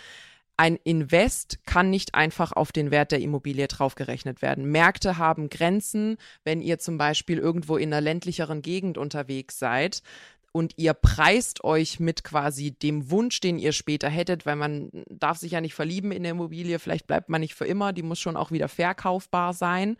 Ein 0.57 0.77
Invest 0.83 1.65
kann 1.65 1.89
nicht 1.89 2.13
einfach 2.13 2.51
auf 2.51 2.71
den 2.71 2.91
Wert 2.91 3.11
der 3.11 3.19
Immobilie 3.19 3.67
draufgerechnet 3.67 4.41
werden. 4.41 4.65
Märkte 4.65 5.17
haben 5.17 5.49
Grenzen. 5.49 6.17
Wenn 6.43 6.61
ihr 6.61 6.77
zum 6.77 6.97
Beispiel 6.97 7.39
irgendwo 7.39 7.77
in 7.77 7.91
einer 7.91 8.01
ländlicheren 8.01 8.61
Gegend 8.61 8.97
unterwegs 8.97 9.57
seid, 9.57 10.03
und 10.51 10.73
ihr 10.77 10.93
preist 10.93 11.63
euch 11.63 11.99
mit 11.99 12.23
quasi 12.23 12.71
dem 12.71 13.09
Wunsch, 13.09 13.39
den 13.39 13.57
ihr 13.57 13.71
später 13.71 14.09
hättet, 14.09 14.45
weil 14.45 14.55
man 14.55 14.89
darf 15.09 15.37
sich 15.37 15.53
ja 15.53 15.61
nicht 15.61 15.73
verlieben 15.73 16.11
in 16.11 16.23
der 16.23 16.33
Immobilie, 16.33 16.79
vielleicht 16.79 17.07
bleibt 17.07 17.29
man 17.29 17.41
nicht 17.41 17.55
für 17.55 17.65
immer, 17.65 17.93
die 17.93 18.03
muss 18.03 18.19
schon 18.19 18.37
auch 18.37 18.51
wieder 18.51 18.67
verkaufbar 18.67 19.53
sein. 19.53 19.97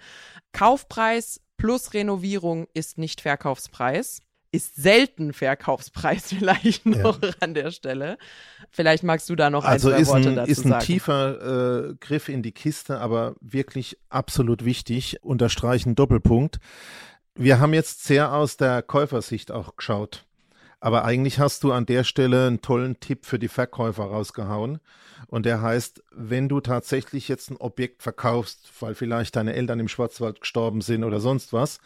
Kaufpreis 0.51 1.41
plus 1.57 1.93
Renovierung 1.93 2.67
ist 2.73 2.97
nicht 2.97 3.21
Verkaufspreis 3.21 4.21
ist 4.51 4.75
selten 4.75 5.33
Verkaufspreis 5.33 6.25
vielleicht 6.37 6.85
noch 6.85 7.21
ja. 7.21 7.29
an 7.39 7.53
der 7.53 7.71
Stelle. 7.71 8.17
Vielleicht 8.69 9.03
magst 9.03 9.29
du 9.29 9.35
da 9.35 9.49
noch 9.49 9.63
also 9.63 9.89
ein, 9.89 10.03
zwei 10.03 10.11
Worte 10.11 10.29
ein, 10.29 10.35
dazu 10.35 10.51
ist 10.51 10.65
ein 10.65 10.69
sagen. 10.71 10.85
tiefer 10.85 11.89
äh, 11.89 11.95
Griff 11.99 12.29
in 12.29 12.43
die 12.43 12.51
Kiste, 12.51 12.99
aber 12.99 13.35
wirklich 13.39 13.97
absolut 14.09 14.65
wichtig. 14.65 15.23
Unterstreichen 15.23 15.95
Doppelpunkt. 15.95 16.59
Wir 17.35 17.59
haben 17.59 17.73
jetzt 17.73 18.03
sehr 18.03 18.33
aus 18.33 18.57
der 18.57 18.81
Käufersicht 18.81 19.51
auch 19.51 19.77
geschaut. 19.77 20.25
Aber 20.82 21.06
eigentlich 21.06 21.39
hast 21.39 21.63
du 21.63 21.72
an 21.72 21.86
der 21.86 22.04
Stelle 22.04 22.48
einen 22.48 22.62
tollen 22.62 23.00
Tipp 23.00 23.26
für 23.26 23.38
die 23.38 23.48
Verkäufer 23.48 24.04
rausgehauen. 24.04 24.80
Und 25.28 25.46
der 25.46 25.62
heißt, 25.62 26.04
wenn 26.12 26.50
du 26.50 26.60
tatsächlich 26.60 27.28
jetzt 27.28 27.52
ein 27.52 27.58
Objekt 27.58 28.02
verkaufst, 28.02 28.72
weil 28.80 28.96
vielleicht 28.96 29.36
deine 29.36 29.54
Eltern 29.54 29.80
im 29.80 29.88
Schwarzwald 29.88 30.41
gestorben 30.41 30.82
sind 30.82 31.04
oder 31.04 31.20
sonst 31.20 31.54
was, 31.54 31.80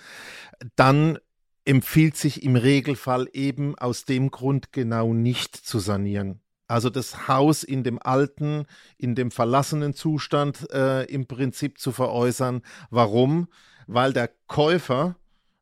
dann 0.77 1.19
empfiehlt 1.65 2.15
sich 2.15 2.43
im 2.43 2.55
Regelfall 2.55 3.27
eben 3.33 3.77
aus 3.77 4.05
dem 4.05 4.31
Grund 4.31 4.71
genau 4.71 5.13
nicht 5.13 5.55
zu 5.57 5.79
sanieren. 5.79 6.39
Also 6.67 6.89
das 6.89 7.27
Haus 7.27 7.63
in 7.63 7.83
dem 7.83 8.01
alten, 8.01 8.65
in 8.97 9.13
dem 9.13 9.29
verlassenen 9.29 9.93
Zustand 9.93 10.71
äh, 10.71 11.03
im 11.03 11.27
Prinzip 11.27 11.79
zu 11.79 11.91
veräußern. 11.91 12.61
Warum? 12.89 13.49
Weil 13.87 14.13
der 14.13 14.31
Käufer 14.47 15.15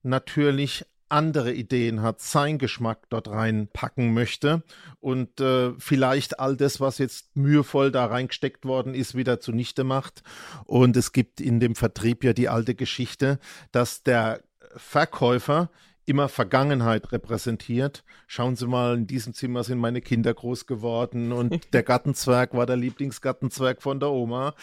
natürlich 0.03 0.85
andere 1.13 1.53
Ideen 1.53 2.01
hat, 2.01 2.21
sein 2.21 2.57
Geschmack 2.57 3.09
dort 3.09 3.29
reinpacken 3.29 4.13
möchte 4.13 4.63
und 4.99 5.39
äh, 5.39 5.73
vielleicht 5.77 6.39
all 6.39 6.57
das, 6.57 6.81
was 6.81 6.97
jetzt 6.97 7.35
mühevoll 7.37 7.91
da 7.91 8.07
reingesteckt 8.07 8.65
worden 8.65 8.95
ist, 8.95 9.15
wieder 9.15 9.39
zunichte 9.39 9.83
macht. 9.83 10.23
Und 10.65 10.97
es 10.97 11.11
gibt 11.11 11.39
in 11.39 11.59
dem 11.59 11.75
Vertrieb 11.75 12.23
ja 12.23 12.33
die 12.33 12.49
alte 12.49 12.73
Geschichte, 12.73 13.39
dass 13.71 14.01
der 14.01 14.41
Verkäufer 14.75 15.69
immer 16.05 16.29
Vergangenheit 16.29 17.11
repräsentiert. 17.11 18.03
Schauen 18.27 18.55
Sie 18.55 18.67
mal, 18.67 18.97
in 18.97 19.07
diesem 19.07 19.33
Zimmer 19.33 19.63
sind 19.63 19.77
meine 19.77 20.01
Kinder 20.01 20.33
groß 20.33 20.65
geworden 20.65 21.31
und 21.31 21.61
der 21.73 21.83
Gartenzwerg 21.83 22.53
war 22.53 22.65
der 22.65 22.75
Lieblingsgartenzwerg 22.75 23.81
von 23.83 23.99
der 23.99 24.09
Oma. 24.09 24.55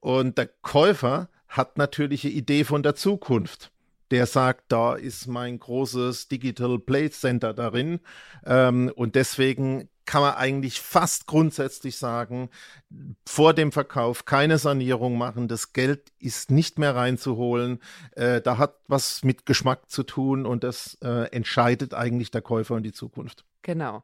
Und 0.00 0.38
der 0.38 0.46
Käufer 0.46 1.28
hat 1.48 1.78
natürlich 1.78 2.24
eine 2.24 2.32
Idee 2.32 2.64
von 2.64 2.82
der 2.82 2.94
Zukunft. 2.94 3.70
Der 4.10 4.26
sagt, 4.26 4.72
da 4.72 4.94
ist 4.94 5.26
mein 5.26 5.58
großes 5.58 6.28
Digital 6.28 6.78
Play 6.78 7.10
Center 7.10 7.52
darin. 7.54 8.00
Ähm, 8.46 8.90
und 8.94 9.14
deswegen 9.14 9.88
kann 10.08 10.22
man 10.22 10.36
eigentlich 10.36 10.80
fast 10.80 11.26
grundsätzlich 11.26 11.98
sagen, 11.98 12.48
vor 13.28 13.52
dem 13.52 13.72
Verkauf 13.72 14.24
keine 14.24 14.56
Sanierung 14.56 15.18
machen. 15.18 15.48
Das 15.48 15.74
Geld 15.74 16.10
ist 16.18 16.50
nicht 16.50 16.78
mehr 16.78 16.96
reinzuholen. 16.96 17.78
Äh, 18.12 18.40
da 18.40 18.56
hat 18.56 18.76
was 18.86 19.22
mit 19.22 19.44
Geschmack 19.44 19.90
zu 19.90 20.04
tun 20.04 20.46
und 20.46 20.64
das 20.64 20.96
äh, 21.02 21.30
entscheidet 21.30 21.92
eigentlich 21.92 22.30
der 22.30 22.40
Käufer 22.40 22.78
in 22.78 22.84
die 22.84 22.92
Zukunft. 22.92 23.44
Genau. 23.60 24.02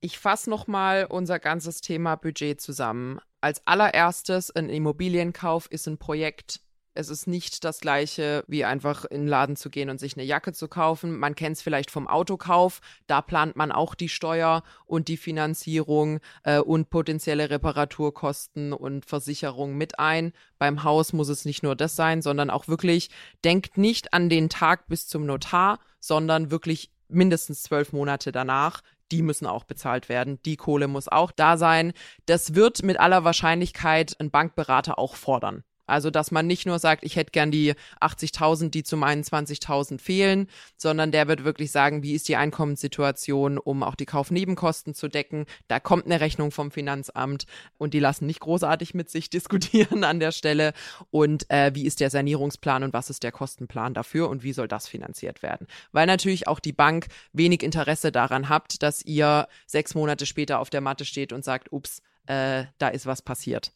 Ich 0.00 0.18
fasse 0.18 0.48
nochmal 0.48 1.04
unser 1.04 1.38
ganzes 1.38 1.82
Thema 1.82 2.16
Budget 2.16 2.62
zusammen. 2.62 3.20
Als 3.42 3.66
allererstes, 3.66 4.50
ein 4.50 4.70
Immobilienkauf 4.70 5.70
ist 5.70 5.86
ein 5.86 5.98
Projekt. 5.98 6.60
Es 6.96 7.08
ist 7.08 7.26
nicht 7.26 7.64
das 7.64 7.80
gleiche, 7.80 8.44
wie 8.46 8.64
einfach 8.64 9.04
in 9.04 9.22
den 9.22 9.28
Laden 9.28 9.56
zu 9.56 9.68
gehen 9.68 9.90
und 9.90 9.98
sich 9.98 10.16
eine 10.16 10.24
Jacke 10.24 10.52
zu 10.52 10.68
kaufen. 10.68 11.18
Man 11.18 11.34
kennt 11.34 11.56
es 11.56 11.62
vielleicht 11.62 11.90
vom 11.90 12.06
Autokauf. 12.06 12.80
Da 13.08 13.20
plant 13.20 13.56
man 13.56 13.72
auch 13.72 13.96
die 13.96 14.08
Steuer 14.08 14.62
und 14.86 15.08
die 15.08 15.16
Finanzierung 15.16 16.20
äh, 16.44 16.60
und 16.60 16.90
potenzielle 16.90 17.50
Reparaturkosten 17.50 18.72
und 18.72 19.06
Versicherung 19.06 19.74
mit 19.74 19.98
ein. 19.98 20.32
Beim 20.58 20.84
Haus 20.84 21.12
muss 21.12 21.28
es 21.28 21.44
nicht 21.44 21.64
nur 21.64 21.74
das 21.74 21.96
sein, 21.96 22.22
sondern 22.22 22.48
auch 22.48 22.68
wirklich, 22.68 23.10
denkt 23.44 23.76
nicht 23.76 24.14
an 24.14 24.28
den 24.28 24.48
Tag 24.48 24.86
bis 24.86 25.08
zum 25.08 25.26
Notar, 25.26 25.80
sondern 25.98 26.52
wirklich 26.52 26.92
mindestens 27.08 27.64
zwölf 27.64 27.92
Monate 27.92 28.30
danach 28.30 28.82
die 29.10 29.22
müssen 29.22 29.46
auch 29.46 29.64
bezahlt 29.64 30.08
werden. 30.08 30.40
Die 30.44 30.56
Kohle 30.56 30.88
muss 30.88 31.08
auch 31.08 31.30
da 31.30 31.56
sein. 31.56 31.92
Das 32.26 32.54
wird 32.54 32.82
mit 32.82 32.98
aller 32.98 33.22
Wahrscheinlichkeit 33.22 34.16
ein 34.18 34.30
Bankberater 34.30 34.98
auch 34.98 35.14
fordern. 35.14 35.62
Also, 35.86 36.10
dass 36.10 36.30
man 36.30 36.46
nicht 36.46 36.66
nur 36.66 36.78
sagt, 36.78 37.04
ich 37.04 37.16
hätte 37.16 37.32
gern 37.32 37.50
die 37.50 37.74
80.000, 38.00 38.70
die 38.70 38.82
zu 38.82 38.96
meinen 38.96 39.22
20.000 39.22 40.00
fehlen, 40.00 40.48
sondern 40.76 41.12
der 41.12 41.28
wird 41.28 41.44
wirklich 41.44 41.70
sagen, 41.70 42.02
wie 42.02 42.14
ist 42.14 42.28
die 42.28 42.36
Einkommenssituation, 42.36 43.58
um 43.58 43.82
auch 43.82 43.94
die 43.94 44.06
Kaufnebenkosten 44.06 44.94
zu 44.94 45.08
decken. 45.08 45.46
Da 45.68 45.80
kommt 45.80 46.06
eine 46.06 46.20
Rechnung 46.20 46.50
vom 46.50 46.70
Finanzamt 46.70 47.46
und 47.76 47.94
die 47.94 48.00
lassen 48.00 48.26
nicht 48.26 48.40
großartig 48.40 48.94
mit 48.94 49.10
sich 49.10 49.30
diskutieren 49.34 50.04
an 50.04 50.20
der 50.20 50.32
Stelle. 50.32 50.72
Und 51.10 51.50
äh, 51.50 51.74
wie 51.74 51.86
ist 51.86 52.00
der 52.00 52.10
Sanierungsplan 52.10 52.82
und 52.82 52.92
was 52.92 53.10
ist 53.10 53.22
der 53.22 53.32
Kostenplan 53.32 53.94
dafür 53.94 54.28
und 54.28 54.42
wie 54.42 54.52
soll 54.52 54.68
das 54.68 54.88
finanziert 54.88 55.42
werden? 55.42 55.66
Weil 55.92 56.06
natürlich 56.06 56.48
auch 56.48 56.60
die 56.60 56.72
Bank 56.72 57.08
wenig 57.32 57.62
Interesse 57.62 58.12
daran 58.12 58.48
habt, 58.48 58.82
dass 58.82 59.04
ihr 59.04 59.48
sechs 59.66 59.94
Monate 59.94 60.26
später 60.26 60.60
auf 60.60 60.70
der 60.70 60.80
Matte 60.80 61.04
steht 61.04 61.32
und 61.32 61.44
sagt, 61.44 61.72
ups, 61.72 62.00
äh, 62.26 62.64
da 62.78 62.88
ist 62.88 63.06
was 63.06 63.22
passiert. 63.22 63.72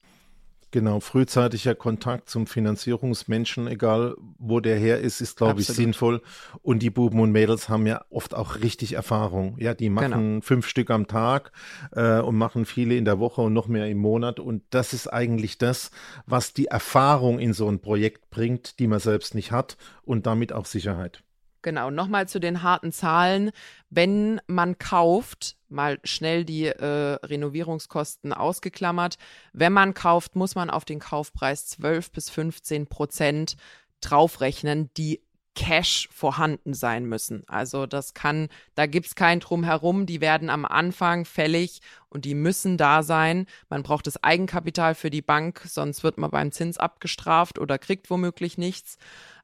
Genau, 0.70 1.00
frühzeitiger 1.00 1.74
Kontakt 1.74 2.28
zum 2.28 2.46
Finanzierungsmenschen, 2.46 3.68
egal 3.68 4.16
wo 4.38 4.60
der 4.60 4.76
her 4.76 5.00
ist, 5.00 5.22
ist, 5.22 5.38
glaube 5.38 5.62
ich, 5.62 5.66
sinnvoll. 5.66 6.20
Und 6.60 6.80
die 6.80 6.90
Buben 6.90 7.20
und 7.20 7.32
Mädels 7.32 7.70
haben 7.70 7.86
ja 7.86 8.04
oft 8.10 8.34
auch 8.34 8.56
richtig 8.56 8.92
Erfahrung. 8.92 9.56
Ja, 9.58 9.72
die 9.72 9.88
machen 9.88 10.10
genau. 10.10 10.40
fünf 10.42 10.66
Stück 10.66 10.90
am 10.90 11.06
Tag 11.06 11.52
äh, 11.92 12.20
und 12.20 12.36
machen 12.36 12.66
viele 12.66 12.96
in 12.96 13.06
der 13.06 13.18
Woche 13.18 13.40
und 13.40 13.54
noch 13.54 13.66
mehr 13.66 13.88
im 13.88 13.98
Monat. 13.98 14.40
Und 14.40 14.62
das 14.68 14.92
ist 14.92 15.06
eigentlich 15.06 15.56
das, 15.56 15.90
was 16.26 16.52
die 16.52 16.66
Erfahrung 16.66 17.38
in 17.38 17.54
so 17.54 17.66
ein 17.66 17.80
Projekt 17.80 18.28
bringt, 18.28 18.78
die 18.78 18.88
man 18.88 19.00
selbst 19.00 19.34
nicht 19.34 19.52
hat 19.52 19.78
und 20.02 20.26
damit 20.26 20.52
auch 20.52 20.66
Sicherheit. 20.66 21.22
Genau, 21.68 21.90
nochmal 21.90 22.26
zu 22.26 22.40
den 22.40 22.62
harten 22.62 22.92
Zahlen. 22.92 23.50
Wenn 23.90 24.40
man 24.46 24.78
kauft, 24.78 25.58
mal 25.68 25.98
schnell 26.02 26.46
die 26.46 26.64
äh, 26.64 27.18
Renovierungskosten 27.22 28.32
ausgeklammert, 28.32 29.18
wenn 29.52 29.74
man 29.74 29.92
kauft, 29.92 30.34
muss 30.34 30.54
man 30.54 30.70
auf 30.70 30.86
den 30.86 30.98
Kaufpreis 30.98 31.66
12 31.66 32.10
bis 32.10 32.30
15 32.30 32.86
Prozent 32.86 33.56
draufrechnen, 34.00 34.88
die 34.96 35.20
Cash 35.54 36.08
vorhanden 36.10 36.72
sein 36.72 37.04
müssen. 37.04 37.42
Also 37.48 37.84
das 37.84 38.14
kann, 38.14 38.48
da 38.74 38.86
gibt's 38.86 39.14
kein 39.14 39.40
Drumherum, 39.40 40.06
die 40.06 40.22
werden 40.22 40.48
am 40.48 40.64
Anfang 40.64 41.26
fällig 41.26 41.80
und 42.08 42.24
die 42.24 42.34
müssen 42.34 42.78
da 42.78 43.02
sein. 43.02 43.44
Man 43.68 43.82
braucht 43.82 44.06
das 44.06 44.22
Eigenkapital 44.24 44.94
für 44.94 45.10
die 45.10 45.20
Bank, 45.20 45.60
sonst 45.66 46.02
wird 46.02 46.16
man 46.16 46.30
beim 46.30 46.50
Zins 46.50 46.78
abgestraft 46.78 47.58
oder 47.58 47.76
kriegt 47.76 48.08
womöglich 48.08 48.56
nichts. 48.56 48.96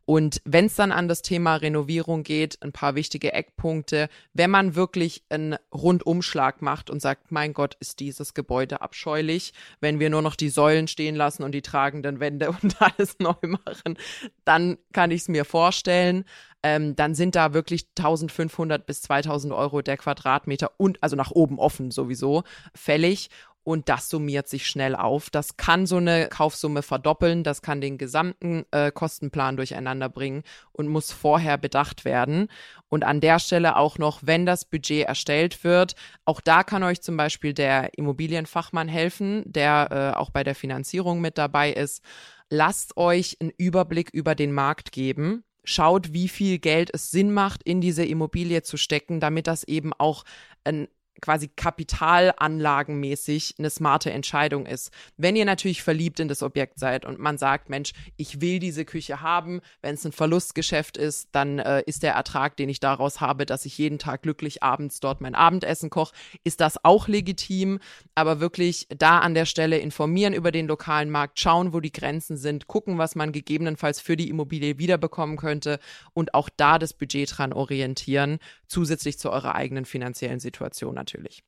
Und 0.07 0.43
wenn 0.45 0.67
es 0.67 0.75
dann 0.75 0.93
an 0.93 1.09
das 1.09 1.23
Thema 1.23 1.57
Renovierung 1.57 2.23
geht, 2.23 2.63
ein 2.63 2.73
paar 2.73 2.95
wichtige 2.95 3.33
Eckpunkte. 3.33 4.09
Wenn 4.33 4.51
man 4.51 4.75
wirklich 4.75 5.23
einen 5.31 5.57
Rundumschlag 5.73 6.61
macht 6.61 6.91
und 6.91 7.01
sagt, 7.01 7.33
mein 7.33 7.55
Gott, 7.55 7.77
ist 7.81 8.01
dieses 8.01 8.35
Gebäude 8.35 8.83
abscheulich, 8.83 9.53
wenn 9.81 10.01
wir 10.01 10.11
nur 10.11 10.23
noch 10.23 10.37
die 10.37 10.51
Säulen 10.51 10.89
stehen 10.89 11.15
lassen 11.15 11.43
und 11.43 11.53
die 11.53 11.63
tragenden 11.63 12.21
Wände 12.21 12.51
und 12.63 12.81
alles 12.81 13.19
neu 13.19 13.35
machen, 13.43 13.97
dann 14.45 14.79
kann 14.93 15.11
ich 15.11 15.23
es 15.23 15.29
mir 15.29 15.45
vorstellen. 15.45 16.25
Ähm, 16.63 16.97
dann 16.97 17.15
sind 17.15 17.35
da 17.35 17.53
wirklich 17.53 17.89
1500 17.99 18.87
bis 18.87 19.03
2000 19.03 19.53
Euro 19.53 19.83
der 19.83 19.99
Quadratmeter 19.99 20.73
und 20.79 21.03
also 21.03 21.15
nach 21.15 21.31
oben 21.31 21.59
offen 21.59 21.91
sowieso 21.91 22.43
fällig 22.75 23.29
und 23.65 23.89
das 23.89 24.11
summiert 24.11 24.47
sich 24.47 24.67
schnell 24.67 24.95
auf. 24.95 25.31
Das 25.31 25.57
kann 25.57 25.87
so 25.87 25.97
eine 25.97 26.29
Kaufsumme 26.29 26.83
verdoppeln, 26.83 27.43
das 27.43 27.63
kann 27.63 27.81
den 27.81 27.99
gesamten 27.99 28.67
äh, 28.71 28.93
Kostenplan 28.93 29.57
durcheinander 29.57 30.09
bringen 30.09 30.43
und 30.73 30.89
muss 30.89 31.11
vorher 31.11 31.59
bedacht 31.59 32.05
werden. 32.05 32.49
Und 32.89 33.05
an 33.05 33.21
der 33.21 33.39
Stelle 33.39 33.77
auch 33.77 33.99
noch, 33.99 34.21
wenn 34.23 34.47
das 34.47 34.67
Budget 34.67 35.07
erstellt 35.07 35.65
wird, 35.65 35.97
auch 36.27 36.41
da 36.41 36.63
kann 36.63 36.83
euch 36.83 37.01
zum 37.01 37.17
Beispiel 37.17 37.55
der 37.55 37.97
Immobilienfachmann 37.97 38.89
helfen, 38.89 39.43
der 39.47 40.13
äh, 40.15 40.19
auch 40.19 40.31
bei 40.31 40.45
der 40.45 40.55
Finanzierung 40.55 41.21
mit 41.21 41.39
dabei 41.39 41.73
ist. 41.73 42.03
Lasst 42.51 42.99
euch 42.99 43.39
einen 43.41 43.53
Überblick 43.57 44.11
über 44.11 44.35
den 44.35 44.53
Markt 44.53 44.93
geben 44.93 45.43
schaut, 45.65 46.13
wie 46.13 46.29
viel 46.29 46.59
Geld 46.59 46.91
es 46.93 47.11
Sinn 47.11 47.33
macht, 47.33 47.63
in 47.63 47.81
diese 47.81 48.05
Immobilie 48.05 48.63
zu 48.63 48.77
stecken, 48.77 49.19
damit 49.19 49.47
das 49.47 49.65
eben 49.65 49.93
auch 49.95 50.25
ein 50.63 50.89
quasi 51.25 51.49
kapitalanlagenmäßig 51.49 53.55
eine 53.59 53.71
smarte 53.71 54.11
Entscheidung 54.11 54.67
ist. 54.67 54.91
Wenn 55.17 55.37
ihr 55.37 55.47
natürlich 55.47 55.83
verliebt 55.83 56.21
in 56.21 56.29
das 56.29 56.43
Objekt 56.43 56.79
seid 56.79 57.07
und 57.07 57.19
man 57.19 57.39
sagt, 57.39 57.71
Mensch, 57.71 57.95
ich 58.19 58.43
will 58.43 58.59
diese 58.59 58.85
Küche 58.85 59.23
haben, 59.23 59.63
wenn 59.81 59.95
es 59.95 60.05
ein 60.05 60.13
Verlustgeschäft 60.13 60.99
ist, 60.99 61.31
dann 61.33 61.61
äh, 61.61 61.83
ist 61.87 62.03
der 62.03 62.13
Ertrag, 62.13 62.59
den 62.59 62.69
ich 62.69 62.79
daraus 62.79 63.23
habe, 63.23 63.47
dass 63.47 63.65
ich 63.65 63.79
jeden 63.79 63.99
Tag 63.99 64.21
glücklich 64.21 64.63
abends 64.63 65.01
dort 65.01 65.23
mein 65.23 65.35
Abendessen 65.35 65.89
koche, 65.89 66.15
ist 66.45 66.61
das 66.61 66.85
auch 66.85 67.09
legitim. 67.09 67.79
Aber 68.15 68.41
wirklich 68.41 68.87
da 68.91 69.21
an 69.21 69.33
der 69.33 69.47
Stelle 69.47 69.79
informieren 69.79 70.35
über 70.35 70.53
den 70.53 70.67
lokalen 70.67 71.09
Markt, 71.09 71.41
schauen, 71.41 71.73
wo 71.73 71.81
die 71.81 71.93
Grenzen 71.93 72.37
sind, 72.37 72.67
gucken, 72.67 72.99
was 72.99 73.15
man 73.15 73.33
gegebenenfalls 73.33 73.99
für 73.99 74.17
die 74.17 74.29
Immobilie 74.29 74.77
wiederbekommen 74.77 75.39
könnte 75.39 75.79
und 76.13 76.35
auch 76.35 76.51
da 76.55 76.79
das 76.79 76.93
Budget 76.93 77.39
dran 77.39 77.55
orientieren, 77.55 78.41
zusätzlich 78.75 79.19
zu 79.19 79.31
eurer 79.31 79.55
eigenen 79.55 79.85
finanziellen 79.85 80.41
Situation 80.41 80.95
natürlich. 80.95 81.45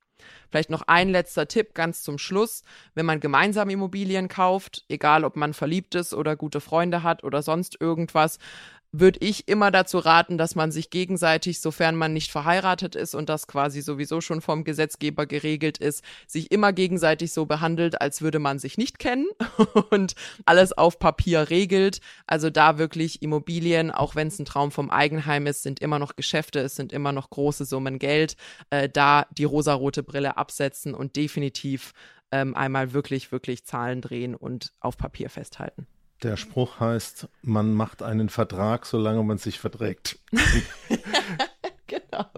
Vielleicht 0.48 0.70
noch 0.70 0.82
ein 0.86 1.08
letzter 1.10 1.48
Tipp 1.48 1.74
ganz 1.74 2.02
zum 2.02 2.18
Schluss. 2.18 2.62
Wenn 2.94 3.04
man 3.04 3.20
gemeinsam 3.20 3.68
Immobilien 3.68 4.28
kauft, 4.28 4.84
egal 4.88 5.24
ob 5.24 5.36
man 5.36 5.52
verliebt 5.52 5.94
ist 5.94 6.14
oder 6.14 6.36
gute 6.36 6.60
Freunde 6.60 7.02
hat 7.02 7.24
oder 7.24 7.42
sonst 7.42 7.80
irgendwas, 7.80 8.38
würde 9.01 9.18
ich 9.22 9.49
immer 9.49 9.70
dazu 9.70 9.99
raten, 9.99 10.38
dass 10.38 10.55
man 10.55 10.72
sich 10.72 10.90
gegenseitig, 10.90 11.61
sofern 11.61 11.97
man 11.97 12.12
nicht 12.12 12.30
verheiratet 12.30 12.94
ist 12.94 13.14
und 13.14 13.28
das 13.28 13.47
quasi 13.47 13.80
sowieso 13.82 14.20
schon 14.20 14.40
vom 14.40 14.64
Gesetzgeber 14.64 15.26
geregelt 15.26 15.78
ist, 15.78 16.03
sich 16.26 16.51
immer 16.51 16.72
gegenseitig 16.72 17.32
so 17.32 17.47
behandelt, 17.47 18.01
als 18.01 18.22
würde 18.22 18.38
man 18.38 18.59
sich 18.59 18.78
nicht 18.78 18.99
kennen 18.99 19.26
und 19.90 20.14
alles 20.44 20.72
auf 20.72 20.99
Papier 20.99 21.51
regelt. 21.51 22.01
Also 22.26 22.51
da 22.51 22.78
wirklich 22.78 23.22
Immobilien, 23.22 23.90
auch 23.90 24.14
wenn 24.14 24.28
es 24.28 24.38
ein 24.38 24.44
Traum 24.44 24.70
vom 24.70 24.90
Eigenheim 24.90 25.47
ist, 25.47 25.62
sind 25.62 25.80
immer 25.80 25.99
noch 25.99 26.16
Geschäfte, 26.16 26.61
es 26.61 26.76
sind 26.76 26.92
immer 26.92 27.12
noch 27.12 27.30
große 27.30 27.64
Summen 27.64 27.99
Geld. 27.99 28.36
Äh, 28.70 28.88
da 28.88 29.26
die 29.30 29.44
rosarote 29.44 30.03
Brille 30.03 30.36
absetzen 30.36 30.94
und 30.94 31.16
definitiv 31.16 31.92
ähm, 32.32 32.55
einmal 32.55 32.92
wirklich, 32.92 33.32
wirklich 33.32 33.64
Zahlen 33.64 34.01
drehen 34.01 34.34
und 34.34 34.72
auf 34.80 34.97
Papier 34.97 35.30
festhalten. 35.30 35.86
Der 36.22 36.36
Spruch 36.36 36.80
heißt, 36.80 37.28
man 37.42 37.74
macht 37.74 38.02
einen 38.02 38.28
Vertrag, 38.28 38.86
solange 38.86 39.22
man 39.22 39.38
sich 39.38 39.58
verträgt. 39.58 40.18
genau. 41.86 42.30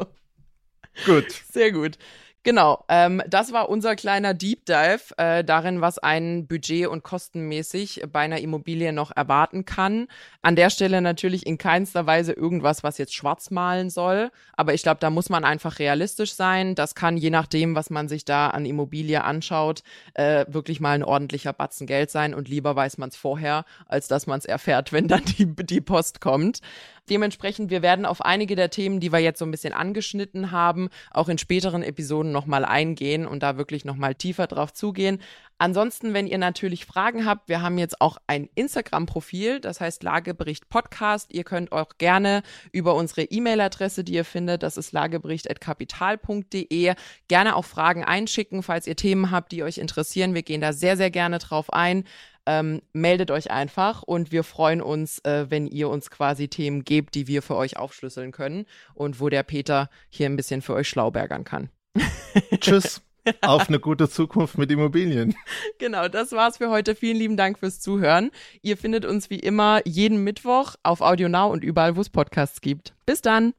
Gut. 1.06 1.30
Sehr 1.52 1.70
gut. 1.70 1.96
Genau, 2.44 2.84
ähm, 2.88 3.20
das 3.28 3.52
war 3.52 3.68
unser 3.68 3.96
kleiner 3.96 4.32
Deep 4.32 4.64
Dive 4.64 5.00
äh, 5.16 5.42
darin, 5.42 5.80
was 5.80 5.98
ein 5.98 6.46
Budget 6.46 6.86
und 6.86 7.02
kostenmäßig 7.02 8.04
bei 8.12 8.20
einer 8.20 8.38
Immobilie 8.38 8.92
noch 8.92 9.14
erwarten 9.14 9.64
kann. 9.64 10.06
An 10.40 10.54
der 10.54 10.70
Stelle 10.70 11.02
natürlich 11.02 11.46
in 11.46 11.58
keinster 11.58 12.06
Weise 12.06 12.32
irgendwas, 12.32 12.84
was 12.84 12.96
jetzt 12.96 13.12
schwarz 13.14 13.50
malen 13.50 13.90
soll. 13.90 14.30
Aber 14.52 14.72
ich 14.72 14.82
glaube, 14.84 15.00
da 15.00 15.10
muss 15.10 15.30
man 15.30 15.44
einfach 15.44 15.80
realistisch 15.80 16.32
sein. 16.32 16.76
Das 16.76 16.94
kann 16.94 17.16
je 17.16 17.30
nachdem, 17.30 17.74
was 17.74 17.90
man 17.90 18.08
sich 18.08 18.24
da 18.24 18.48
an 18.48 18.64
Immobilie 18.66 19.22
anschaut, 19.24 19.82
äh, 20.14 20.46
wirklich 20.48 20.80
mal 20.80 20.92
ein 20.92 21.04
ordentlicher 21.04 21.52
Batzen 21.52 21.88
Geld 21.88 22.10
sein. 22.10 22.34
Und 22.34 22.48
lieber 22.48 22.76
weiß 22.76 22.98
man 22.98 23.08
es 23.08 23.16
vorher, 23.16 23.64
als 23.86 24.06
dass 24.06 24.28
man 24.28 24.38
es 24.38 24.44
erfährt, 24.44 24.92
wenn 24.92 25.08
dann 25.08 25.24
die, 25.24 25.46
die 25.56 25.80
Post 25.80 26.20
kommt. 26.20 26.60
Dementsprechend, 27.10 27.70
wir 27.70 27.82
werden 27.82 28.06
auf 28.06 28.24
einige 28.24 28.56
der 28.56 28.70
Themen, 28.70 29.00
die 29.00 29.12
wir 29.12 29.18
jetzt 29.18 29.38
so 29.38 29.44
ein 29.44 29.50
bisschen 29.50 29.72
angeschnitten 29.72 30.50
haben, 30.50 30.88
auch 31.10 31.28
in 31.28 31.38
späteren 31.38 31.82
Episoden 31.82 32.32
nochmal 32.32 32.64
eingehen 32.64 33.26
und 33.26 33.42
da 33.42 33.56
wirklich 33.56 33.84
nochmal 33.84 34.14
tiefer 34.14 34.46
drauf 34.46 34.72
zugehen. 34.72 35.20
Ansonsten, 35.60 36.14
wenn 36.14 36.28
ihr 36.28 36.38
natürlich 36.38 36.86
Fragen 36.86 37.26
habt, 37.26 37.48
wir 37.48 37.62
haben 37.62 37.78
jetzt 37.78 38.00
auch 38.00 38.18
ein 38.28 38.48
Instagram-Profil, 38.54 39.60
das 39.60 39.80
heißt 39.80 40.04
Lagebericht 40.04 40.68
Podcast. 40.68 41.34
Ihr 41.34 41.42
könnt 41.42 41.72
auch 41.72 41.98
gerne 41.98 42.44
über 42.70 42.94
unsere 42.94 43.22
E-Mail-Adresse, 43.22 44.04
die 44.04 44.14
ihr 44.14 44.24
findet, 44.24 44.62
das 44.62 44.76
ist 44.76 44.92
lagebericht.kapital.de, 44.92 46.94
gerne 47.26 47.56
auch 47.56 47.64
Fragen 47.64 48.04
einschicken, 48.04 48.62
falls 48.62 48.86
ihr 48.86 48.94
Themen 48.94 49.32
habt, 49.32 49.50
die 49.50 49.64
euch 49.64 49.78
interessieren. 49.78 50.34
Wir 50.34 50.44
gehen 50.44 50.60
da 50.60 50.72
sehr, 50.72 50.96
sehr 50.96 51.10
gerne 51.10 51.38
drauf 51.38 51.72
ein. 51.72 52.04
Ähm, 52.50 52.80
meldet 52.94 53.30
euch 53.30 53.50
einfach 53.50 54.02
und 54.02 54.32
wir 54.32 54.42
freuen 54.42 54.80
uns, 54.80 55.18
äh, 55.18 55.50
wenn 55.50 55.66
ihr 55.66 55.90
uns 55.90 56.08
quasi 56.08 56.48
Themen 56.48 56.82
gebt, 56.82 57.14
die 57.14 57.26
wir 57.26 57.42
für 57.42 57.56
euch 57.56 57.76
aufschlüsseln 57.76 58.32
können 58.32 58.64
und 58.94 59.20
wo 59.20 59.28
der 59.28 59.42
Peter 59.42 59.90
hier 60.08 60.24
ein 60.24 60.36
bisschen 60.36 60.62
für 60.62 60.72
euch 60.72 60.88
schlaubergern 60.88 61.44
kann. 61.44 61.68
Tschüss. 62.58 63.02
Auf 63.42 63.68
eine 63.68 63.78
gute 63.78 64.08
Zukunft 64.08 64.56
mit 64.56 64.70
Immobilien. 64.70 65.34
Genau, 65.78 66.08
das 66.08 66.32
war's 66.32 66.56
für 66.56 66.70
heute. 66.70 66.94
Vielen 66.94 67.18
lieben 67.18 67.36
Dank 67.36 67.58
fürs 67.58 67.80
Zuhören. 67.80 68.30
Ihr 68.62 68.78
findet 68.78 69.04
uns 69.04 69.28
wie 69.28 69.40
immer 69.40 69.82
jeden 69.84 70.24
Mittwoch 70.24 70.76
auf 70.82 71.02
AudioNow 71.02 71.52
und 71.52 71.62
überall, 71.62 71.96
wo 71.96 72.00
es 72.00 72.08
Podcasts 72.08 72.62
gibt. 72.62 72.94
Bis 73.04 73.20
dann. 73.20 73.52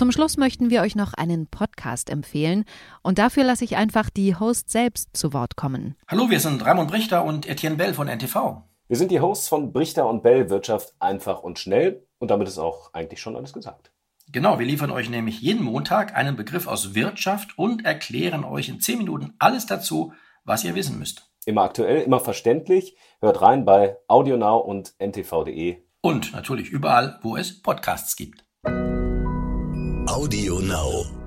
Zum 0.00 0.12
Schluss 0.12 0.38
möchten 0.38 0.70
wir 0.70 0.80
euch 0.80 0.96
noch 0.96 1.12
einen 1.12 1.46
Podcast 1.46 2.08
empfehlen 2.08 2.64
und 3.02 3.18
dafür 3.18 3.44
lasse 3.44 3.66
ich 3.66 3.76
einfach 3.76 4.08
die 4.08 4.34
Host 4.34 4.70
selbst 4.70 5.14
zu 5.14 5.34
Wort 5.34 5.56
kommen. 5.56 5.94
Hallo, 6.08 6.30
wir 6.30 6.40
sind 6.40 6.64
Raimund 6.64 6.90
Brichter 6.90 7.22
und 7.22 7.46
Etienne 7.46 7.76
Bell 7.76 7.92
von 7.92 8.08
NTV. 8.08 8.62
Wir 8.88 8.96
sind 8.96 9.10
die 9.10 9.20
Hosts 9.20 9.48
von 9.48 9.74
Brichter 9.74 10.08
und 10.08 10.22
Bell 10.22 10.48
Wirtschaft 10.48 10.94
einfach 11.00 11.42
und 11.42 11.58
schnell 11.58 12.06
und 12.18 12.30
damit 12.30 12.48
ist 12.48 12.56
auch 12.56 12.94
eigentlich 12.94 13.20
schon 13.20 13.36
alles 13.36 13.52
gesagt. 13.52 13.92
Genau, 14.32 14.58
wir 14.58 14.64
liefern 14.64 14.90
euch 14.90 15.10
nämlich 15.10 15.42
jeden 15.42 15.62
Montag 15.62 16.16
einen 16.16 16.34
Begriff 16.34 16.66
aus 16.66 16.94
Wirtschaft 16.94 17.58
und 17.58 17.84
erklären 17.84 18.42
euch 18.42 18.70
in 18.70 18.80
10 18.80 18.96
Minuten 18.96 19.34
alles 19.38 19.66
dazu, 19.66 20.14
was 20.44 20.64
ihr 20.64 20.74
wissen 20.74 20.98
müsst. 20.98 21.30
Immer 21.44 21.64
aktuell, 21.64 22.00
immer 22.00 22.20
verständlich. 22.20 22.96
Hört 23.20 23.42
rein 23.42 23.66
bei 23.66 23.98
AudioNow 24.08 24.64
und 24.64 24.94
ntv.de. 24.98 25.82
Und 26.00 26.32
natürlich 26.32 26.70
überall, 26.70 27.18
wo 27.20 27.36
es 27.36 27.60
Podcasts 27.60 28.16
gibt. 28.16 28.46
Audio 30.10 30.58
Now. 30.58 31.19